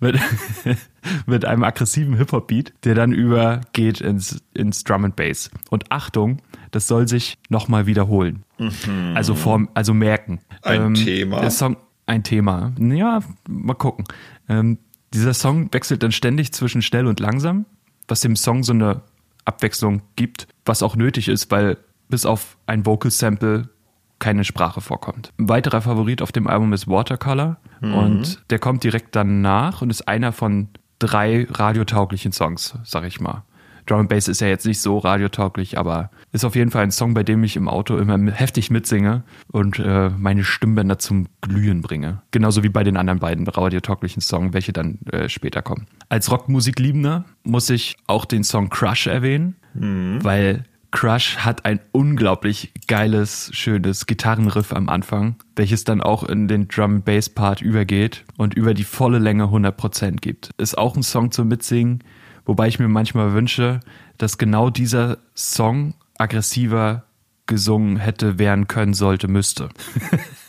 mit, 0.00 0.18
mit 1.26 1.44
einem 1.44 1.64
aggressiven 1.64 2.16
Hip-Hop-Beat, 2.16 2.72
der 2.84 2.94
dann 2.94 3.12
übergeht 3.12 4.00
ins, 4.00 4.42
ins 4.54 4.84
Drum 4.84 5.04
and 5.04 5.16
Bass. 5.16 5.50
Und 5.70 5.92
Achtung, 5.92 6.38
das 6.70 6.86
soll 6.86 7.08
sich 7.08 7.38
nochmal 7.48 7.86
wiederholen. 7.86 8.44
Mhm. 8.58 9.12
Also 9.14 9.34
form, 9.34 9.68
also 9.74 9.92
merken. 9.92 10.40
Ein 10.62 10.82
ähm, 10.82 10.94
Thema. 10.94 11.40
Der 11.40 11.50
Song, 11.50 11.76
ein 12.06 12.22
Thema. 12.22 12.72
Ja, 12.78 13.20
mal 13.48 13.74
gucken. 13.74 14.04
Ähm, 14.48 14.78
dieser 15.12 15.34
Song 15.34 15.72
wechselt 15.72 16.02
dann 16.02 16.12
ständig 16.12 16.52
zwischen 16.52 16.82
schnell 16.82 17.06
und 17.06 17.20
langsam, 17.20 17.66
was 18.08 18.20
dem 18.20 18.36
Song 18.36 18.62
so 18.62 18.72
eine 18.72 19.02
Abwechslung 19.44 20.02
gibt, 20.16 20.48
was 20.64 20.82
auch 20.82 20.96
nötig 20.96 21.28
ist, 21.28 21.50
weil 21.50 21.78
bis 22.08 22.26
auf 22.26 22.56
ein 22.66 22.84
Vocal 22.86 23.10
Sample 23.10 23.68
keine 24.18 24.44
Sprache 24.44 24.80
vorkommt. 24.80 25.32
Ein 25.38 25.48
weiterer 25.48 25.82
Favorit 25.82 26.22
auf 26.22 26.32
dem 26.32 26.46
Album 26.46 26.72
ist 26.72 26.88
Watercolor 26.88 27.58
mhm. 27.80 27.94
und 27.94 28.44
der 28.50 28.58
kommt 28.58 28.82
direkt 28.84 29.14
danach 29.14 29.82
und 29.82 29.90
ist 29.90 30.08
einer 30.08 30.32
von 30.32 30.68
drei 30.98 31.46
radiotauglichen 31.50 32.32
Songs, 32.32 32.78
sag 32.84 33.04
ich 33.04 33.20
mal. 33.20 33.44
Drum 33.86 34.00
and 34.00 34.08
Bass 34.08 34.28
ist 34.28 34.40
ja 34.40 34.48
jetzt 34.48 34.66
nicht 34.66 34.80
so 34.80 34.98
radiotauglich, 34.98 35.78
aber 35.78 36.10
ist 36.32 36.44
auf 36.44 36.56
jeden 36.56 36.70
Fall 36.70 36.82
ein 36.82 36.90
Song, 36.90 37.14
bei 37.14 37.22
dem 37.22 37.42
ich 37.44 37.56
im 37.56 37.68
Auto 37.68 37.96
immer 37.96 38.18
heftig 38.32 38.70
mitsinge 38.70 39.22
und 39.50 39.78
äh, 39.78 40.10
meine 40.10 40.44
Stimmbänder 40.44 40.98
zum 40.98 41.28
Glühen 41.40 41.82
bringe. 41.82 42.22
Genauso 42.30 42.62
wie 42.62 42.68
bei 42.68 42.84
den 42.84 42.96
anderen 42.96 43.20
beiden 43.20 43.46
radiotauglichen 43.46 44.20
Songs, 44.20 44.52
welche 44.52 44.72
dann 44.72 44.98
äh, 45.12 45.28
später 45.28 45.62
kommen. 45.62 45.86
Als 46.08 46.30
Rockmusikliebender 46.30 47.24
muss 47.44 47.70
ich 47.70 47.96
auch 48.06 48.24
den 48.24 48.44
Song 48.44 48.68
Crush 48.68 49.06
erwähnen, 49.06 49.56
mhm. 49.74 50.22
weil 50.22 50.64
Crush 50.96 51.36
hat 51.38 51.66
ein 51.66 51.80
unglaublich 51.92 52.72
geiles, 52.86 53.50
schönes 53.52 54.06
Gitarrenriff 54.06 54.72
am 54.72 54.88
Anfang, 54.88 55.36
welches 55.54 55.84
dann 55.84 56.00
auch 56.00 56.24
in 56.24 56.48
den 56.48 56.68
Drum-Bass-Part 56.68 57.60
übergeht 57.60 58.24
und 58.38 58.54
über 58.54 58.72
die 58.72 58.84
volle 58.84 59.18
Länge 59.18 59.44
100% 59.44 60.16
gibt. 60.16 60.50
Ist 60.56 60.78
auch 60.78 60.96
ein 60.96 61.02
Song 61.02 61.32
zum 61.32 61.48
Mitsingen, 61.48 62.02
Wobei 62.46 62.68
ich 62.68 62.78
mir 62.78 62.88
manchmal 62.88 63.34
wünsche, 63.34 63.80
dass 64.16 64.38
genau 64.38 64.70
dieser 64.70 65.18
Song 65.34 65.94
aggressiver 66.16 67.04
gesungen 67.46 67.98
hätte, 67.98 68.38
werden 68.38 68.66
können, 68.66 68.94
sollte, 68.94 69.28
müsste. 69.28 69.68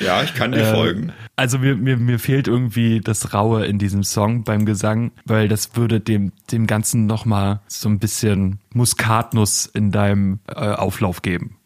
Ja, 0.00 0.22
ich 0.22 0.34
kann 0.34 0.52
dir 0.52 0.60
äh, 0.60 0.72
folgen. 0.72 1.12
Also 1.36 1.58
mir, 1.58 1.76
mir, 1.76 1.96
mir 1.96 2.18
fehlt 2.18 2.46
irgendwie 2.46 3.00
das 3.00 3.34
Raue 3.34 3.66
in 3.66 3.78
diesem 3.78 4.04
Song 4.04 4.44
beim 4.44 4.64
Gesang, 4.64 5.12
weil 5.24 5.48
das 5.48 5.74
würde 5.74 6.00
dem, 6.00 6.32
dem 6.52 6.66
Ganzen 6.66 7.06
nochmal 7.06 7.60
so 7.66 7.88
ein 7.88 7.98
bisschen 7.98 8.60
Muskatnuss 8.72 9.66
in 9.66 9.90
deinem 9.90 10.38
äh, 10.46 10.52
Auflauf 10.54 11.22
geben. 11.22 11.56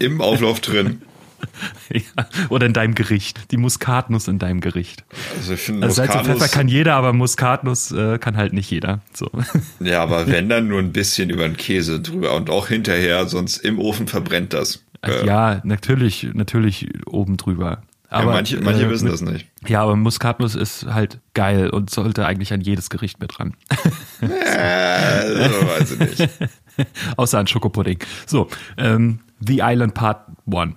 Im 0.00 0.20
Auflauf 0.20 0.60
drin. 0.60 1.02
Ja, 1.90 2.26
oder 2.48 2.66
in 2.66 2.72
deinem 2.72 2.94
Gericht. 2.94 3.50
Die 3.50 3.56
Muskatnuss 3.56 4.28
in 4.28 4.38
deinem 4.38 4.60
Gericht. 4.60 5.04
Also, 5.36 5.54
ich 5.54 5.60
finde, 5.60 5.86
also 5.86 5.96
Salz 5.96 6.14
und 6.14 6.24
Pfeffer 6.24 6.48
kann 6.48 6.68
jeder, 6.68 6.94
aber 6.94 7.12
Muskatnuss 7.12 7.92
äh, 7.92 8.18
kann 8.18 8.36
halt 8.36 8.52
nicht 8.52 8.70
jeder. 8.70 9.00
So. 9.12 9.30
Ja, 9.80 10.02
aber 10.02 10.26
wenn 10.26 10.48
dann 10.48 10.68
nur 10.68 10.78
ein 10.78 10.92
bisschen 10.92 11.28
über 11.28 11.46
den 11.46 11.56
Käse 11.56 12.00
drüber 12.00 12.34
und 12.34 12.50
auch 12.50 12.68
hinterher, 12.68 13.26
sonst 13.26 13.58
im 13.58 13.78
Ofen 13.78 14.06
verbrennt 14.06 14.52
das. 14.52 14.84
Äh, 15.02 15.26
ja, 15.26 15.60
natürlich, 15.64 16.28
natürlich 16.32 16.88
oben 17.06 17.36
drüber. 17.36 17.82
Aber, 18.08 18.26
ja, 18.26 18.32
manche, 18.32 18.60
manche 18.60 18.84
äh, 18.84 18.90
wissen 18.90 19.04
mit, 19.04 19.12
das 19.14 19.22
nicht. 19.22 19.46
Ja, 19.66 19.82
aber 19.82 19.96
Muskatnuss 19.96 20.54
ist 20.54 20.86
halt 20.86 21.20
geil 21.34 21.70
und 21.70 21.90
sollte 21.90 22.26
eigentlich 22.26 22.52
an 22.52 22.60
jedes 22.60 22.90
Gericht 22.90 23.20
mit 23.20 23.38
ran. 23.40 23.54
Ja, 24.20 25.22
so 25.26 25.66
weiß 25.66 25.92
ich 25.92 25.98
nicht. 25.98 26.28
Außer 27.16 27.38
an 27.38 27.46
Schokopudding. 27.46 27.98
So, 28.26 28.48
ähm, 28.76 29.20
The 29.44 29.60
Island 29.62 29.94
Part 29.94 30.26
1. 30.46 30.74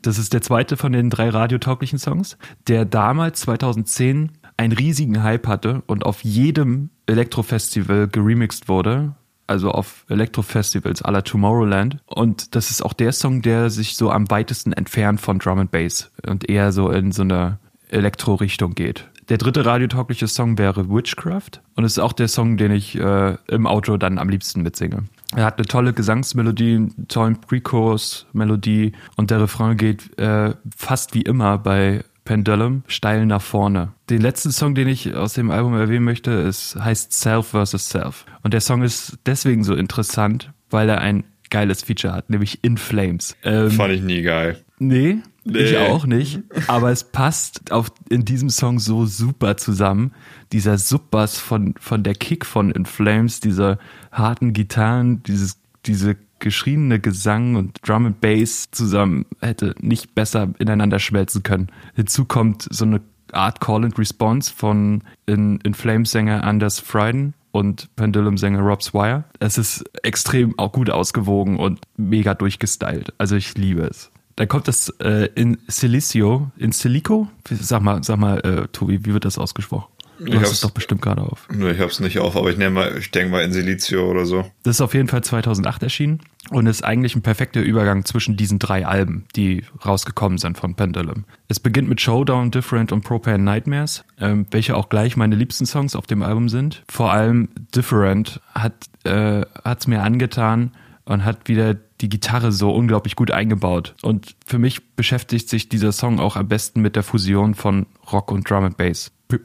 Das 0.00 0.18
ist 0.18 0.32
der 0.32 0.42
zweite 0.42 0.76
von 0.76 0.92
den 0.92 1.10
drei 1.10 1.28
radiotauglichen 1.28 1.98
Songs, 1.98 2.38
der 2.68 2.84
damals 2.84 3.40
2010 3.40 4.30
einen 4.56 4.72
riesigen 4.72 5.22
Hype 5.22 5.48
hatte 5.48 5.82
und 5.86 6.06
auf 6.06 6.22
jedem 6.22 6.90
Elektrofestival 7.06 8.06
geremixed 8.06 8.68
wurde 8.68 9.14
also 9.48 9.70
auf 9.70 10.04
Elektro-Festivals 10.08 11.02
aller 11.02 11.24
Tomorrowland. 11.24 11.98
Und 12.06 12.54
das 12.54 12.70
ist 12.70 12.82
auch 12.82 12.92
der 12.92 13.12
Song, 13.12 13.42
der 13.42 13.70
sich 13.70 13.96
so 13.96 14.10
am 14.10 14.30
weitesten 14.30 14.72
entfernt 14.72 15.20
von 15.20 15.38
Drum 15.38 15.58
and 15.58 15.70
Bass 15.70 16.12
und 16.26 16.48
eher 16.48 16.70
so 16.70 16.90
in 16.90 17.10
so 17.12 17.22
eine 17.22 17.58
Elektro-Richtung 17.88 18.74
geht. 18.74 19.08
Der 19.28 19.38
dritte 19.38 19.66
radiotaugliche 19.66 20.28
Song 20.28 20.56
wäre 20.58 20.88
Witchcraft 20.88 21.62
und 21.74 21.84
es 21.84 21.92
ist 21.92 21.98
auch 21.98 22.12
der 22.12 22.28
Song, 22.28 22.56
den 22.56 22.72
ich 22.72 22.98
äh, 22.98 23.36
im 23.48 23.66
Auto 23.66 23.96
dann 23.96 24.18
am 24.18 24.28
liebsten 24.28 24.62
mitsinge. 24.62 25.04
Er 25.36 25.44
hat 25.44 25.58
eine 25.58 25.66
tolle 25.66 25.92
Gesangsmelodie, 25.92 26.76
einen 26.76 27.08
tollen 27.08 27.40
Pre-Chorus-Melodie 27.40 28.92
und 29.16 29.30
der 29.30 29.42
Refrain 29.42 29.76
geht 29.76 30.18
äh, 30.18 30.54
fast 30.74 31.14
wie 31.14 31.22
immer 31.22 31.58
bei 31.58 32.02
Pendulum 32.24 32.82
steil 32.86 33.24
nach 33.24 33.40
vorne. 33.40 33.92
Den 34.10 34.20
letzten 34.20 34.52
Song, 34.52 34.74
den 34.74 34.88
ich 34.88 35.14
aus 35.14 35.32
dem 35.32 35.50
Album 35.50 35.74
erwähnen 35.74 36.04
möchte, 36.04 36.30
ist, 36.30 36.76
heißt 36.76 37.12
Self 37.12 37.48
vs. 37.48 37.88
Self. 37.88 38.26
Und 38.42 38.52
der 38.52 38.60
Song 38.60 38.82
ist 38.82 39.18
deswegen 39.24 39.64
so 39.64 39.74
interessant, 39.74 40.52
weil 40.70 40.88
er 40.88 41.00
ein 41.00 41.24
geiles 41.50 41.82
Feature 41.82 42.12
hat, 42.12 42.28
nämlich 42.28 42.62
In 42.62 42.76
Flames. 42.76 43.34
Ähm, 43.42 43.70
Fand 43.70 43.94
ich 43.94 44.02
nie 44.02 44.20
geil. 44.22 44.62
Nee, 44.78 45.18
nee, 45.52 45.60
ich 45.60 45.76
auch 45.78 46.06
nicht. 46.06 46.40
Aber 46.66 46.90
es 46.90 47.04
passt 47.04 47.70
auf, 47.72 47.90
in 48.08 48.24
diesem 48.24 48.50
Song 48.50 48.78
so 48.78 49.06
super 49.06 49.56
zusammen. 49.56 50.12
Dieser 50.52 50.78
Subbass 50.78 51.38
von, 51.38 51.74
von 51.78 52.02
der 52.02 52.14
Kick 52.14 52.46
von 52.46 52.70
In 52.70 52.86
Flames, 52.86 53.40
diese 53.40 53.78
harten 54.12 54.52
Gitarren, 54.52 55.22
dieses, 55.22 55.58
diese 55.86 56.16
geschriebene 56.38 57.00
Gesang 57.00 57.56
und 57.56 57.80
Drum 57.86 58.06
and 58.06 58.20
Bass 58.20 58.70
zusammen 58.70 59.26
hätte 59.40 59.74
nicht 59.80 60.14
besser 60.14 60.50
ineinander 60.58 60.98
schmelzen 60.98 61.42
können. 61.42 61.68
Hinzu 61.94 62.24
kommt 62.24 62.68
so 62.70 62.84
eine 62.84 63.00
Art 63.32 63.60
Call 63.60 63.84
and 63.84 63.98
Response 63.98 64.52
von 64.54 65.02
in, 65.26 65.58
in 65.60 65.74
Flames 65.74 66.10
Sänger 66.10 66.44
Anders 66.44 66.78
Fryden 66.78 67.34
und 67.50 67.94
Pendulum 67.96 68.38
Sänger 68.38 68.60
Rob 68.60 68.82
Swire. 68.82 69.24
Es 69.40 69.58
ist 69.58 69.84
extrem 70.02 70.58
auch 70.58 70.72
gut 70.72 70.90
ausgewogen 70.90 71.58
und 71.58 71.80
mega 71.96 72.34
durchgestylt. 72.34 73.12
Also 73.18 73.36
ich 73.36 73.56
liebe 73.56 73.82
es. 73.82 74.10
Dann 74.38 74.46
kommt 74.46 74.68
das 74.68 74.88
äh, 75.00 75.28
in 75.34 75.58
Silicio, 75.66 76.52
in 76.56 76.70
Silico? 76.70 77.26
Sag 77.50 77.82
mal, 77.82 78.04
sag 78.04 78.18
mal, 78.18 78.38
äh, 78.38 78.68
Tobi, 78.68 79.04
wie 79.04 79.12
wird 79.12 79.24
das 79.24 79.36
ausgesprochen? 79.36 79.88
Du 80.20 80.26
ich 80.26 80.40
hast 80.40 80.52
es 80.52 80.60
doch 80.60 80.70
bestimmt 80.70 81.02
gerade 81.02 81.22
auf. 81.22 81.48
Nee, 81.50 81.72
ich 81.72 81.80
hab's 81.80 81.98
nicht 81.98 82.20
auf, 82.20 82.36
aber 82.36 82.48
ich 82.48 82.56
nehme 82.56 82.70
mal, 82.70 82.96
ich 82.98 83.10
denke 83.10 83.32
mal 83.32 83.42
in 83.42 83.52
Silicio 83.52 84.08
oder 84.08 84.26
so. 84.26 84.48
Das 84.62 84.76
ist 84.76 84.80
auf 84.80 84.94
jeden 84.94 85.08
Fall 85.08 85.24
2008 85.24 85.82
erschienen 85.82 86.20
und 86.50 86.68
ist 86.68 86.84
eigentlich 86.84 87.16
ein 87.16 87.22
perfekter 87.22 87.60
Übergang 87.60 88.04
zwischen 88.04 88.36
diesen 88.36 88.60
drei 88.60 88.86
Alben, 88.86 89.24
die 89.34 89.64
rausgekommen 89.84 90.38
sind 90.38 90.56
von 90.56 90.76
Pendulum. 90.76 91.24
Es 91.48 91.58
beginnt 91.58 91.88
mit 91.88 92.00
Showdown, 92.00 92.52
Different 92.52 92.92
und 92.92 93.02
Propane 93.02 93.42
Nightmares, 93.42 94.04
ähm, 94.20 94.46
welche 94.52 94.76
auch 94.76 94.88
gleich 94.88 95.16
meine 95.16 95.34
liebsten 95.34 95.66
Songs 95.66 95.96
auf 95.96 96.06
dem 96.06 96.22
Album 96.22 96.48
sind. 96.48 96.84
Vor 96.88 97.10
allem 97.12 97.48
Different 97.74 98.40
hat 98.54 98.74
äh, 99.02 99.44
hat's 99.64 99.88
mir 99.88 100.04
angetan 100.04 100.70
und 101.08 101.24
hat 101.24 101.48
wieder 101.48 101.74
die 101.74 102.08
Gitarre 102.08 102.52
so 102.52 102.70
unglaublich 102.70 103.16
gut 103.16 103.30
eingebaut. 103.30 103.94
Und 104.02 104.36
für 104.46 104.58
mich 104.58 104.94
beschäftigt 104.94 105.48
sich 105.48 105.68
dieser 105.68 105.92
Song 105.92 106.20
auch 106.20 106.36
am 106.36 106.48
besten 106.48 106.82
mit 106.82 106.96
der 106.96 107.02
Fusion 107.02 107.54
von 107.54 107.86
Rock 108.12 108.30
und 108.30 108.48
Drum 108.48 108.64
and 108.64 108.76
Bass. 108.76 109.10
Pre 109.26 109.40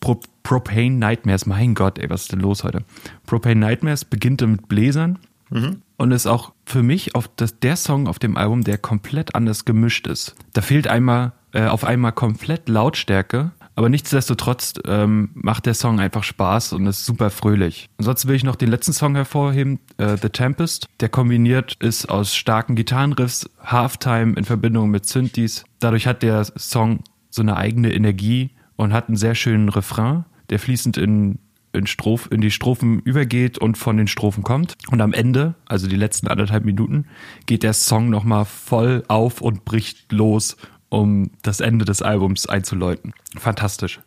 Pro 0.00 0.20
Propane 0.42 0.96
Nightmares, 0.96 1.46
mein 1.46 1.74
Gott, 1.74 1.98
ey, 1.98 2.10
was 2.10 2.22
ist 2.22 2.32
denn 2.32 2.40
los 2.40 2.64
heute? 2.64 2.84
Propane 3.24 3.60
Nightmares 3.60 4.04
beginnt 4.04 4.40
mit 4.40 4.66
Bläsern 4.66 5.20
mhm. 5.50 5.82
und 5.96 6.10
ist 6.10 6.26
auch 6.26 6.52
für 6.66 6.82
mich 6.82 7.14
auf 7.14 7.30
das, 7.36 7.60
der 7.60 7.76
Song 7.76 8.08
auf 8.08 8.18
dem 8.18 8.36
Album, 8.36 8.64
der 8.64 8.78
komplett 8.78 9.36
anders 9.36 9.64
gemischt 9.64 10.08
ist. 10.08 10.34
Da 10.54 10.60
fehlt 10.60 10.88
einmal 10.88 11.32
äh, 11.52 11.66
auf 11.66 11.84
einmal 11.84 12.10
komplett 12.10 12.68
Lautstärke, 12.68 13.52
aber 13.74 13.88
nichtsdestotrotz 13.88 14.74
ähm, 14.86 15.30
macht 15.34 15.66
der 15.66 15.74
Song 15.74 16.00
einfach 16.00 16.24
Spaß 16.24 16.74
und 16.74 16.86
ist 16.86 17.04
super 17.04 17.30
fröhlich. 17.30 17.88
Ansonsten 17.98 18.28
will 18.28 18.36
ich 18.36 18.44
noch 18.44 18.56
den 18.56 18.70
letzten 18.70 18.92
Song 18.92 19.14
hervorheben, 19.14 19.80
äh, 19.96 20.16
The 20.20 20.28
Tempest. 20.28 20.88
Der 21.00 21.08
kombiniert 21.08 21.76
ist 21.80 22.06
aus 22.06 22.34
starken 22.34 22.74
Gitarrenriffs, 22.74 23.48
Halftime 23.62 24.34
in 24.36 24.44
Verbindung 24.44 24.90
mit 24.90 25.06
Synthes. 25.06 25.64
Dadurch 25.80 26.06
hat 26.06 26.22
der 26.22 26.44
Song 26.44 27.00
so 27.30 27.42
eine 27.42 27.56
eigene 27.56 27.92
Energie 27.94 28.50
und 28.76 28.92
hat 28.92 29.08
einen 29.08 29.16
sehr 29.16 29.34
schönen 29.34 29.68
Refrain, 29.68 30.24
der 30.50 30.58
fließend 30.58 30.98
in, 30.98 31.38
in, 31.72 31.86
Stroph, 31.86 32.28
in 32.30 32.42
die 32.42 32.50
Strophen 32.50 33.00
übergeht 33.00 33.58
und 33.58 33.78
von 33.78 33.96
den 33.96 34.06
Strophen 34.06 34.42
kommt. 34.42 34.76
Und 34.90 35.00
am 35.00 35.14
Ende, 35.14 35.54
also 35.66 35.88
die 35.88 35.96
letzten 35.96 36.28
anderthalb 36.28 36.64
Minuten, 36.64 37.06
geht 37.46 37.62
der 37.62 37.72
Song 37.72 38.10
nochmal 38.10 38.44
voll 38.44 39.04
auf 39.08 39.40
und 39.40 39.64
bricht 39.64 40.12
los, 40.12 40.56
um 40.92 41.30
das 41.42 41.60
Ende 41.60 41.84
des 41.84 42.02
Albums 42.02 42.46
einzuläuten. 42.46 43.14
Fantastisch. 43.38 44.00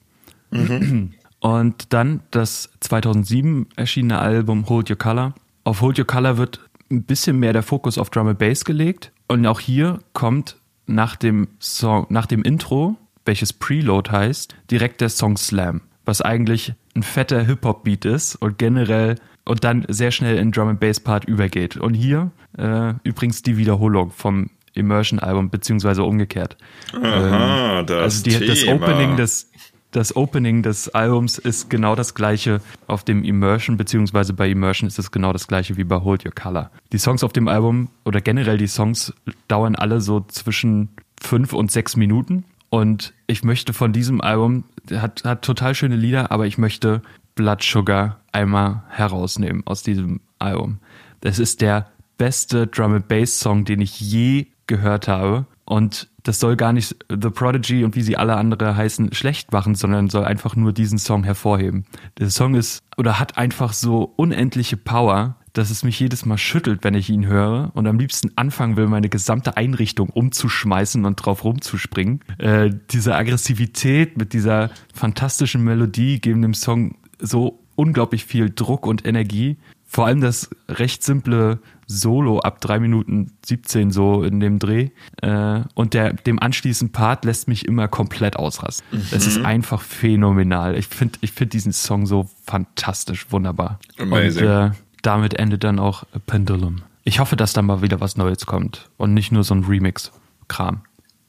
Mhm. 0.52 1.14
Und 1.40 1.94
dann 1.94 2.22
das 2.32 2.70
2007 2.80 3.68
erschienene 3.76 4.20
Album 4.20 4.70
Hold 4.70 4.92
Your 4.92 4.98
Color. 4.98 5.34
Auf 5.64 5.82
Hold 5.82 5.98
Your 5.98 6.06
Color 6.06 6.38
wird 6.38 6.60
ein 6.92 7.04
bisschen 7.04 7.40
mehr 7.40 7.54
der 7.54 7.64
Fokus 7.64 7.98
auf 7.98 8.12
Drum 8.12 8.28
and 8.28 8.40
Bass 8.40 8.66
gelegt. 8.66 9.12
Und 9.28 9.46
auch 9.48 9.60
hier 9.60 10.00
kommt 10.14 10.58
nach 10.86 11.16
dem 11.16 11.48
Song, 11.60 12.06
nach 12.10 12.28
dem 12.28 12.44
Intro 12.44 12.98
welches 13.26 13.54
Preload 13.54 14.12
heißt, 14.12 14.56
direkt 14.70 15.02
der 15.02 15.10
Song 15.10 15.36
Slam, 15.36 15.82
was 16.06 16.22
eigentlich 16.22 16.74
ein 16.96 17.02
fetter 17.02 17.42
Hip-Hop-Beat 17.44 18.06
ist 18.06 18.36
und 18.36 18.60
generell 18.60 19.16
und 19.46 19.64
dann 19.64 19.86
sehr 19.88 20.12
schnell 20.12 20.38
in 20.38 20.52
Drum 20.52 20.70
and 20.70 20.80
Bass 20.80 21.00
Part 21.00 21.26
übergeht. 21.26 21.78
Und 21.78 21.96
hier 21.96 22.32
äh, 22.58 22.94
übrigens 23.04 23.42
die 23.42 23.58
Wiederholung 23.58 24.12
vom 24.12 24.52
Immersion 24.76 25.20
Album 25.20 25.50
beziehungsweise 25.50 26.04
umgekehrt. 26.04 26.58
Aha, 26.94 27.80
ähm, 27.80 27.86
das 27.86 27.98
also 27.98 28.24
die, 28.24 28.46
das 28.46 28.68
Opening 28.68 29.18
des 29.18 29.52
das 29.92 30.14
Opening 30.14 30.62
des 30.62 30.90
Albums 30.90 31.38
ist 31.38 31.70
genau 31.70 31.96
das 31.96 32.16
gleiche 32.16 32.60
auf 32.86 33.06
dem 33.06 33.24
Immersion, 33.24 33.78
beziehungsweise 33.78 34.34
bei 34.34 34.50
Immersion 34.50 34.88
ist 34.90 35.00
es 35.00 35.10
genau 35.10 35.32
das 35.32 35.48
gleiche 35.48 35.78
wie 35.78 35.86
bei 35.86 35.96
Hold 35.96 36.26
Your 36.26 36.34
Color. 36.34 36.70
Die 36.92 36.98
Songs 36.98 37.24
auf 37.24 37.32
dem 37.32 37.48
Album 37.48 37.88
oder 38.04 38.20
generell 38.20 38.58
die 38.58 38.68
Songs 38.68 39.14
dauern 39.48 39.76
alle 39.76 40.02
so 40.02 40.20
zwischen 40.28 40.90
fünf 41.22 41.54
und 41.54 41.72
sechs 41.72 41.96
Minuten 41.96 42.44
und 42.70 43.14
ich 43.28 43.46
möchte 43.46 43.72
von 43.72 43.94
diesem 43.94 44.20
Album, 44.20 44.66
hat, 44.92 45.24
hat 45.24 45.44
total 45.44 45.76
schöne 45.76 45.96
Lieder, 45.96 46.30
aber 46.30 46.46
ich 46.46 46.58
möchte 46.58 47.02
Blood 47.36 47.64
Sugar 47.64 48.20
einmal 48.34 48.84
herausnehmen 48.90 49.64
aus 49.66 49.82
diesem 49.82 50.20
Album. 50.40 50.80
Das 51.22 51.40
ist 51.40 51.62
der 51.62 51.90
beste 52.18 52.68
Drum 52.68 52.94
and 52.96 53.08
Bass 53.08 53.40
Song, 53.40 53.64
den 53.64 53.80
ich 53.80 54.00
je 54.02 54.48
gehört 54.68 55.08
habe. 55.08 55.46
Und 55.66 56.10
das 56.24 56.40
soll 56.40 56.56
gar 56.56 56.74
nicht 56.74 56.96
The 57.10 57.30
Prodigy 57.30 57.84
und 57.84 57.96
wie 57.96 58.02
sie 58.02 58.18
alle 58.18 58.36
andere 58.36 58.76
heißen 58.76 59.14
schlecht 59.14 59.52
machen, 59.52 59.76
sondern 59.76 60.10
soll 60.10 60.26
einfach 60.26 60.56
nur 60.56 60.74
diesen 60.74 60.98
Song 60.98 61.24
hervorheben. 61.24 61.86
Der 62.20 62.30
Song 62.30 62.56
ist 62.56 62.84
oder 62.98 63.20
hat 63.20 63.38
einfach 63.38 63.74
so 63.74 64.14
unendliche 64.16 64.78
Power 64.78 65.38
dass 65.58 65.70
es 65.70 65.84
mich 65.84 66.00
jedes 66.00 66.26
Mal 66.26 66.38
schüttelt, 66.38 66.84
wenn 66.84 66.94
ich 66.94 67.10
ihn 67.10 67.26
höre 67.26 67.72
und 67.74 67.88
am 67.88 67.98
liebsten 67.98 68.32
anfangen 68.36 68.76
will, 68.76 68.88
meine 68.88 69.10
gesamte 69.10 69.58
Einrichtung 69.58 70.10
umzuschmeißen 70.10 71.06
und 71.06 71.16
drauf 71.16 71.44
rumzuspringen. 71.44 72.20
Äh, 72.38 72.72
diese 72.92 73.16
Aggressivität 73.16 74.18
mit 74.18 74.34
dieser 74.34 74.70
fantastischen 74.94 75.64
Melodie 75.64 76.20
geben 76.20 76.42
dem 76.42 76.54
Song 76.54 76.96
so 77.20 77.64
unglaublich 77.76 78.26
viel 78.26 78.50
Druck 78.54 78.86
und 78.86 79.06
Energie. 79.06 79.58
Vor 79.86 80.08
allem 80.08 80.20
das 80.20 80.50
recht 80.68 81.04
simple 81.04 81.60
Solo 81.88 82.40
ab 82.40 82.62
drei 82.62 82.80
Minuten 82.80 83.32
17 83.46 83.92
so 83.92 84.24
in 84.24 84.40
dem 84.40 84.60
Dreh. 84.60 84.90
Äh, 85.22 85.62
und 85.74 85.94
der, 85.94 86.14
dem 86.14 86.40
anschließenden 86.40 86.92
Part 86.92 87.26
lässt 87.26 87.48
mich 87.48 87.66
immer 87.66 87.88
komplett 87.88 88.38
ausrasten. 88.38 88.86
Mhm. 88.92 89.08
Das 89.12 89.28
ist 89.28 89.44
einfach 89.44 89.82
phänomenal. 89.82 90.76
Ich 90.76 90.88
finde 90.88 91.20
ich 91.22 91.32
find 91.32 91.54
diesen 91.54 91.74
Song 91.74 92.06
so 92.06 92.30
fantastisch, 92.46 93.28
wunderbar. 93.32 93.80
Amazing. 94.00 94.44
Und, 94.44 94.50
äh, 94.50 94.72
damit 95.02 95.36
endet 95.36 95.64
dann 95.64 95.80
auch 95.80 96.04
Pendulum. 96.26 96.82
Ich 97.04 97.20
hoffe, 97.20 97.36
dass 97.36 97.54
da 97.54 97.62
mal 97.62 97.84
wieder 97.84 98.02
was 98.02 98.18
Neues 98.18 98.48
kommt 98.48 98.90
und 98.98 99.14
nicht 99.14 99.32
nur 99.32 99.44
so 99.44 99.54
ein 99.54 99.64
Remix-Kram. 99.64 100.82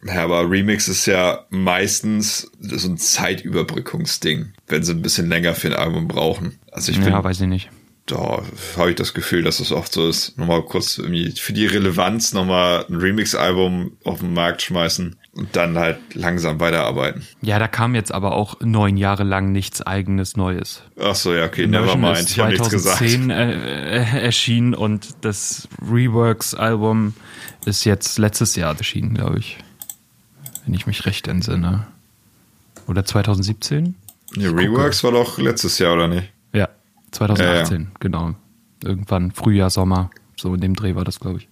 Ja, 0.07 0.25
aber 0.25 0.49
Remix 0.49 0.89
ist 0.89 1.05
ja 1.07 1.45
meistens 1.51 2.51
so 2.61 2.89
ein 2.89 2.97
Zeitüberbrückungsding, 2.97 4.53
wenn 4.69 4.83
sie 4.83 4.93
ein 4.93 5.03
bisschen 5.03 5.29
länger 5.29 5.55
für 5.55 5.69
ein 5.69 5.75
Album 5.75 6.09
brauchen. 6.09 6.59
Also 6.71 6.93
ich 6.93 7.01
bin, 7.01 7.09
ja, 7.09 7.23
weiß 7.23 7.41
ich 7.43 7.49
nicht 7.49 7.71
da 8.07 8.43
habe 8.77 8.91
ich 8.91 8.97
das 8.97 9.15
Gefühl, 9.15 9.43
dass 9.43 9.59
es 9.59 9.73
oft 9.73 9.93
so 9.93 10.09
ist. 10.09 10.39
Nochmal 10.39 10.63
kurz 10.63 10.97
irgendwie 10.99 11.33
für 11.33 11.53
die 11.53 11.67
Relevanz 11.67 12.33
nochmal 12.33 12.87
ein 12.89 12.95
Remix-Album 12.95 13.97
auf 14.05 14.21
den 14.21 14.33
Markt 14.33 14.63
schmeißen 14.63 15.17
und 15.33 15.57
dann 15.57 15.77
halt 15.77 15.99
langsam 16.15 16.61
weiterarbeiten. 16.61 17.27
Ja, 17.43 17.59
da 17.59 17.67
kam 17.67 17.97
jetzt 17.97 18.13
aber 18.13 18.33
auch 18.33 18.61
neun 18.61 18.97
Jahre 18.97 19.25
lang 19.25 19.51
nichts 19.51 19.83
eigenes 19.83 20.37
Neues. 20.37 20.83
Ach 21.01 21.17
so, 21.17 21.35
ja, 21.35 21.45
okay, 21.45 21.67
never 21.67 21.97
mind. 21.97 22.31
Ich 22.31 22.39
habe 22.39 22.53
nichts 22.53 22.71
gesagt. 22.71 22.99
2010 22.99 23.31
äh, 23.31 24.03
äh, 24.03 24.25
erschienen 24.25 24.75
und 24.75 25.09
das 25.23 25.69
Reworks-Album 25.83 27.15
ist 27.65 27.85
jetzt 27.85 28.19
letztes 28.19 28.55
Jahr 28.55 28.77
erschienen, 28.77 29.15
glaube 29.15 29.41
ich. 29.41 29.59
Wenn 30.65 30.75
ich 30.75 30.87
mich 30.87 31.07
recht 31.07 31.27
entsinne. 31.27 31.89
Oder 32.87 33.05
2017? 33.05 33.97
Ja, 34.37 34.51
Reworks 34.51 35.03
war 35.03 35.11
doch 35.11 35.39
letztes 35.39 35.79
Jahr, 35.81 35.95
oder 35.95 36.07
nicht? 36.07 36.33
2018, 37.17 37.77
ja, 37.77 37.83
ja. 37.83 37.91
genau. 38.01 38.35
Irgendwann 38.85 39.33
Frühjahr, 39.33 39.71
Sommer, 39.71 40.11
so 40.37 40.55
in 40.55 40.61
dem 40.61 40.75
Dreh 40.75 40.95
war 40.95 41.05
das, 41.05 41.19
glaube 41.21 41.39
ich. 41.39 41.49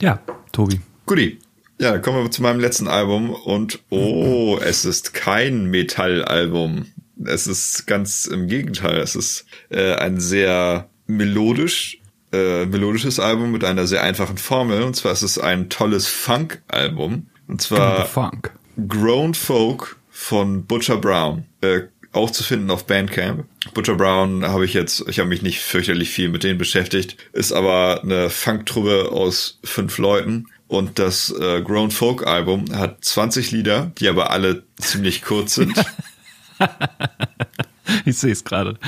Ja, 0.00 0.20
Tobi. 0.52 0.80
Guti. 1.06 1.38
Ja, 1.78 1.92
dann 1.92 2.02
kommen 2.02 2.22
wir 2.22 2.30
zu 2.30 2.42
meinem 2.42 2.60
letzten 2.60 2.88
Album 2.88 3.30
und 3.30 3.80
oh, 3.88 4.58
es 4.62 4.84
ist 4.84 5.14
kein 5.14 5.70
Metallalbum. 5.70 6.86
Es 7.24 7.46
ist 7.46 7.86
ganz 7.86 8.26
im 8.26 8.48
Gegenteil. 8.48 8.98
Es 8.98 9.16
ist 9.16 9.46
äh, 9.70 9.94
ein 9.94 10.20
sehr 10.20 10.90
melodisch, 11.06 12.00
äh, 12.32 12.66
melodisches 12.66 13.18
Album 13.18 13.50
mit 13.50 13.64
einer 13.64 13.86
sehr 13.86 14.02
einfachen 14.02 14.36
Formel. 14.36 14.82
Und 14.82 14.94
zwar 14.94 15.12
ist 15.12 15.22
es 15.22 15.38
ein 15.38 15.70
tolles 15.70 16.06
Funk-Album. 16.06 17.28
Und 17.48 17.62
zwar 17.62 18.04
Funk. 18.04 18.52
Grown 18.86 19.34
Folk 19.34 19.96
von 20.10 20.66
Butcher 20.66 20.98
Brown. 20.98 21.46
Äh, 21.62 21.84
auch 22.12 22.30
zu 22.30 22.42
finden 22.42 22.70
auf 22.70 22.86
Bandcamp. 22.86 23.46
Butcher 23.74 23.94
Brown 23.94 24.44
habe 24.44 24.64
ich 24.64 24.74
jetzt, 24.74 25.04
ich 25.08 25.18
habe 25.18 25.28
mich 25.28 25.42
nicht 25.42 25.60
fürchterlich 25.60 26.10
viel 26.10 26.28
mit 26.28 26.42
denen 26.42 26.58
beschäftigt, 26.58 27.16
ist 27.32 27.52
aber 27.52 28.00
eine 28.02 28.30
Funktruppe 28.30 29.10
aus 29.12 29.58
fünf 29.62 29.98
Leuten. 29.98 30.48
Und 30.66 30.98
das 31.00 31.30
äh, 31.30 31.62
Grown 31.62 31.90
Folk 31.90 32.26
Album 32.26 32.64
hat 32.72 33.04
20 33.04 33.50
Lieder, 33.50 33.90
die 33.98 34.08
aber 34.08 34.30
alle 34.30 34.62
ziemlich 34.76 35.22
kurz 35.22 35.56
sind. 35.56 35.76
ich 38.04 38.16
sehe 38.16 38.32
es 38.32 38.44
gerade. 38.44 38.78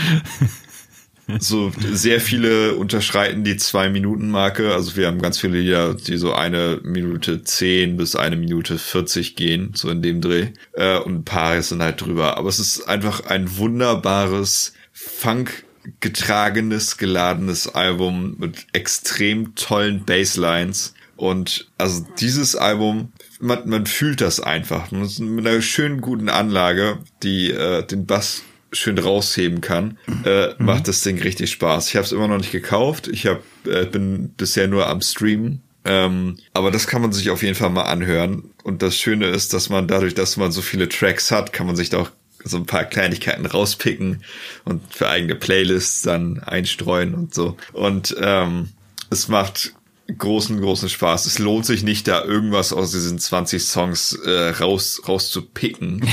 So 1.39 1.73
sehr 1.93 2.21
viele 2.21 2.75
unterschreiten 2.75 3.45
die 3.45 3.57
zwei 3.57 3.89
Minuten 3.89 4.31
Marke. 4.31 4.75
Also 4.75 4.97
wir 4.97 5.07
haben 5.07 5.21
ganz 5.21 5.39
viele 5.39 5.61
Lieder, 5.61 5.95
die 5.95 6.17
so 6.17 6.33
eine 6.33 6.81
Minute 6.83 7.43
zehn 7.45 7.97
bis 7.97 8.17
eine 8.17 8.37
Minute 8.37 8.79
vierzig 8.79 9.37
gehen, 9.37 9.73
so 9.75 9.91
in 9.91 10.03
dem 10.03 10.21
Dreh. 10.21 10.49
Äh, 10.73 10.99
und 10.99 11.15
ein 11.15 11.25
paar 11.25 11.61
sind 11.63 11.83
halt 11.83 12.01
drüber. 12.01 12.37
Aber 12.37 12.49
es 12.49 12.59
ist 12.59 12.89
einfach 12.89 13.27
ein 13.27 13.57
wunderbares 13.57 14.75
Funk 14.93 15.65
getragenes, 16.01 16.97
geladenes 16.97 17.75
Album 17.75 18.37
mit 18.39 18.67
extrem 18.73 19.55
tollen 19.55 20.05
Basslines. 20.05 20.95
Und 21.17 21.69
also 21.79 22.05
dieses 22.21 22.57
Album, 22.57 23.13
man, 23.41 23.69
man 23.69 23.87
fühlt 23.87 24.21
das 24.21 24.41
einfach. 24.41 24.91
Mit 24.91 25.47
einer 25.47 25.63
schönen 25.63 26.01
guten 26.01 26.29
Anlage, 26.29 26.99
die 27.23 27.51
äh, 27.51 27.87
den 27.87 28.07
Bass 28.07 28.43
schön 28.73 28.99
rausheben 28.99 29.61
kann, 29.61 29.99
äh, 30.25 30.49
mhm. 30.49 30.67
macht 30.67 30.89
das 30.89 31.03
Ding 31.03 31.21
richtig 31.21 31.51
Spaß. 31.51 31.89
Ich 31.89 31.97
habe 31.97 32.05
es 32.05 32.13
immer 32.13 32.29
noch 32.29 32.39
nicht 32.39 32.53
gekauft. 32.53 33.09
Ich 33.09 33.27
hab, 33.27 33.43
äh, 33.67 33.85
bin 33.85 34.31
bisher 34.31 34.69
nur 34.69 34.87
am 34.89 35.01
Streamen. 35.01 35.63
Ähm, 35.85 36.39
aber 36.55 36.71
das 36.71 36.87
kann 36.87 37.03
man 37.03 37.13
sich 37.13 37.31
auf 37.31 37.43
jeden 37.43 37.55
Fall 37.55 37.71
mal 37.71 37.85
anhören. 37.85 38.51
Und 38.63 38.83
das 38.83 38.97
Schöne 38.97 39.27
ist, 39.27 39.53
dass 39.53 39.69
man 39.69 39.89
dadurch, 39.89 40.15
dass 40.15 40.37
man 40.37 40.53
so 40.53 40.63
viele 40.63 40.89
Tracks 40.89 41.31
hat, 41.31 41.53
kann 41.53 41.67
man 41.67 41.77
sich 41.77 41.91
da 41.91 41.99
auch 41.99 42.11
so 42.45 42.57
ein 42.57 42.67
paar 42.67 42.85
Kleinigkeiten 42.85 43.47
rauspicken 43.47 44.25
und 44.65 44.83
für 44.93 45.09
eigene 45.09 45.35
Playlists 45.35 46.03
dann 46.03 46.41
einstreuen 46.41 47.15
und 47.15 47.35
so. 47.35 47.57
Und 47.73 48.17
ähm, 48.21 48.71
es 49.11 49.29
macht 49.29 49.75
großen, 50.17 50.61
großen 50.61 50.89
Spaß. 50.89 51.27
Es 51.27 51.39
lohnt 51.39 51.67
sich 51.67 51.83
nicht, 51.83 52.09
da 52.09 52.25
irgendwas 52.25 52.73
aus 52.73 52.93
diesen 52.93 53.19
20 53.19 53.63
Songs 53.63 54.15
äh, 54.15 54.51
raus, 54.51 55.03
rauszupicken. 55.07 56.03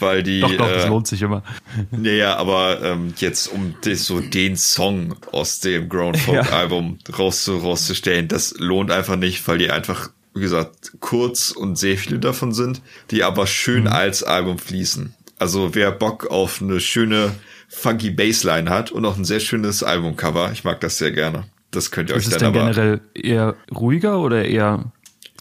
weil 0.00 0.22
die. 0.22 0.40
Doch, 0.40 0.56
doch, 0.56 0.68
äh, 0.68 0.74
das 0.74 0.88
lohnt 0.88 1.06
sich 1.06 1.22
immer. 1.22 1.42
Naja, 1.90 2.36
aber 2.36 2.82
ähm, 2.82 3.14
jetzt, 3.18 3.48
um 3.48 3.74
das, 3.82 4.06
so 4.06 4.20
den 4.20 4.56
Song 4.56 5.16
aus 5.32 5.60
dem 5.60 5.88
Grown 5.88 6.14
Folk 6.14 6.46
ja. 6.46 6.52
Album 6.52 6.98
rauszu, 7.18 7.58
rauszustellen, 7.58 8.28
das 8.28 8.54
lohnt 8.58 8.90
einfach 8.90 9.16
nicht, 9.16 9.46
weil 9.48 9.58
die 9.58 9.70
einfach, 9.70 10.10
wie 10.34 10.40
gesagt, 10.40 10.92
kurz 11.00 11.50
und 11.50 11.76
sehr 11.76 11.96
viele 11.98 12.18
davon 12.18 12.52
sind, 12.52 12.82
die 13.10 13.22
aber 13.22 13.46
schön 13.46 13.84
mhm. 13.84 13.88
als 13.88 14.22
Album 14.22 14.58
fließen. 14.58 15.14
Also 15.38 15.74
wer 15.74 15.90
Bock 15.90 16.28
auf 16.30 16.62
eine 16.62 16.78
schöne 16.78 17.34
funky 17.68 18.10
Bassline 18.10 18.70
hat 18.70 18.92
und 18.92 19.04
auch 19.04 19.16
ein 19.16 19.24
sehr 19.24 19.40
schönes 19.40 19.82
Albumcover, 19.82 20.52
ich 20.52 20.62
mag 20.62 20.80
das 20.80 20.98
sehr 20.98 21.10
gerne. 21.10 21.46
Das 21.72 21.90
könnt 21.90 22.10
ihr 22.10 22.16
euch 22.16 22.22
ist 22.22 22.32
dann 22.32 22.36
es 22.36 22.42
denn 22.42 22.52
generell 22.52 23.00
eher 23.14 23.56
ruhiger 23.74 24.20
oder 24.20 24.44
eher 24.44 24.92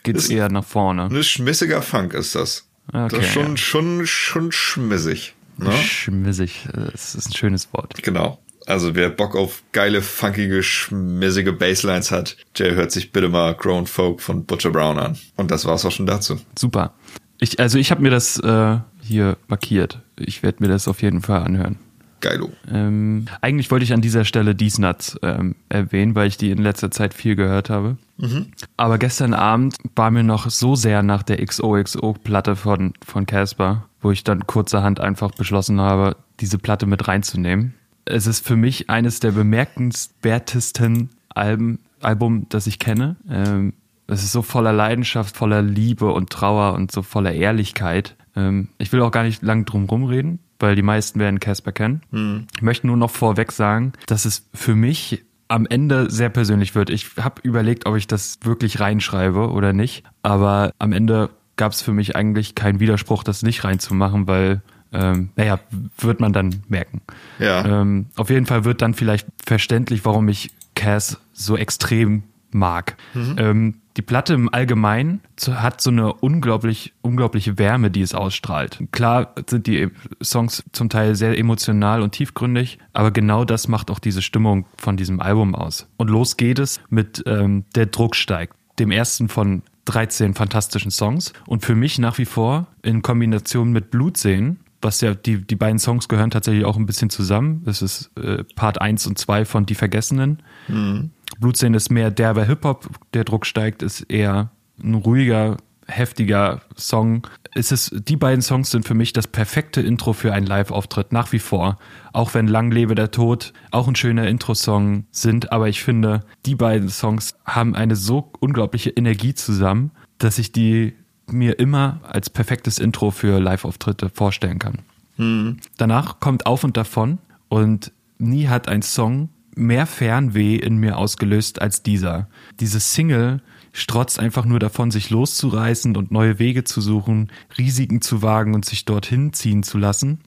geht 0.04 0.16
es 0.16 0.30
eher 0.30 0.50
nach 0.50 0.66
vorne? 0.66 1.04
Ein 1.04 1.24
schmissiger 1.24 1.82
Funk 1.82 2.14
ist 2.14 2.34
das. 2.34 2.68
Okay, 2.88 3.08
das 3.10 3.20
ist 3.20 3.34
schon, 3.34 3.50
ja. 3.52 3.58
schon, 3.58 4.08
schon 4.08 4.52
schmissig. 4.52 5.36
Ne? 5.58 5.72
Schmissig, 5.74 6.68
das 6.74 7.16
ist 7.16 7.30
ein 7.30 7.36
schönes 7.36 7.72
Wort. 7.74 8.02
Genau. 8.02 8.40
Also 8.66 8.96
wer 8.96 9.10
Bock 9.10 9.36
auf 9.36 9.64
geile, 9.72 10.02
funkige, 10.02 10.64
schmissige 10.64 11.52
Basslines 11.52 12.12
hat, 12.12 12.38
der 12.58 12.76
hört 12.76 12.92
sich 12.92 13.12
bitte 13.12 13.30
mal 13.30 13.54
Grown 13.56 13.88
Folk 13.88 14.22
von 14.22 14.46
Butcher 14.46 14.72
Brown 14.72 14.98
an. 15.00 15.18
Und 15.36 15.52
das 15.52 15.66
war's 15.66 15.86
auch 15.86 15.92
schon 15.92 16.06
dazu. 16.06 16.40
Super. 16.58 16.94
Ich, 17.40 17.60
also 17.60 17.78
ich 17.78 17.92
habe 17.92 18.02
mir 18.02 18.12
das 18.12 18.40
äh, 18.40 18.78
hier 19.02 19.38
markiert. 19.48 20.00
Ich 20.18 20.44
werde 20.44 20.64
mir 20.64 20.70
das 20.70 20.88
auf 20.88 21.02
jeden 21.02 21.22
Fall 21.22 21.44
anhören. 21.44 21.80
Geilo. 22.22 22.52
Ähm, 22.72 23.26
eigentlich 23.42 23.70
wollte 23.72 23.84
ich 23.84 23.94
an 23.94 24.02
dieser 24.02 24.26
Stelle 24.26 24.56
These 24.56 24.82
Nuts 24.82 25.20
ähm, 25.22 25.56
erwähnen, 25.70 26.16
weil 26.16 26.28
ich 26.28 26.38
die 26.38 26.52
in 26.52 26.60
letzter 26.60 26.92
Zeit 26.92 27.14
viel 27.14 27.36
gehört 27.36 27.70
habe. 27.70 27.98
Mhm. 28.18 28.48
Aber 28.78 28.98
gestern 28.98 29.34
Abend 29.34 29.78
war 29.96 30.12
mir 30.12 30.24
noch 30.24 30.50
so 30.50 30.76
sehr 30.76 31.04
nach 31.04 31.24
der 31.24 31.46
XOXO-Platte 31.46 32.56
von 32.56 32.94
von 33.06 33.26
Casper, 33.26 33.86
wo 34.00 34.12
ich 34.12 34.24
dann 34.24 34.48
kurzerhand 34.48 35.00
einfach 35.00 35.32
beschlossen 35.32 35.82
habe, 35.82 36.16
diese 36.40 36.58
Platte 36.58 36.86
mit 36.86 37.08
reinzunehmen. 37.08 37.74
Es 38.06 38.28
ist 38.28 38.46
für 38.46 38.56
mich 38.56 38.90
eines 38.90 39.20
der 39.20 39.32
bemerkenswertesten 39.32 41.10
Alben, 41.30 41.80
Album, 42.02 42.48
das 42.50 42.68
ich 42.68 42.80
kenne. 42.80 43.16
Ähm, 43.30 43.74
es 44.08 44.24
ist 44.24 44.32
so 44.32 44.42
voller 44.42 44.74
Leidenschaft, 44.74 45.38
voller 45.38 45.62
Liebe 45.62 46.12
und 46.12 46.30
Trauer 46.30 46.74
und 46.74 46.92
so 46.92 47.02
voller 47.02 47.32
Ehrlichkeit. 47.34 48.16
Ähm, 48.36 48.70
ich 48.78 48.92
will 48.92 49.02
auch 49.02 49.12
gar 49.12 49.24
nicht 49.24 49.42
lang 49.42 49.66
drum 49.66 49.86
rumreden 49.86 50.40
weil 50.62 50.76
die 50.76 50.82
meisten 50.82 51.20
werden 51.20 51.40
Casper 51.40 51.72
kennen. 51.72 52.02
Hm. 52.12 52.48
Ich 52.56 52.62
möchte 52.62 52.88
nur 52.88 52.98
noch 52.98 53.12
vorweg 53.12 53.52
sagen, 53.52 53.94
dass 54.08 54.26
es 54.26 54.48
für 54.54 54.76
mich 54.76 55.24
am 55.48 55.66
Ende 55.66 56.10
sehr 56.10 56.30
persönlich 56.30 56.76
wird. 56.76 56.90
Ich 56.90 57.12
habe 57.20 57.42
überlegt, 57.44 57.86
ob 57.86 57.98
ich 57.98 58.08
das 58.08 58.40
wirklich 58.44 58.80
reinschreibe 58.80 59.50
oder 59.50 59.74
nicht, 59.74 60.04
aber 60.24 60.72
am 60.80 60.94
Ende 60.94 61.30
gab 61.58 61.74
es 61.74 61.82
für 61.82 61.92
mich 61.92 62.16
eigentlich 62.16 62.56
keinen 62.56 62.80
Widerspruch, 62.80 63.24
das 63.24 63.44
nicht 63.44 63.64
reinzumachen, 63.64 64.28
weil 64.28 64.62
ähm, 64.94 65.30
naja, 65.36 65.60
wird 65.98 66.20
man 66.20 66.34
dann 66.34 66.64
merken. 66.68 67.02
Ja. 67.40 67.82
Ähm, 67.82 68.08
auf 68.16 68.30
jeden 68.30 68.46
Fall 68.46 68.66
wird 68.66 68.82
dann 68.82 68.94
vielleicht 68.94 69.28
verständlich, 69.46 70.04
warum 70.06 70.28
ich 70.28 70.52
Cass 70.76 71.20
so 71.34 71.58
extrem 71.58 72.24
mag. 72.52 72.98
Mhm. 73.14 73.36
Ähm, 73.38 73.81
die 73.98 74.02
Platte 74.02 74.34
im 74.34 74.54
Allgemeinen 74.54 75.22
hat 75.48 75.82
so 75.82 75.90
eine 75.90 76.14
unglaublich, 76.14 76.94
unglaubliche 77.02 77.58
Wärme, 77.58 77.92
die 77.92 78.02
es 78.02 78.14
ausstrahlt. 78.14 78.80
Klar 78.92 79.34
sind 79.50 79.68
die 79.68 79.90
Songs 80.24 80.64
zum 80.72 80.90
Teil 80.90 81.16
sehr 81.16 81.38
emotional 81.38 82.02
und 82.02 82.12
tiefgründig, 82.12 82.80
aber 82.94 83.12
genau 83.12 83.44
das 83.44 83.68
macht 83.68 83.92
auch 83.92 84.00
diese 84.00 84.22
Stimmung 84.22 84.66
von 84.78 84.98
diesem 84.98 85.20
Album 85.20 85.56
aus. 85.56 85.88
Und 85.98 86.10
los 86.10 86.38
geht 86.38 86.60
es 86.60 86.80
mit 86.90 87.24
ähm, 87.26 87.66
Der 87.76 87.88
Druck 87.88 88.16
steigt, 88.16 88.56
dem 88.80 88.92
ersten 88.92 89.28
von 89.28 89.64
13 89.86 90.36
fantastischen 90.36 90.92
Songs. 90.92 91.34
Und 91.46 91.66
für 91.66 91.76
mich 91.76 92.00
nach 92.00 92.18
wie 92.18 92.26
vor 92.26 92.68
in 92.82 93.02
Kombination 93.02 93.72
mit 93.72 93.92
Blutsehen 93.92 94.60
was 94.82 95.02
ja, 95.02 95.14
die, 95.14 95.46
die 95.46 95.56
beiden 95.56 95.80
Songs 95.80 96.08
gehören 96.08 96.32
tatsächlich 96.32 96.66
auch 96.66 96.78
ein 96.78 96.86
bisschen 96.86 97.10
zusammen. 97.10 97.64
Das 97.66 97.82
ist 97.82 98.12
äh, 98.18 98.44
Part 98.56 98.82
1 98.82 99.08
und 99.08 99.18
2 99.18 99.46
von 99.46 99.66
Die 99.66 99.76
Vergessenen. 99.76 100.42
Mhm. 100.68 101.12
Blutsehen 101.40 101.74
ist 101.74 101.90
mehr 101.90 102.12
derber 102.12 102.46
Hip-Hop, 102.46 102.88
der 103.14 103.24
Druck 103.24 103.46
steigt, 103.46 103.84
ist 103.84 104.02
eher 104.02 104.52
ein 104.84 104.96
ruhiger, 104.96 105.58
heftiger 105.88 106.62
Song. 106.76 107.28
Es 107.54 107.72
ist, 107.72 107.94
die 108.08 108.16
beiden 108.16 108.42
Songs 108.42 108.72
sind 108.72 108.88
für 108.88 108.94
mich 108.94 109.14
das 109.14 109.28
perfekte 109.28 109.82
Intro 109.82 110.14
für 110.14 110.34
einen 110.34 110.46
Live-Auftritt, 110.46 111.12
nach 111.12 111.32
wie 111.32 111.40
vor. 111.40 111.78
Auch 112.14 112.34
wenn 112.34 112.48
Lang 112.48 112.72
lebe 112.72 112.96
der 112.96 113.12
Tod 113.12 113.54
auch 113.72 113.88
ein 113.88 113.96
schöner 113.96 114.28
Intro-Song 114.28 115.06
sind, 115.12 115.52
aber 115.52 115.70
ich 115.70 115.84
finde, 115.84 116.22
die 116.46 116.56
beiden 116.56 116.90
Songs 116.90 117.36
haben 117.46 117.76
eine 117.76 117.96
so 117.96 118.32
unglaubliche 118.40 118.92
Energie 118.92 119.34
zusammen, 119.34 119.92
dass 120.18 120.38
ich 120.38 120.52
die 120.52 120.94
mir 121.34 121.60
immer 121.60 122.00
als 122.04 122.30
perfektes 122.30 122.80
Intro 122.80 123.12
für 123.12 123.40
Live-Auftritte 123.40 124.10
vorstellen 124.10 124.60
kann. 124.60 124.80
Hm. 125.18 125.58
Danach 125.78 126.20
kommt 126.20 126.46
Auf 126.46 126.64
und 126.64 126.78
Davon 126.78 127.20
und 127.50 127.92
nie 128.18 128.48
hat 128.48 128.68
ein 128.68 128.82
Song 128.82 129.30
mehr 129.56 129.86
Fernweh 129.86 130.56
in 130.56 130.78
mir 130.78 130.98
ausgelöst 130.98 131.62
als 131.62 131.84
dieser. 131.84 132.28
Diese 132.60 132.80
Single 132.80 133.42
strotzt 133.74 134.20
einfach 134.20 134.46
nur 134.46 134.60
davon, 134.60 134.92
sich 134.92 135.10
loszureißen 135.10 135.96
und 135.96 136.12
neue 136.12 136.40
Wege 136.40 136.64
zu 136.64 136.82
suchen, 136.82 137.32
Risiken 137.58 138.02
zu 138.02 138.22
wagen 138.22 138.54
und 138.54 138.66
sich 138.66 138.86
dorthin 138.86 139.34
ziehen 139.34 139.64
zu 139.64 139.78
lassen, 139.78 140.20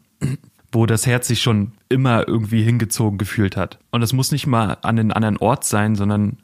wo 0.72 0.86
das 0.86 1.06
Herz 1.06 1.28
sich 1.28 1.42
schon 1.42 1.72
immer 1.88 2.26
irgendwie 2.26 2.62
hingezogen 2.62 3.18
gefühlt 3.18 3.56
hat. 3.56 3.78
Und 3.90 4.02
es 4.02 4.12
muss 4.12 4.32
nicht 4.32 4.46
mal 4.46 4.78
an 4.82 4.98
einen 4.98 5.12
anderen 5.12 5.36
Ort 5.38 5.64
sein, 5.64 5.94
sondern 5.94 6.38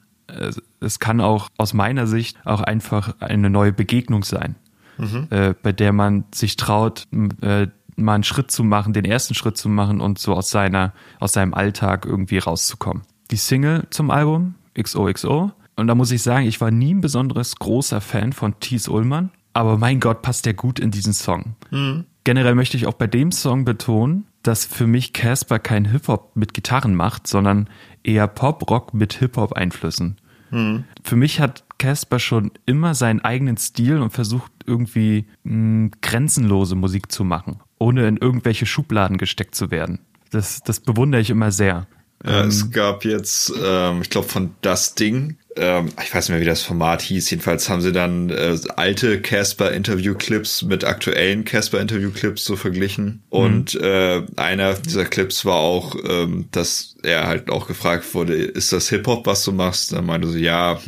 es 0.79 0.99
kann 0.99 1.21
auch 1.21 1.49
aus 1.57 1.73
meiner 1.73 2.07
Sicht 2.07 2.37
auch 2.45 2.61
einfach 2.61 3.15
eine 3.19 3.49
neue 3.49 3.73
Begegnung 3.73 4.23
sein, 4.23 4.55
mhm. 4.97 5.27
äh, 5.29 5.53
bei 5.61 5.71
der 5.71 5.93
man 5.93 6.25
sich 6.33 6.55
traut, 6.55 7.07
äh, 7.41 7.67
mal 7.95 8.15
einen 8.15 8.23
Schritt 8.23 8.51
zu 8.51 8.63
machen, 8.63 8.93
den 8.93 9.05
ersten 9.05 9.33
Schritt 9.33 9.57
zu 9.57 9.69
machen 9.69 10.01
und 10.01 10.19
so 10.19 10.33
aus 10.33 10.49
seiner, 10.49 10.93
aus 11.19 11.33
seinem 11.33 11.53
Alltag 11.53 12.05
irgendwie 12.05 12.37
rauszukommen. 12.37 13.03
Die 13.31 13.37
Single 13.37 13.87
zum 13.89 14.11
Album, 14.11 14.55
XOXO, 14.79 15.51
und 15.75 15.87
da 15.87 15.95
muss 15.95 16.11
ich 16.11 16.21
sagen, 16.21 16.45
ich 16.45 16.61
war 16.61 16.71
nie 16.71 16.93
ein 16.93 17.01
besonderes 17.01 17.55
großer 17.55 18.01
Fan 18.01 18.33
von 18.33 18.59
Thies 18.59 18.87
Ullmann, 18.87 19.31
aber 19.53 19.77
mein 19.77 19.99
Gott, 19.99 20.21
passt 20.21 20.45
der 20.45 20.53
gut 20.53 20.79
in 20.79 20.91
diesen 20.91 21.13
Song. 21.13 21.55
Mhm. 21.71 22.05
Generell 22.23 22.55
möchte 22.55 22.77
ich 22.77 22.85
auch 22.85 22.93
bei 22.93 23.07
dem 23.07 23.31
Song 23.31 23.65
betonen, 23.65 24.25
dass 24.43 24.65
für 24.65 24.87
mich 24.87 25.13
Casper 25.13 25.59
kein 25.59 25.85
Hip-Hop 25.85 26.35
mit 26.35 26.53
Gitarren 26.53 26.95
macht, 26.95 27.27
sondern 27.27 27.67
eher 28.03 28.27
Pop-Rock 28.27 28.93
mit 28.93 29.13
Hip-Hop-Einflüssen. 29.13 30.17
Mhm. 30.51 30.85
Für 31.03 31.15
mich 31.15 31.39
hat 31.39 31.63
Casper 31.77 32.19
schon 32.19 32.51
immer 32.65 32.93
seinen 32.93 33.21
eigenen 33.21 33.57
Stil 33.57 33.99
und 33.99 34.11
versucht 34.11 34.51
irgendwie 34.65 35.25
mh, 35.43 35.51
hm, 35.51 35.91
grenzenlose 36.01 36.75
Musik 36.75 37.11
zu 37.11 37.23
machen, 37.23 37.59
ohne 37.79 38.07
in 38.07 38.17
irgendwelche 38.17 38.65
Schubladen 38.65 39.17
gesteckt 39.17 39.55
zu 39.55 39.71
werden. 39.71 39.99
Das, 40.29 40.61
das 40.61 40.79
bewundere 40.79 41.21
ich 41.21 41.29
immer 41.29 41.51
sehr. 41.51 41.87
Ja, 42.23 42.41
ähm, 42.41 42.49
es 42.49 42.69
gab 42.71 43.03
jetzt, 43.03 43.51
ähm, 43.63 44.01
ich 44.01 44.09
glaube, 44.09 44.27
von 44.27 44.51
Das 44.61 44.95
Ding 44.95 45.37
ähm, 45.57 45.89
ich 46.01 46.13
weiß 46.13 46.29
nicht 46.29 46.35
mehr, 46.35 46.41
wie 46.41 46.49
das 46.49 46.61
Format 46.61 47.01
hieß. 47.01 47.29
Jedenfalls 47.29 47.67
haben 47.69 47.81
sie 47.81 47.91
dann 47.91 48.29
äh, 48.29 48.57
alte 48.75 49.21
Casper-Interview-Clips 49.21 50.63
mit 50.63 50.83
aktuellen 50.83 51.43
Casper-Interview-Clips 51.43 52.45
so 52.45 52.55
verglichen. 52.55 53.23
Und 53.29 53.75
mhm. 53.75 53.83
äh, 53.83 54.21
einer 54.37 54.75
dieser 54.75 55.05
Clips 55.05 55.43
war 55.45 55.57
auch, 55.57 55.95
ähm, 56.07 56.45
dass 56.51 56.95
er 57.03 57.27
halt 57.27 57.49
auch 57.49 57.67
gefragt 57.67 58.13
wurde, 58.13 58.35
ist 58.35 58.71
das 58.71 58.89
Hip-Hop, 58.89 59.25
was 59.25 59.43
du 59.43 59.51
machst? 59.51 59.91
Dann 59.91 60.05
meinte 60.05 60.29
so, 60.29 60.37
ja, 60.37 60.79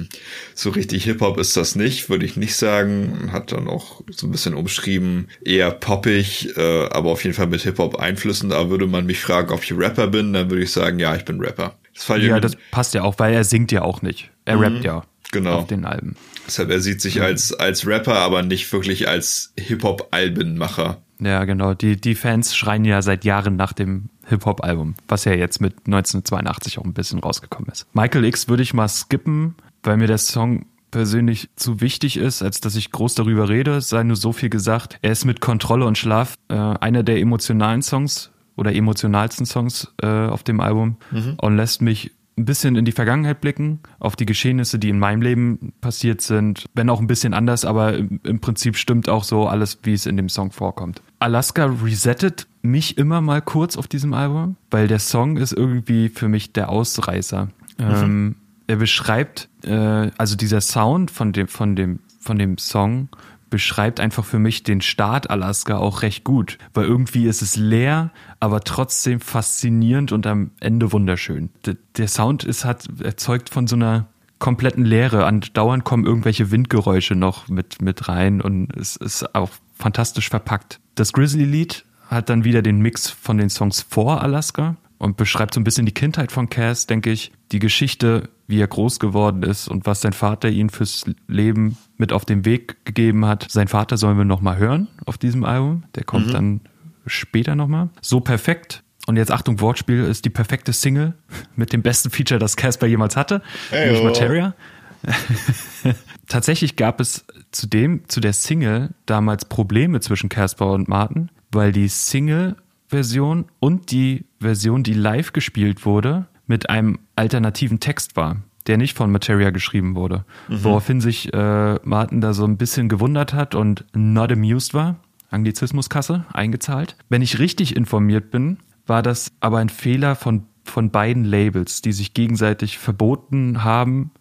so 0.55 0.69
richtig 0.69 1.03
Hip-Hop 1.05 1.37
ist 1.39 1.57
das 1.57 1.75
nicht, 1.75 2.09
würde 2.09 2.25
ich 2.25 2.37
nicht 2.37 2.55
sagen. 2.55 3.31
Hat 3.31 3.51
dann 3.51 3.67
auch 3.67 4.01
so 4.11 4.27
ein 4.27 4.31
bisschen 4.31 4.53
umschrieben, 4.53 5.27
eher 5.43 5.71
poppig, 5.71 6.55
äh, 6.55 6.87
aber 6.87 7.11
auf 7.11 7.23
jeden 7.23 7.35
Fall 7.35 7.47
mit 7.47 7.63
Hip-Hop-Einflüssen. 7.63 8.49
Da 8.49 8.69
würde 8.69 8.87
man 8.87 9.05
mich 9.05 9.19
fragen, 9.19 9.51
ob 9.51 9.63
ich 9.63 9.75
Rapper 9.75 10.07
bin, 10.07 10.31
dann 10.31 10.49
würde 10.49 10.63
ich 10.63 10.71
sagen, 10.71 10.99
ja, 10.99 11.15
ich 11.15 11.25
bin 11.25 11.41
Rapper. 11.41 11.75
Das 11.93 12.07
ja, 12.07 12.39
das 12.39 12.57
passt 12.71 12.93
ja 12.93 13.03
auch, 13.03 13.19
weil 13.19 13.33
er 13.33 13.43
singt 13.43 13.71
ja 13.71 13.83
auch 13.83 14.01
nicht. 14.01 14.31
Er 14.45 14.57
mhm, 14.57 14.63
rappt 14.63 14.83
ja 14.83 15.03
genau. 15.33 15.59
auf 15.59 15.67
den 15.67 15.85
Alben. 15.85 16.15
Deshalb, 16.45 16.69
er 16.69 16.79
sieht 16.79 17.01
sich 17.01 17.15
mhm. 17.15 17.23
als, 17.23 17.53
als 17.53 17.85
Rapper, 17.85 18.15
aber 18.15 18.43
nicht 18.43 18.71
wirklich 18.71 19.07
als 19.07 19.53
Hip-Hop-Albenmacher. 19.57 21.01
Ja, 21.19 21.45
genau. 21.45 21.73
Die, 21.73 21.99
die 21.99 22.15
Fans 22.15 22.55
schreien 22.55 22.85
ja 22.85 23.01
seit 23.01 23.25
Jahren 23.25 23.55
nach 23.55 23.73
dem 23.73 24.09
Hip-Hop-Album, 24.27 24.95
was 25.07 25.25
ja 25.25 25.33
jetzt 25.33 25.61
mit 25.61 25.73
1982 25.85 26.79
auch 26.79 26.83
ein 26.83 26.93
bisschen 26.93 27.19
rausgekommen 27.19 27.69
ist. 27.71 27.87
Michael 27.93 28.25
X 28.25 28.47
würde 28.47 28.63
ich 28.63 28.73
mal 28.73 28.87
skippen, 28.87 29.55
weil 29.83 29.97
mir 29.97 30.07
der 30.07 30.17
Song 30.17 30.65
persönlich 30.91 31.49
zu 31.55 31.81
wichtig 31.81 32.17
ist, 32.17 32.43
als 32.43 32.61
dass 32.61 32.75
ich 32.75 32.91
groß 32.91 33.15
darüber 33.15 33.49
rede. 33.49 33.77
Es 33.77 33.89
sei 33.89 34.03
nur 34.03 34.15
so 34.15 34.31
viel 34.31 34.49
gesagt. 34.49 34.99
Er 35.01 35.11
ist 35.11 35.25
mit 35.25 35.41
Kontrolle 35.41 35.85
und 35.85 35.97
Schlaf 35.97 36.35
äh, 36.49 36.53
einer 36.53 37.03
der 37.03 37.19
emotionalen 37.19 37.81
Songs 37.81 38.31
oder 38.55 38.73
emotionalsten 38.73 39.45
Songs 39.45 39.93
äh, 40.01 40.07
auf 40.07 40.43
dem 40.43 40.59
Album 40.59 40.97
mhm. 41.11 41.35
und 41.41 41.57
lässt 41.57 41.81
mich 41.81 42.11
ein 42.37 42.45
bisschen 42.45 42.75
in 42.75 42.85
die 42.85 42.91
Vergangenheit 42.91 43.41
blicken, 43.41 43.79
auf 43.99 44.15
die 44.15 44.25
Geschehnisse, 44.25 44.79
die 44.79 44.89
in 44.89 44.97
meinem 44.97 45.21
Leben 45.21 45.73
passiert 45.81 46.21
sind, 46.21 46.65
wenn 46.73 46.89
auch 46.89 46.99
ein 46.99 47.07
bisschen 47.07 47.33
anders, 47.33 47.63
aber 47.63 47.93
im, 47.95 48.39
Prinzip 48.41 48.75
stimmt 48.75 49.07
auch 49.07 49.23
so 49.23 49.47
alles, 49.47 49.79
wie 49.83 49.93
es 49.93 50.05
in 50.05 50.17
dem 50.17 50.29
Song 50.29 50.51
vorkommt. 50.51 51.01
Alaska 51.19 51.65
resettet 51.65 52.47
mich 52.61 52.97
immer 52.97 53.21
mal 53.21 53.41
kurz 53.41 53.77
auf 53.77 53.87
diesem 53.87 54.13
Album, 54.13 54.55
weil 54.71 54.87
der 54.87 54.99
Song 54.99 55.37
ist 55.37 55.53
irgendwie 55.53 56.09
für 56.09 56.27
mich 56.27 56.53
der 56.53 56.69
Ausreißer. 56.69 57.49
Mhm. 57.77 57.85
Ähm, 57.85 58.35
er 58.67 58.77
beschreibt, 58.77 59.49
äh, 59.63 60.09
also 60.17 60.35
dieser 60.35 60.61
Sound 60.61 61.11
von 61.11 61.33
dem, 61.33 61.47
von 61.47 61.75
dem, 61.75 61.99
von 62.19 62.39
dem 62.39 62.57
Song 62.57 63.09
beschreibt 63.53 63.99
einfach 63.99 64.25
für 64.25 64.39
mich 64.39 64.63
den 64.63 64.81
Staat 64.81 65.29
Alaska 65.29 65.77
auch 65.77 66.01
recht 66.01 66.23
gut, 66.23 66.57
weil 66.73 66.85
irgendwie 66.85 67.27
ist 67.27 67.43
es 67.43 67.55
leer, 67.55 68.09
aber 68.39 68.61
trotzdem 68.61 69.19
faszinierend 69.19 70.11
und 70.11 70.25
am 70.25 70.49
Ende 70.59 70.91
wunderschön. 70.91 71.51
Der 71.97 72.07
Sound 72.07 72.45
ist 72.45 72.65
hat 72.65 72.87
erzeugt 72.99 73.51
von 73.51 73.67
so 73.67 73.75
einer 73.75 74.07
kompletten 74.39 74.83
Leere. 74.85 75.27
Andauernd 75.27 75.83
kommen 75.83 76.03
irgendwelche 76.03 76.49
Windgeräusche 76.49 77.13
noch 77.13 77.47
mit 77.47 77.79
mit 77.79 78.09
rein 78.09 78.41
und 78.41 78.75
es 78.75 78.95
ist 78.95 79.35
auch 79.35 79.51
fantastisch 79.75 80.29
verpackt. 80.29 80.79
Das 80.95 81.13
Grizzly-Lied 81.13 81.85
hat 82.07 82.29
dann 82.29 82.45
wieder 82.45 82.63
den 82.63 82.79
Mix 82.79 83.07
von 83.07 83.37
den 83.37 83.51
Songs 83.51 83.85
vor 83.87 84.23
Alaska 84.23 84.77
und 85.03 85.17
beschreibt 85.17 85.53
so 85.53 85.59
ein 85.59 85.65
bisschen 85.65 85.85
die 85.85 85.93
Kindheit 85.93 86.31
von 86.31 86.49
Cass, 86.49 86.87
denke 86.87 87.11
ich, 87.11 87.33
die 87.51 87.59
Geschichte, 87.59 88.29
wie 88.47 88.61
er 88.61 88.67
groß 88.67 89.01
geworden 89.01 89.43
ist 89.43 89.67
und 89.67 89.85
was 89.85 89.99
sein 89.99 90.13
Vater 90.13 90.49
ihn 90.49 90.69
fürs 90.69 91.03
Leben 91.27 91.77
mit 91.97 92.13
auf 92.13 92.23
den 92.23 92.45
Weg 92.45 92.85
gegeben 92.85 93.25
hat. 93.25 93.47
Sein 93.49 93.67
Vater 93.67 93.97
sollen 93.97 94.17
wir 94.17 94.23
nochmal 94.23 94.57
hören 94.57 94.87
auf 95.05 95.17
diesem 95.17 95.43
Album. 95.43 95.83
Der 95.95 96.05
kommt 96.05 96.27
mhm. 96.27 96.31
dann 96.31 96.61
später 97.05 97.53
nochmal. 97.53 97.89
So 98.01 98.21
perfekt. 98.21 98.81
Und 99.05 99.17
jetzt 99.17 99.29
Achtung, 99.29 99.59
Wortspiel 99.59 100.05
ist 100.05 100.23
die 100.23 100.29
perfekte 100.29 100.71
Single 100.71 101.15
mit 101.57 101.73
dem 101.73 101.81
besten 101.81 102.09
Feature, 102.09 102.39
das 102.39 102.55
Casper 102.55 102.87
jemals 102.87 103.17
hatte, 103.17 103.41
hey, 103.71 103.87
nämlich 103.87 104.03
Materia. 104.05 104.55
Tatsächlich 106.29 106.77
gab 106.77 107.01
es 107.01 107.25
zu 107.51 107.67
dem, 107.67 108.07
zu 108.07 108.21
der 108.21 108.31
Single 108.31 108.91
damals 109.05 109.43
Probleme 109.43 109.99
zwischen 109.99 110.29
Casper 110.29 110.71
und 110.71 110.87
Martin, 110.87 111.29
weil 111.51 111.73
die 111.73 111.89
Single 111.89 112.55
Version 112.93 113.45
und 113.59 113.91
die 113.91 114.25
Version, 114.43 114.83
die 114.83 114.93
live 114.93 115.33
gespielt 115.33 115.85
wurde, 115.85 116.27
mit 116.47 116.69
einem 116.69 116.99
alternativen 117.15 117.79
Text 117.79 118.15
war, 118.15 118.37
der 118.67 118.77
nicht 118.77 118.95
von 118.95 119.11
Materia 119.11 119.49
geschrieben 119.49 119.95
wurde. 119.95 120.25
Mhm. 120.47 120.63
Woraufhin 120.63 121.01
sich 121.01 121.33
äh, 121.33 121.79
Martin 121.83 122.21
da 122.21 122.33
so 122.33 122.45
ein 122.45 122.57
bisschen 122.57 122.89
gewundert 122.89 123.33
hat 123.33 123.55
und 123.55 123.85
not 123.93 124.31
amused 124.31 124.73
war. 124.73 124.97
Anglizismuskasse 125.29 126.25
eingezahlt. 126.31 126.95
Wenn 127.09 127.23
ich 127.23 127.39
richtig 127.39 127.75
informiert 127.75 128.29
bin, 128.29 128.59
war 128.85 129.01
das 129.01 129.31
aber 129.39 129.57
ein 129.57 129.69
Fehler 129.69 130.15
von, 130.15 130.43
von 130.63 130.91
beiden 130.91 131.23
Labels, 131.23 131.81
die 131.81 131.91
sich 131.91 132.13
gegenseitig 132.13 132.77
verboten 132.77 133.63
haben, 133.63 134.11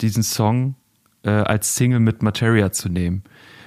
diesen 0.00 0.22
Song 0.22 0.74
äh, 1.22 1.30
als 1.30 1.76
Single 1.76 2.00
mit 2.00 2.22
Materia 2.22 2.72
zu 2.72 2.88
nehmen. 2.88 3.24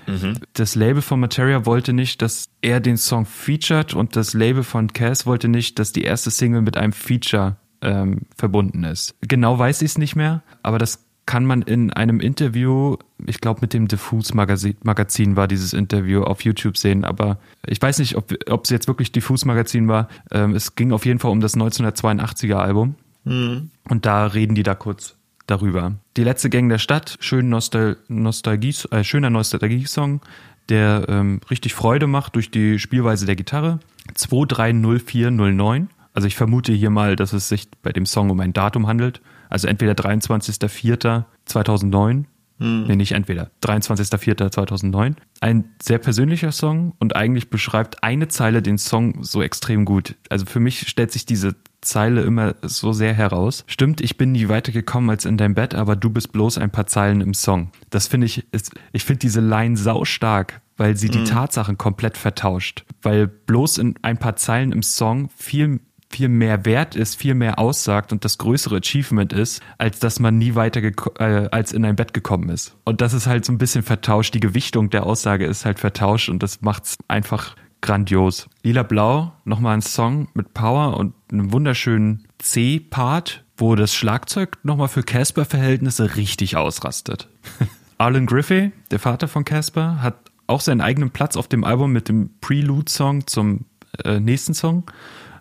Mhm. 0.08 0.40
Das 0.54 0.76
Label 0.76 1.02
von 1.02 1.20
Materia 1.20 1.66
wollte 1.66 1.94
nicht, 1.94 2.22
dass 2.22 2.50
er 2.62 2.80
den 2.80 2.98
Song 2.98 3.26
featured 3.26 3.94
und 3.94 4.16
das 4.16 4.34
Label 4.34 4.64
von 4.64 4.94
Cass 4.94 5.26
wollte 5.26 5.48
nicht, 5.48 5.80
dass 5.80 5.92
die 5.92 6.04
erste 6.04 6.32
Single 6.32 6.62
mit 6.62 6.78
einem 6.78 6.94
Feature 6.94 7.58
ähm, 7.82 8.22
verbunden 8.36 8.84
ist. 8.84 9.16
Genau 9.22 9.60
weiß 9.60 9.82
ich 9.82 9.92
es 9.92 9.98
nicht 9.98 10.16
mehr, 10.16 10.44
aber 10.64 10.80
das 10.80 11.06
kann 11.26 11.46
man 11.46 11.62
in 11.62 11.92
einem 11.92 12.22
Interview, 12.22 12.96
ich 13.26 13.42
glaube 13.42 13.60
mit 13.62 13.74
dem 13.74 13.90
Diffus 13.90 14.34
Magazin, 14.34 14.78
Magazin 14.84 15.36
war 15.36 15.48
dieses 15.48 15.74
Interview 15.74 16.24
auf 16.24 16.42
YouTube 16.42 16.78
sehen, 16.78 17.04
aber 17.04 17.38
ich 17.66 17.82
weiß 17.82 18.00
nicht, 18.00 18.16
ob, 18.16 18.32
es 18.64 18.70
jetzt 18.70 18.88
wirklich 18.88 19.12
Diffus 19.12 19.44
Magazin 19.44 19.90
war. 19.90 20.08
Ähm, 20.32 20.56
es 20.56 20.76
ging 20.76 20.94
auf 20.94 21.06
jeden 21.06 21.20
Fall 21.20 21.32
um 21.32 21.42
das 21.42 21.56
1982er 21.58 22.56
Album. 22.56 22.96
Mhm. 23.26 23.72
Und 23.90 24.06
da 24.06 24.26
reden 24.28 24.56
die 24.56 24.64
da 24.64 24.74
kurz 24.74 25.17
darüber. 25.48 25.96
Die 26.16 26.24
letzte 26.24 26.50
Gang 26.50 26.70
der 26.70 26.78
Stadt, 26.78 27.18
schön 27.20 27.50
Nostal 27.50 27.98
Nostalgie, 28.08 28.74
äh, 28.92 29.04
schöner 29.04 29.32
Nostalgie-Song, 29.32 30.22
der 30.70 31.08
ähm, 31.10 31.42
richtig 31.50 31.74
Freude 31.74 32.08
macht 32.08 32.36
durch 32.36 32.52
die 32.52 32.80
Spielweise 32.80 33.26
der 33.26 33.36
Gitarre. 33.36 33.80
230409. 34.14 35.90
Also 36.14 36.28
ich 36.28 36.36
vermute 36.36 36.74
hier 36.74 36.90
mal, 36.90 37.16
dass 37.16 37.32
es 37.34 37.48
sich 37.50 37.68
bei 37.82 37.92
dem 37.92 38.06
Song 38.06 38.30
um 38.30 38.40
ein 38.40 38.54
Datum 38.54 38.88
handelt. 38.88 39.22
Also 39.50 39.68
entweder 39.68 39.94
23.04.2009 39.94 42.26
hm. 42.60 42.86
Nee, 42.88 42.96
nicht 42.96 43.12
entweder. 43.12 43.52
23.04.2009. 43.64 45.16
Ein 45.42 45.66
sehr 45.82 46.00
persönlicher 46.00 46.52
Song 46.52 46.94
und 47.00 47.16
eigentlich 47.16 47.50
beschreibt 47.50 48.04
eine 48.04 48.28
Zeile 48.28 48.62
den 48.62 48.78
Song 48.78 49.24
so 49.24 49.42
extrem 49.42 49.86
gut. 49.86 50.16
Also 50.30 50.46
für 50.46 50.60
mich 50.60 50.88
stellt 50.88 51.12
sich 51.12 51.26
diese 51.26 51.56
Zeile 51.88 52.22
immer 52.22 52.56
so 52.62 52.94
sehr 52.94 53.14
heraus. 53.14 53.64
Stimmt, 53.68 54.02
ich 54.02 54.18
bin 54.18 54.32
nie 54.32 54.50
weitergekommen 54.50 55.10
als 55.10 55.26
in 55.26 55.38
dein 55.38 55.56
Bett, 55.56 55.74
aber 55.76 55.96
du 55.96 56.10
bist 56.10 56.32
bloß 56.32 56.58
ein 56.58 56.72
paar 56.72 56.88
Zeilen 56.88 57.22
im 57.22 57.34
Song. 57.34 57.72
Das 57.90 58.08
finde 58.08 58.28
ich, 58.28 58.46
ist, 58.52 58.72
ich 58.94 59.04
finde 59.04 59.20
diese 59.20 59.42
Line 59.42 59.78
sau 59.78 60.06
stark, 60.06 60.62
weil 60.78 60.98
sie 60.98 61.10
die 61.10 61.20
mhm. 61.20 61.26
Tatsachen 61.26 61.78
komplett 61.78 62.18
vertauscht. 62.18 62.86
Weil 63.02 63.28
bloß 63.28 63.78
in 63.80 63.96
ein 64.02 64.18
paar 64.18 64.36
Zeilen 64.36 64.72
im 64.72 64.84
Song 64.84 65.30
viel 65.36 65.80
viel 66.10 66.30
mehr 66.30 66.66
wert 66.66 66.96
ist, 66.96 67.16
viel 67.16 67.34
mehr 67.34 67.60
aussagt 67.60 68.12
und 68.12 68.24
das 68.24 68.38
größere 68.38 68.78
Achievement 68.78 69.34
ist, 69.34 69.62
als 69.78 70.00
dass 70.00 70.20
man 70.20 70.38
nie 70.38 70.56
weiter 70.56 70.82
äh, 71.20 71.50
als 71.52 71.74
in 71.74 71.84
ein 71.86 71.96
Bett 71.96 72.14
gekommen 72.14 72.50
ist. 72.50 72.76
Und 72.86 73.02
das 73.02 73.14
ist 73.14 73.28
halt 73.28 73.46
so 73.46 73.52
ein 73.52 73.58
bisschen 73.58 73.84
vertauscht. 73.84 74.34
Die 74.34 74.40
Gewichtung 74.40 74.90
der 74.90 75.06
Aussage 75.06 75.46
ist 75.46 75.66
halt 75.66 75.80
vertauscht 75.80 76.30
und 76.30 76.42
das 76.42 76.62
macht's 76.62 76.98
einfach 77.08 77.56
grandios. 77.82 78.48
Lila 78.64 78.84
Blau, 78.84 79.34
nochmal 79.46 79.76
ein 79.76 79.82
Song 79.82 80.28
mit 80.34 80.54
Power 80.54 80.98
und 80.98 81.14
einem 81.32 81.52
wunderschönen 81.52 82.28
C-Part, 82.40 83.44
wo 83.58 83.76
das 83.76 83.94
Schlagzeug 83.94 84.58
nochmal 84.64 84.88
für 84.88 85.04
Casper-Verhältnisse 85.04 86.16
richtig 86.16 86.56
ausrastet. 86.56 87.28
Arlen 87.98 88.26
Griffey, 88.26 88.72
der 88.92 89.00
Vater 89.00 89.28
von 89.28 89.44
Casper, 89.44 90.02
hat 90.02 90.16
auch 90.46 90.62
seinen 90.62 90.82
eigenen 90.82 91.12
Platz 91.12 91.36
auf 91.36 91.48
dem 91.48 91.64
Album 91.64 91.92
mit 91.92 92.10
dem 92.10 92.30
Prelude-Song 92.42 93.28
zum 93.28 93.66
äh, 94.04 94.20
nächsten 94.20 94.54
Song. 94.54 94.84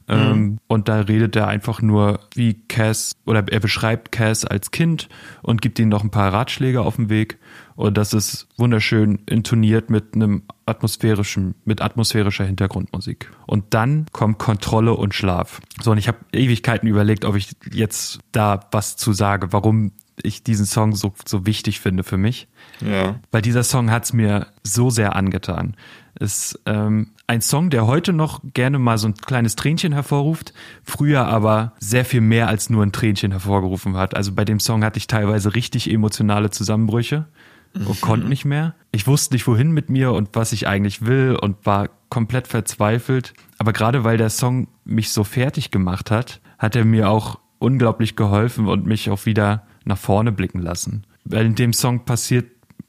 Ähm, 0.09 0.39
mhm. 0.39 0.59
Und 0.69 0.89
da 0.89 1.01
redet 1.01 1.35
er 1.37 1.49
einfach 1.49 1.83
nur, 1.83 2.21
wie 2.35 2.55
Cass, 2.69 3.17
oder 3.25 3.45
er 3.51 3.61
beschreibt 3.61 4.13
Cass 4.13 4.45
als 4.45 4.71
Kind 4.71 5.09
und 5.43 5.63
gibt 5.63 5.79
ihm 5.79 5.89
noch 5.89 6.05
ein 6.05 6.11
paar 6.11 6.33
Ratschläge 6.33 6.83
auf 6.83 6.97
den 6.97 7.09
Weg. 7.09 7.39
Und 7.75 7.99
das 7.99 8.15
ist 8.15 8.47
wunderschön 8.57 9.21
intoniert 9.27 9.91
mit 9.91 10.15
einem 10.15 10.43
atmosphärischen, 10.65 11.55
mit 11.65 11.83
atmosphärischer 11.83 12.45
Hintergrundmusik. 12.45 13.31
Und 13.47 13.75
dann 13.75 14.07
kommt 14.13 14.39
Kontrolle 14.39 14.95
und 14.95 15.15
Schlaf. 15.15 15.61
So, 15.83 15.91
und 15.91 15.99
ich 15.99 16.09
habe 16.09 16.19
Ewigkeiten 16.33 16.89
überlegt, 16.89 17.25
ob 17.25 17.37
ich 17.37 17.57
jetzt 17.73 18.21
da 18.33 18.61
was 18.71 18.97
zu 18.97 19.13
sage, 19.13 19.53
warum 19.53 19.93
ich 20.23 20.43
diesen 20.43 20.67
Song 20.67 20.95
so, 20.95 21.13
so 21.27 21.47
wichtig 21.47 21.81
finde 21.81 22.03
für 22.03 22.17
mich. 22.17 22.49
Ja. 22.81 23.21
Weil 23.31 23.43
dieser 23.43 23.63
Song 23.63 23.91
hat's 23.91 24.13
mir 24.13 24.47
so 24.63 24.89
sehr 24.89 25.15
angetan. 25.15 25.77
Ist 26.19 26.59
ähm, 26.65 27.09
ein 27.27 27.43
Song, 27.43 27.71
der 27.71 27.87
heute 27.87 28.13
noch 28.13 28.41
gerne 28.55 28.79
mal 28.79 28.97
so 28.99 29.09
ein 29.09 29.15
kleines 29.15 29.57
Tränchen 29.57 29.93
hervorruft, 29.93 30.55
früher 30.83 31.27
aber 31.27 31.73
sehr 31.79 32.05
viel 32.05 32.23
mehr 32.23 32.49
als 32.49 32.71
nur 32.71 32.83
ein 32.83 32.93
Tränchen 32.93 33.33
hervorgerufen 33.33 33.97
hat. 33.97 34.17
Also 34.17 34.33
bei 34.33 34.45
dem 34.45 34.61
Song 34.61 34.83
hatte 34.83 34.99
ich 34.99 35.07
teilweise 35.07 35.55
richtig 35.55 35.91
emotionale 35.91 36.51
Zusammenbrüche 36.51 37.27
und 37.75 37.89
mhm. 37.89 38.01
konnte 38.01 38.29
nicht 38.29 38.45
mehr. 38.45 38.75
Ich 38.93 39.07
wusste 39.07 39.35
nicht, 39.35 39.47
wohin 39.47 39.73
mit 39.73 39.91
mir 39.91 40.13
und 40.13 40.31
was 40.33 40.53
ich 40.53 40.67
eigentlich 40.67 41.05
will 41.05 41.37
und 41.41 41.67
war 41.67 41.91
komplett 42.09 42.49
verzweifelt. 42.49 43.35
Aber 43.59 43.73
gerade 43.73 44.05
weil 44.05 44.17
der 44.17 44.31
Song 44.31 44.69
mich 44.85 45.11
so 45.11 45.25
fertig 45.25 45.71
gemacht 45.71 46.11
hat, 46.11 46.41
hat 46.59 46.77
er 46.77 46.85
mir 46.85 47.11
auch 47.11 47.39
unglaublich 47.59 48.17
geholfen 48.17 48.69
und 48.69 48.87
mich 48.87 49.11
auch 49.11 49.27
wieder 49.27 49.67
nach 49.85 49.99
vorne 49.99 50.33
blicken 50.33 50.61
lassen. 50.61 51.05
Weil 51.25 51.47
in 51.47 51.55
dem 51.55 51.73
Song 51.73 52.05
passiert, 52.05 52.47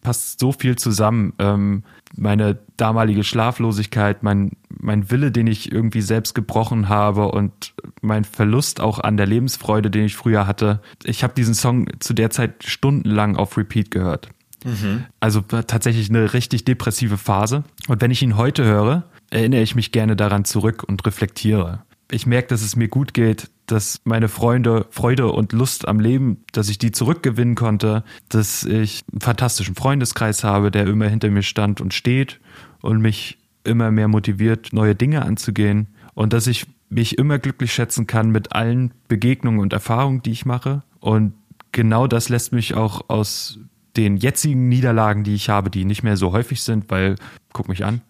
passt 0.08 0.40
so 0.40 0.54
viel 0.54 0.78
zusammen. 0.78 1.34
Ähm, 1.38 1.84
meine 2.16 2.58
damalige 2.78 3.26
Schlaflosigkeit, 3.26 4.24
mein, 4.24 4.52
mein 4.70 5.12
Wille, 5.12 5.34
den 5.34 5.48
ich 5.48 5.70
irgendwie 5.70 6.00
selbst 6.00 6.34
gebrochen 6.34 6.88
habe 6.88 7.28
und 7.28 7.74
mein 8.00 8.24
Verlust 8.24 8.80
auch 8.80 9.00
an 9.00 9.18
der 9.18 9.26
Lebensfreude, 9.26 9.92
den 9.92 10.06
ich 10.06 10.16
früher 10.16 10.48
hatte. 10.48 10.80
Ich 11.04 11.26
habe 11.26 11.34
diesen 11.34 11.56
Song 11.56 11.90
zu 12.00 12.14
der 12.14 12.30
Zeit 12.30 12.64
stundenlang 12.64 13.36
auf 13.36 13.58
Repeat 13.58 13.92
gehört. 13.92 14.30
Mhm. 14.64 15.04
Also 15.20 15.42
tatsächlich 15.42 16.10
eine 16.10 16.34
richtig 16.34 16.64
depressive 16.64 17.18
Phase. 17.18 17.66
Und 17.90 18.00
wenn 18.00 18.12
ich 18.12 18.22
ihn 18.22 18.38
heute 18.38 18.64
höre, 18.64 19.04
erinnere 19.30 19.62
ich 19.62 19.76
mich 19.76 19.92
gerne 19.92 20.16
daran 20.16 20.46
zurück 20.46 20.86
und 20.88 21.06
reflektiere. 21.06 21.84
Ich 22.12 22.26
merke, 22.26 22.48
dass 22.48 22.62
es 22.62 22.76
mir 22.76 22.88
gut 22.88 23.14
geht, 23.14 23.50
dass 23.66 24.00
meine 24.06 24.30
Freunde 24.30 24.88
Freude 24.92 25.28
und 25.32 25.52
Lust 25.52 25.88
am 25.88 26.00
Leben, 26.00 26.44
dass 26.54 26.70
ich 26.70 26.78
die 26.78 26.92
zurückgewinnen 26.92 27.56
konnte, 27.56 28.04
dass 28.30 28.64
ich 28.64 29.04
einen 29.12 29.22
fantastischen 29.22 29.76
Freundeskreis 29.76 30.44
habe, 30.44 30.72
der 30.72 30.88
immer 30.88 31.08
hinter 31.08 31.30
mir 31.30 31.44
stand 31.44 31.82
und 31.82 31.94
steht 31.94 32.40
und 32.82 33.02
mich 33.02 33.38
immer 33.66 33.92
mehr 33.92 34.08
motiviert, 34.08 34.70
neue 34.72 34.96
Dinge 34.96 35.24
anzugehen 35.24 35.88
und 36.14 36.32
dass 36.32 36.48
ich 36.48 36.66
mich 36.90 37.18
immer 37.18 37.40
glücklich 37.40 37.74
schätzen 37.74 38.08
kann 38.08 38.32
mit 38.32 38.54
allen 38.54 38.94
Begegnungen 39.08 39.60
und 39.60 39.74
Erfahrungen, 39.74 40.22
die 40.24 40.32
ich 40.32 40.46
mache. 40.46 40.84
Und 41.00 41.34
genau 41.72 42.08
das 42.08 42.30
lässt 42.30 42.54
mich 42.54 42.76
auch 42.76 43.10
aus 43.10 43.60
den 43.98 44.18
jetzigen 44.18 44.70
Niederlagen, 44.70 45.24
die 45.24 45.36
ich 45.36 45.50
habe, 45.50 45.70
die 45.70 45.84
nicht 45.84 46.04
mehr 46.04 46.18
so 46.18 46.32
häufig 46.32 46.62
sind, 46.62 46.90
weil, 46.90 47.16
guck 47.58 47.68
mich 47.70 47.84
an. 47.84 48.02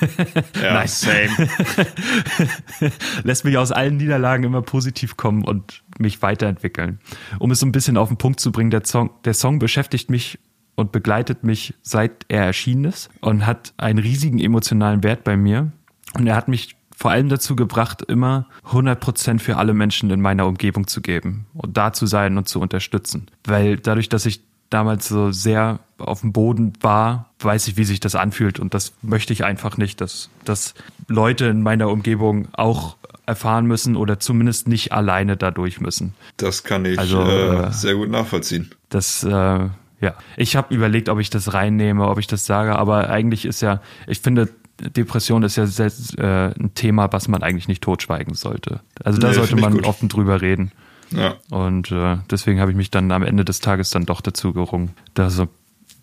ja, 0.60 0.74
Nein. 0.74 0.88
same. 0.88 1.30
Lässt 3.22 3.44
mich 3.44 3.56
aus 3.56 3.70
allen 3.70 3.96
Niederlagen 3.96 4.42
immer 4.42 4.60
positiv 4.60 5.16
kommen 5.16 5.44
und 5.44 5.84
mich 6.00 6.20
weiterentwickeln. 6.20 6.98
Um 7.38 7.52
es 7.52 7.60
so 7.60 7.66
ein 7.66 7.70
bisschen 7.70 7.96
auf 7.96 8.08
den 8.08 8.16
Punkt 8.16 8.40
zu 8.40 8.50
bringen, 8.50 8.70
der 8.70 8.84
Song, 8.84 9.10
der 9.24 9.34
Song 9.34 9.60
beschäftigt 9.60 10.10
mich 10.10 10.40
und 10.74 10.90
begleitet 10.90 11.44
mich 11.44 11.74
seit 11.82 12.26
er 12.26 12.44
erschienen 12.44 12.86
ist 12.86 13.08
und 13.20 13.46
hat 13.46 13.72
einen 13.76 14.00
riesigen 14.00 14.40
emotionalen 14.40 15.04
Wert 15.04 15.22
bei 15.22 15.36
mir. 15.36 15.70
Und 16.14 16.26
er 16.26 16.34
hat 16.34 16.48
mich 16.48 16.74
vor 16.96 17.12
allem 17.12 17.28
dazu 17.28 17.54
gebracht, 17.54 18.02
immer 18.02 18.48
100 18.64 18.98
Prozent 18.98 19.42
für 19.42 19.58
alle 19.58 19.74
Menschen 19.74 20.10
in 20.10 20.20
meiner 20.20 20.46
Umgebung 20.46 20.88
zu 20.88 21.00
geben 21.00 21.46
und 21.54 21.76
da 21.76 21.92
zu 21.92 22.06
sein 22.06 22.36
und 22.36 22.48
zu 22.48 22.60
unterstützen. 22.60 23.30
Weil 23.44 23.76
dadurch, 23.76 24.08
dass 24.08 24.26
ich 24.26 24.42
damals 24.70 25.08
so 25.08 25.30
sehr 25.30 25.80
auf 25.98 26.20
dem 26.20 26.32
Boden 26.32 26.72
war, 26.80 27.30
weiß 27.40 27.68
ich, 27.68 27.76
wie 27.76 27.84
sich 27.84 28.00
das 28.00 28.14
anfühlt. 28.14 28.60
Und 28.60 28.74
das 28.74 28.92
möchte 29.02 29.32
ich 29.32 29.44
einfach 29.44 29.76
nicht, 29.76 30.00
dass, 30.00 30.30
dass 30.44 30.74
Leute 31.08 31.46
in 31.46 31.62
meiner 31.62 31.88
Umgebung 31.88 32.48
auch 32.52 32.96
erfahren 33.26 33.66
müssen 33.66 33.96
oder 33.96 34.18
zumindest 34.20 34.68
nicht 34.68 34.92
alleine 34.92 35.36
dadurch 35.36 35.80
müssen. 35.80 36.14
Das 36.36 36.64
kann 36.64 36.84
ich 36.84 36.98
also, 36.98 37.22
äh, 37.22 37.70
sehr 37.72 37.94
gut 37.94 38.10
nachvollziehen. 38.10 38.70
Das, 38.88 39.22
äh, 39.22 39.28
ja. 39.30 40.14
Ich 40.36 40.56
habe 40.56 40.74
überlegt, 40.74 41.08
ob 41.08 41.18
ich 41.18 41.30
das 41.30 41.52
reinnehme, 41.52 42.08
ob 42.08 42.18
ich 42.18 42.26
das 42.26 42.46
sage, 42.46 42.76
aber 42.76 43.10
eigentlich 43.10 43.44
ist 43.44 43.60
ja, 43.60 43.82
ich 44.06 44.20
finde, 44.20 44.48
Depression 44.80 45.42
ist 45.42 45.56
ja 45.56 45.66
sehr, 45.66 45.90
äh, 46.16 46.54
ein 46.58 46.72
Thema, 46.74 47.12
was 47.12 47.28
man 47.28 47.42
eigentlich 47.42 47.68
nicht 47.68 47.82
totschweigen 47.82 48.34
sollte. 48.34 48.80
Also 49.02 49.18
da 49.18 49.28
nee, 49.28 49.34
sollte 49.34 49.56
man 49.56 49.84
offen 49.84 50.08
drüber 50.08 50.40
reden. 50.40 50.72
Ja. 51.10 51.36
Und 51.50 51.90
äh, 51.90 52.18
deswegen 52.30 52.60
habe 52.60 52.70
ich 52.70 52.76
mich 52.76 52.90
dann 52.90 53.10
am 53.12 53.22
Ende 53.22 53.44
des 53.44 53.60
Tages 53.60 53.90
dann 53.90 54.06
doch 54.06 54.20
dazu 54.20 54.52
gerungen, 54.52 54.90
da 55.14 55.30
so 55.30 55.42
ein 55.42 55.48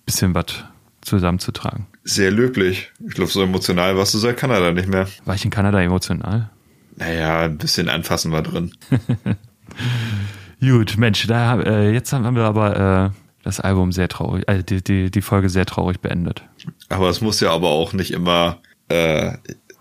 bisschen 0.06 0.34
was 0.34 0.66
zusammenzutragen. 1.02 1.88
Sehr 2.04 2.32
löblich. 2.32 2.92
Ich 3.08 3.14
glaube, 3.14 3.32
so 3.32 3.42
emotional 3.42 3.98
warst 3.98 4.14
du 4.14 4.18
seit 4.18 4.38
Kanada 4.38 4.72
nicht 4.72 4.88
mehr. 4.88 5.08
War 5.26 5.36
ich 5.36 5.46
in 5.46 5.52
Kanada 5.52 5.82
emotional? 5.82 6.50
Naja, 6.96 7.42
ein 7.42 7.58
bisschen 7.58 7.90
anfassen 7.90 8.32
war 8.32 8.42
drin. 8.42 8.72
Gut, 10.60 10.98
Mensch, 10.98 11.28
da, 11.28 11.60
äh, 11.60 11.92
jetzt 11.92 12.14
haben 12.14 12.36
wir 12.36 12.44
aber 12.44 13.12
äh, 13.14 13.20
das 13.44 13.60
Album 13.60 13.92
sehr 13.92 14.08
traurig, 14.08 14.48
äh, 14.48 14.64
die, 14.64 14.84
die, 14.84 15.12
die 15.12 15.22
Folge 15.22 15.50
sehr 15.50 15.66
traurig 15.66 16.00
beendet. 16.00 16.44
Aber 16.90 17.10
es 17.10 17.22
muss 17.22 17.40
ja 17.40 17.52
aber 17.52 17.70
auch 17.70 17.94
nicht 17.94 18.12
immer 18.12 18.60
äh, 18.88 19.34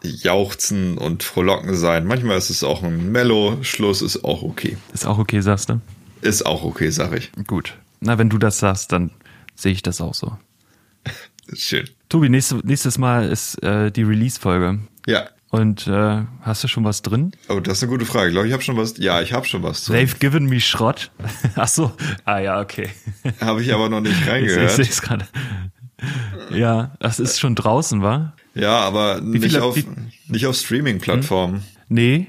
Jauchzen 0.04 0.98
und 0.98 1.22
Frohlocken 1.22 1.74
sein. 1.74 2.06
Manchmal 2.06 2.38
ist 2.38 2.50
es 2.50 2.62
auch 2.62 2.82
ein 2.82 3.10
Mellow-Schluss, 3.10 4.02
ist 4.02 4.24
auch 4.24 4.42
okay. 4.42 4.76
Ist 4.92 5.06
auch 5.06 5.18
okay, 5.18 5.40
sagst 5.40 5.70
du? 5.70 5.80
Ist 6.20 6.46
auch 6.46 6.62
okay, 6.62 6.90
sag 6.90 7.12
ich. 7.14 7.32
Gut. 7.46 7.74
Na, 8.00 8.18
wenn 8.18 8.28
du 8.28 8.38
das 8.38 8.58
sagst, 8.58 8.92
dann 8.92 9.10
sehe 9.54 9.72
ich 9.72 9.82
das 9.82 10.00
auch 10.00 10.14
so. 10.14 10.36
Schön. 11.52 11.88
Tobi, 12.08 12.28
nächstes, 12.28 12.62
nächstes 12.64 12.98
Mal 12.98 13.28
ist 13.28 13.62
äh, 13.62 13.90
die 13.90 14.02
Release-Folge. 14.02 14.80
Ja. 15.06 15.28
Und 15.50 15.86
äh, 15.86 16.22
hast 16.40 16.64
du 16.64 16.68
schon 16.68 16.84
was 16.84 17.02
drin? 17.02 17.32
Oh, 17.48 17.60
das 17.60 17.78
ist 17.78 17.84
eine 17.84 17.92
gute 17.92 18.06
Frage. 18.06 18.28
Ich 18.28 18.32
glaube, 18.32 18.48
ich 18.48 18.52
habe 18.52 18.62
schon 18.62 18.76
was. 18.76 18.98
Ja, 18.98 19.20
ich 19.20 19.32
habe 19.32 19.46
schon 19.46 19.62
was 19.62 19.84
drin. 19.84 19.96
They've 19.96 20.18
given 20.18 20.46
me 20.46 20.60
Schrott. 20.60 21.12
Ach 21.54 21.68
so. 21.68 21.92
Ah 22.24 22.40
ja, 22.40 22.60
okay. 22.60 22.90
Habe 23.40 23.62
ich 23.62 23.72
aber 23.72 23.88
noch 23.88 24.00
nicht 24.00 24.26
reingehört. 24.26 24.70
Ich 24.70 24.76
sehe 24.76 24.84
es 24.84 25.00
gerade. 25.00 25.26
Ja, 26.50 26.96
das 26.98 27.20
ist 27.20 27.38
schon 27.38 27.54
draußen, 27.54 28.02
war? 28.02 28.34
Ja, 28.54 28.80
aber 28.80 29.20
wie 29.22 29.38
nicht, 29.38 29.58
auf, 29.58 29.76
wie, 29.76 29.84
nicht 30.28 30.46
auf 30.46 30.56
Streaming-Plattformen. 30.56 31.56
Hm? 31.56 31.62
Nee, 31.88 32.26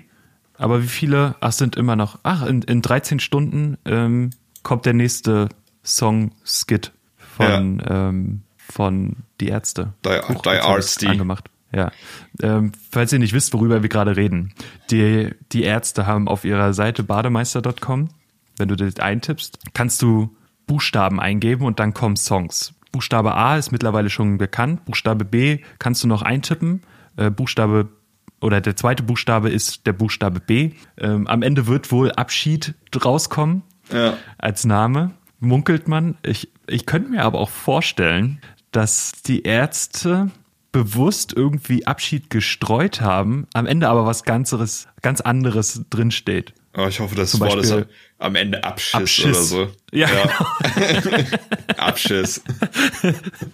aber 0.57 0.83
wie 0.83 0.87
viele? 0.87 1.35
Ach, 1.39 1.51
sind 1.51 1.75
immer 1.75 1.95
noch. 1.95 2.19
Ach, 2.23 2.45
in, 2.45 2.61
in 2.63 2.81
13 2.81 3.19
Stunden 3.19 3.77
ähm, 3.85 4.31
kommt 4.63 4.85
der 4.85 4.93
nächste 4.93 5.49
Song-Skit 5.83 6.91
von, 7.17 7.79
ja. 7.79 8.09
ähm, 8.09 8.41
von 8.57 9.17
Die 9.39 9.47
Ärzte. 9.47 9.93
Die, 10.05 10.09
Huch, 10.09 10.41
die 10.41 10.49
Ärzte. 10.49 11.09
Angemacht. 11.09 11.49
Ja. 11.71 11.91
Ähm, 12.41 12.71
falls 12.91 13.11
ihr 13.11 13.19
nicht 13.19 13.33
wisst, 13.33 13.53
worüber 13.53 13.81
wir 13.81 13.89
gerade 13.89 14.15
reden. 14.15 14.53
Die, 14.91 15.31
die 15.51 15.63
Ärzte 15.63 16.07
haben 16.07 16.27
auf 16.27 16.45
ihrer 16.45 16.73
Seite 16.73 17.03
bademeister.com, 17.03 18.09
wenn 18.57 18.67
du 18.69 18.75
das 18.75 18.97
eintippst, 18.97 19.59
kannst 19.73 20.01
du 20.01 20.35
Buchstaben 20.67 21.19
eingeben 21.19 21.65
und 21.65 21.79
dann 21.79 21.93
kommen 21.93 22.15
Songs. 22.15 22.73
Buchstabe 22.95 23.35
A 23.35 23.57
ist 23.57 23.73
mittlerweile 23.73 24.09
schon 24.09 24.37
bekannt. 24.37 24.85
Buchstabe 24.85 25.25
B 25.25 25.59
kannst 25.79 26.01
du 26.05 26.07
noch 26.07 26.21
eintippen. 26.21 26.81
Äh, 27.17 27.29
Buchstabe 27.29 27.89
oder 28.39 28.61
der 28.61 28.77
zweite 28.77 29.03
Buchstabe 29.03 29.49
ist 29.49 29.85
der 29.85 29.91
Buchstabe 29.91 30.39
B. 30.39 30.71
Ähm, 30.97 31.27
am 31.27 31.41
Ende 31.41 31.67
wird 31.67 31.91
wohl 31.91 32.13
Abschied 32.13 32.73
rauskommen 33.03 33.63
ja. 33.91 34.13
als 34.37 34.63
Name. 34.63 35.11
Munkelt 35.41 35.89
man. 35.89 36.17
Ich, 36.23 36.53
ich 36.67 36.85
könnte 36.85 37.09
mir 37.09 37.23
aber 37.25 37.39
auch 37.39 37.49
vorstellen, 37.49 38.39
dass 38.71 39.11
die 39.11 39.43
Ärzte 39.43 40.31
bewusst 40.71 41.33
irgendwie 41.35 41.85
Abschied 41.85 42.29
gestreut 42.29 43.01
haben, 43.01 43.45
am 43.53 43.65
Ende 43.65 43.89
aber 43.89 44.05
was 44.05 44.23
ganzeres, 44.23 44.87
ganz 45.01 45.19
anderes 45.19 45.83
drinsteht. 45.89 46.53
Oh, 46.77 46.87
ich 46.87 47.01
hoffe, 47.01 47.15
das 47.15 47.37
Wort 47.41 47.61
ist, 47.61 47.75
am 48.17 48.35
Ende 48.35 48.63
Abschiss, 48.63 48.95
Abschiss. 48.95 49.25
oder 49.25 49.43
so. 49.43 49.67
Ja. 49.91 50.07
ja. 50.07 50.99
Genau. 51.01 51.17
Abschiss. 51.77 52.41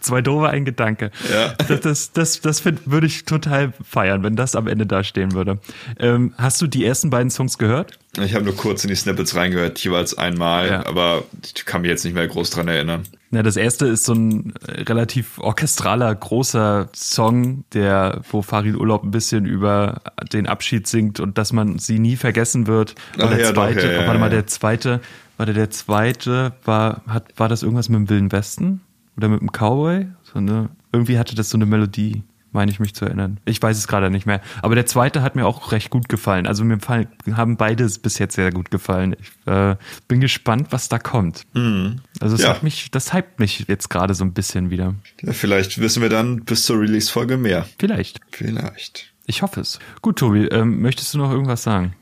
Zwei 0.02 0.22
doofe, 0.22 0.50
ein 0.50 0.66
Gedanke. 0.66 1.12
Ja. 1.32 1.54
Das, 1.68 1.82
das, 1.82 2.12
das, 2.12 2.42
das 2.42 2.60
find, 2.60 2.80
würde 2.90 3.08
ich 3.08 3.26
total 3.26 3.74
feiern, 3.84 4.24
wenn 4.24 4.36
das 4.36 4.56
am 4.56 4.68
Ende 4.68 4.86
da 4.86 5.04
stehen 5.04 5.34
würde. 5.34 5.60
Ähm, 6.00 6.34
hast 6.38 6.62
du 6.62 6.68
die 6.68 6.86
ersten 6.86 7.10
beiden 7.10 7.32
Songs 7.32 7.58
gehört? 7.58 7.98
Ich 8.20 8.36
habe 8.36 8.44
nur 8.44 8.56
kurz 8.56 8.84
in 8.84 8.90
die 8.90 8.96
Snippets 8.96 9.36
reingehört, 9.36 9.80
jeweils 9.80 10.18
einmal, 10.18 10.68
ja. 10.68 10.86
aber 10.86 11.24
ich 11.44 11.66
kann 11.66 11.82
mich 11.82 11.90
jetzt 11.90 12.04
nicht 12.04 12.14
mehr 12.14 12.28
groß 12.28 12.50
dran 12.50 12.68
erinnern. 12.68 13.04
Ja, 13.34 13.42
das 13.44 13.56
erste 13.56 13.86
ist 13.86 14.04
so 14.04 14.14
ein 14.14 14.54
relativ 14.68 15.40
orchestraler, 15.40 16.14
großer 16.14 16.90
Song, 16.94 17.64
der, 17.74 18.22
wo 18.30 18.42
Farid 18.42 18.76
Urlaub 18.76 19.04
ein 19.04 19.12
bisschen 19.12 19.46
über 19.46 20.02
den 20.34 20.48
Abschied 20.48 20.86
singt 20.86 21.22
und 21.22 21.38
dass 21.38 21.54
man 21.54 21.80
sie 21.80 21.98
nie 21.98 22.18
vergessen 22.18 22.68
wird. 22.68 22.96
Und 23.16 23.24
Ach, 23.24 23.30
der 23.30 23.40
ja, 23.40 23.54
zweite, 23.54 23.88
doch, 23.88 24.02
ja, 24.02 24.08
warte 24.08 24.20
mal, 24.20 24.30
der 24.30 24.48
zweite, 24.52 25.02
warte, 25.38 25.54
der 25.54 25.70
zweite 25.70 26.54
war, 26.64 27.02
hat, 27.08 27.34
war 27.38 27.50
das 27.50 27.64
irgendwas 27.64 27.90
mit 27.90 27.98
dem 27.98 28.10
Wilden 28.10 28.32
Westen? 28.32 28.82
Oder 29.18 29.30
mit 29.30 29.42
dem 29.42 29.52
Cowboy? 29.52 30.08
So 30.24 30.40
eine, 30.40 30.70
irgendwie 30.94 31.18
hatte 31.18 31.36
das 31.36 31.50
so 31.50 31.58
eine 31.58 31.66
Melodie 31.66 32.24
meine 32.52 32.72
ich 32.72 32.80
mich 32.80 32.94
zu 32.94 33.06
erinnern. 33.06 33.40
Ich 33.46 33.62
weiß 33.62 33.78
es 33.78 33.88
gerade 33.88 34.10
nicht 34.10 34.26
mehr. 34.26 34.42
Aber 34.62 34.76
der 34.76 34.86
zweite 34.86 35.22
hat 35.22 35.36
mir 35.36 35.46
auch 35.46 35.72
recht 35.72 35.90
gut 35.90 36.10
gefallen. 36.10 36.48
Also 36.48 36.64
mir 36.64 36.80
fallen, 36.80 37.08
haben 37.34 37.58
beide 37.58 37.88
bis 38.02 38.18
jetzt 38.20 38.36
sehr 38.36 38.52
gut 38.52 38.72
gefallen. 38.72 39.16
Ich 39.20 39.52
äh, 39.52 39.76
bin 40.08 40.20
gespannt, 40.20 40.68
was 40.72 40.90
da 40.90 41.00
kommt. 41.00 41.46
Mhm. 41.54 42.02
Also 42.20 42.36
es 42.36 42.44
ja. 42.44 42.50
hat 42.50 42.64
mich, 42.64 42.92
das 42.92 43.14
hypt 43.14 43.40
mich 43.40 43.66
jetzt 43.68 43.90
gerade 43.90 44.14
so 44.14 44.24
ein 44.24 44.34
bisschen 44.34 44.70
wieder. 44.70 44.96
Ja, 45.22 45.34
vielleicht 45.34 45.80
wissen 45.80 46.02
wir 46.02 46.10
dann 46.10 46.44
bis 46.44 46.66
zur 46.66 46.80
Release-Folge 46.80 47.38
mehr. 47.38 47.66
Vielleicht. 47.80 48.20
Vielleicht. 48.32 49.14
Ich 49.26 49.42
hoffe 49.42 49.62
es. 49.62 49.80
Gut, 50.02 50.20
Tobi, 50.20 50.46
ähm, 50.48 50.82
möchtest 50.82 51.14
du 51.14 51.20
noch 51.20 51.32
irgendwas 51.32 51.64
sagen? 51.64 51.94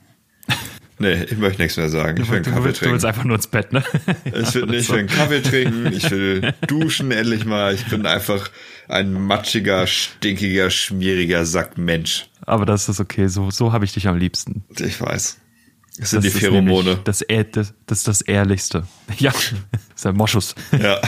Nee, 0.99 1.23
ich 1.23 1.37
möchte 1.37 1.61
nichts 1.61 1.77
mehr 1.77 1.89
sagen. 1.89 2.21
Ich 2.21 2.29
will 2.29 2.37
einen 2.37 2.45
Kaffee 2.45 2.63
willst, 2.65 2.79
trinken. 2.79 2.89
Du 2.89 2.93
willst 2.93 3.05
einfach 3.05 3.23
nur 3.23 3.35
ins 3.37 3.47
Bett, 3.47 3.71
ne? 3.71 3.83
Ich 4.25 4.53
will, 4.53 4.73
ich 4.73 4.89
will 4.89 4.99
einen 4.99 5.07
Kaffee 5.07 5.41
trinken, 5.41 5.93
ich 5.93 6.11
will 6.11 6.53
duschen 6.67 7.11
endlich 7.11 7.45
mal. 7.45 7.73
Ich 7.73 7.85
bin 7.85 8.05
einfach 8.05 8.49
ein 8.89 9.13
matschiger, 9.13 9.87
stinkiger, 9.87 10.69
schmieriger 10.69 11.45
Sack 11.45 11.77
Mensch. 11.77 12.29
Aber 12.45 12.65
das 12.65 12.89
ist 12.89 12.99
okay, 12.99 13.27
so, 13.27 13.49
so 13.49 13.71
habe 13.71 13.85
ich 13.85 13.93
dich 13.93 14.07
am 14.07 14.17
liebsten. 14.17 14.65
Ich 14.77 14.99
weiß. 14.99 15.39
Das 15.99 16.09
sind 16.11 16.23
das 16.23 16.33
die 16.33 16.39
Pheromone. 16.39 16.99
Das, 17.03 17.23
das, 17.51 17.73
das 17.85 17.97
ist 17.99 18.07
das 18.07 18.21
Ehrlichste. 18.21 18.85
Ja, 19.17 19.31
das 19.31 19.53
ist 19.95 20.05
der 20.05 20.13
Moschus. 20.13 20.55
Ja. 20.77 20.99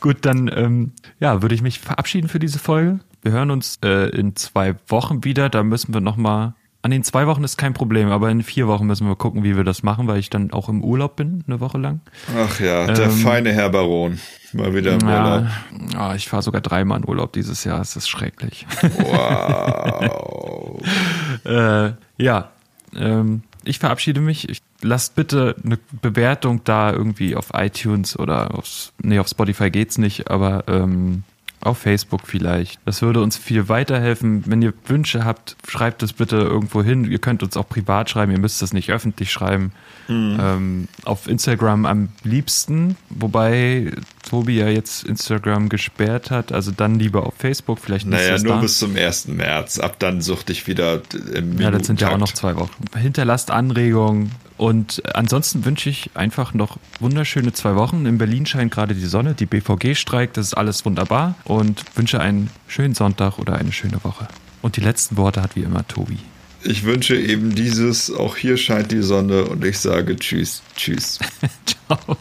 Gut, 0.00 0.18
dann 0.22 0.50
ähm, 0.54 0.92
ja, 1.20 1.42
würde 1.42 1.54
ich 1.54 1.62
mich 1.62 1.80
verabschieden 1.80 2.28
für 2.28 2.38
diese 2.38 2.58
Folge. 2.58 3.00
Wir 3.22 3.32
hören 3.32 3.50
uns 3.50 3.78
äh, 3.82 4.08
in 4.10 4.36
zwei 4.36 4.76
Wochen 4.88 5.24
wieder. 5.24 5.48
Da 5.48 5.62
müssen 5.62 5.94
wir 5.94 6.00
nochmal 6.00 6.54
an 6.84 6.90
den 6.90 7.02
zwei 7.02 7.26
Wochen 7.26 7.42
ist 7.44 7.56
kein 7.56 7.72
Problem, 7.72 8.10
aber 8.10 8.30
in 8.30 8.42
vier 8.42 8.66
Wochen 8.68 8.86
müssen 8.86 9.08
wir 9.08 9.16
gucken, 9.16 9.42
wie 9.42 9.56
wir 9.56 9.64
das 9.64 9.82
machen, 9.82 10.06
weil 10.06 10.18
ich 10.18 10.28
dann 10.28 10.50
auch 10.50 10.68
im 10.68 10.84
Urlaub 10.84 11.16
bin, 11.16 11.42
eine 11.46 11.58
Woche 11.58 11.78
lang. 11.78 12.00
Ach 12.36 12.60
ja, 12.60 12.84
der 12.84 13.06
ähm, 13.06 13.10
feine 13.10 13.54
Herr 13.54 13.70
Baron. 13.70 14.20
Mal 14.52 14.74
wieder 14.74 14.92
im 14.92 15.02
Urlaub. 15.02 15.46
Ja, 15.94 16.14
ich 16.14 16.28
fahre 16.28 16.42
sogar 16.42 16.60
dreimal 16.60 16.98
in 16.98 17.08
Urlaub 17.08 17.32
dieses 17.32 17.64
Jahr. 17.64 17.80
Es 17.80 17.96
ist 17.96 18.06
schrecklich. 18.06 18.66
Wow. 18.98 20.82
äh, 21.46 21.92
ja, 22.22 22.50
ähm, 22.94 23.44
ich 23.64 23.78
verabschiede 23.78 24.20
mich. 24.20 24.50
Ich, 24.50 24.60
lasst 24.82 25.14
bitte 25.14 25.56
eine 25.64 25.78
Bewertung 26.02 26.64
da 26.64 26.92
irgendwie 26.92 27.34
auf 27.34 27.46
iTunes 27.54 28.18
oder 28.18 28.58
aufs, 28.58 28.92
nee, 29.02 29.18
auf 29.18 29.28
Spotify 29.28 29.70
geht's 29.70 29.96
nicht, 29.96 30.30
aber 30.30 30.64
ähm, 30.68 31.24
auf 31.66 31.78
Facebook 31.78 32.22
vielleicht. 32.26 32.78
Das 32.84 33.02
würde 33.02 33.20
uns 33.20 33.36
viel 33.36 33.68
weiterhelfen. 33.68 34.44
Wenn 34.46 34.62
ihr 34.62 34.72
Wünsche 34.86 35.24
habt, 35.24 35.56
schreibt 35.66 36.02
es 36.02 36.12
bitte 36.12 36.36
irgendwo 36.36 36.82
hin. 36.82 37.10
Ihr 37.10 37.18
könnt 37.18 37.42
uns 37.42 37.56
auch 37.56 37.68
privat 37.68 38.10
schreiben, 38.10 38.32
ihr 38.32 38.38
müsst 38.38 38.62
es 38.62 38.72
nicht 38.72 38.90
öffentlich 38.90 39.30
schreiben. 39.30 39.72
Mhm. 40.08 40.38
Ähm, 40.40 40.88
auf 41.04 41.28
Instagram 41.28 41.86
am 41.86 42.08
liebsten, 42.22 42.96
wobei 43.08 43.92
Tobi 44.28 44.58
ja 44.58 44.68
jetzt 44.68 45.04
Instagram 45.04 45.68
gesperrt 45.68 46.30
hat, 46.30 46.52
also 46.52 46.70
dann 46.70 46.98
lieber 46.98 47.26
auf 47.26 47.34
Facebook, 47.38 47.78
vielleicht 47.78 48.06
nicht. 48.06 48.18
Naja, 48.18 48.38
nur 48.38 48.54
da. 48.54 48.60
bis 48.60 48.78
zum 48.78 48.96
1. 48.96 49.28
März. 49.28 49.78
Ab 49.78 49.98
dann 49.98 50.20
suchte 50.20 50.52
ich 50.52 50.66
wieder 50.66 51.00
im 51.34 51.60
Ja, 51.60 51.70
das 51.70 51.86
sind 51.86 52.00
ja 52.00 52.10
auch 52.10 52.18
noch 52.18 52.32
zwei 52.32 52.56
Wochen. 52.56 52.70
Hinterlasst 52.96 53.50
Anregungen, 53.50 54.30
und 54.64 55.02
ansonsten 55.14 55.66
wünsche 55.66 55.90
ich 55.90 56.12
einfach 56.14 56.54
noch 56.54 56.78
wunderschöne 56.98 57.52
zwei 57.52 57.76
Wochen. 57.76 58.06
In 58.06 58.16
Berlin 58.16 58.46
scheint 58.46 58.72
gerade 58.72 58.94
die 58.94 59.04
Sonne, 59.04 59.34
die 59.34 59.44
BVG 59.44 59.94
streikt, 59.94 60.38
das 60.38 60.46
ist 60.46 60.54
alles 60.54 60.86
wunderbar. 60.86 61.34
Und 61.44 61.84
wünsche 61.96 62.18
einen 62.18 62.48
schönen 62.66 62.94
Sonntag 62.94 63.38
oder 63.38 63.56
eine 63.56 63.72
schöne 63.72 64.02
Woche. 64.04 64.26
Und 64.62 64.78
die 64.78 64.80
letzten 64.80 65.18
Worte 65.18 65.42
hat 65.42 65.54
wie 65.54 65.64
immer 65.64 65.86
Tobi. 65.86 66.16
Ich 66.62 66.84
wünsche 66.84 67.14
eben 67.14 67.54
dieses, 67.54 68.10
auch 68.10 68.36
hier 68.38 68.56
scheint 68.56 68.90
die 68.90 69.02
Sonne 69.02 69.44
und 69.44 69.62
ich 69.66 69.78
sage 69.78 70.16
Tschüss, 70.16 70.62
Tschüss. 70.74 71.18
Ciao. 71.66 72.16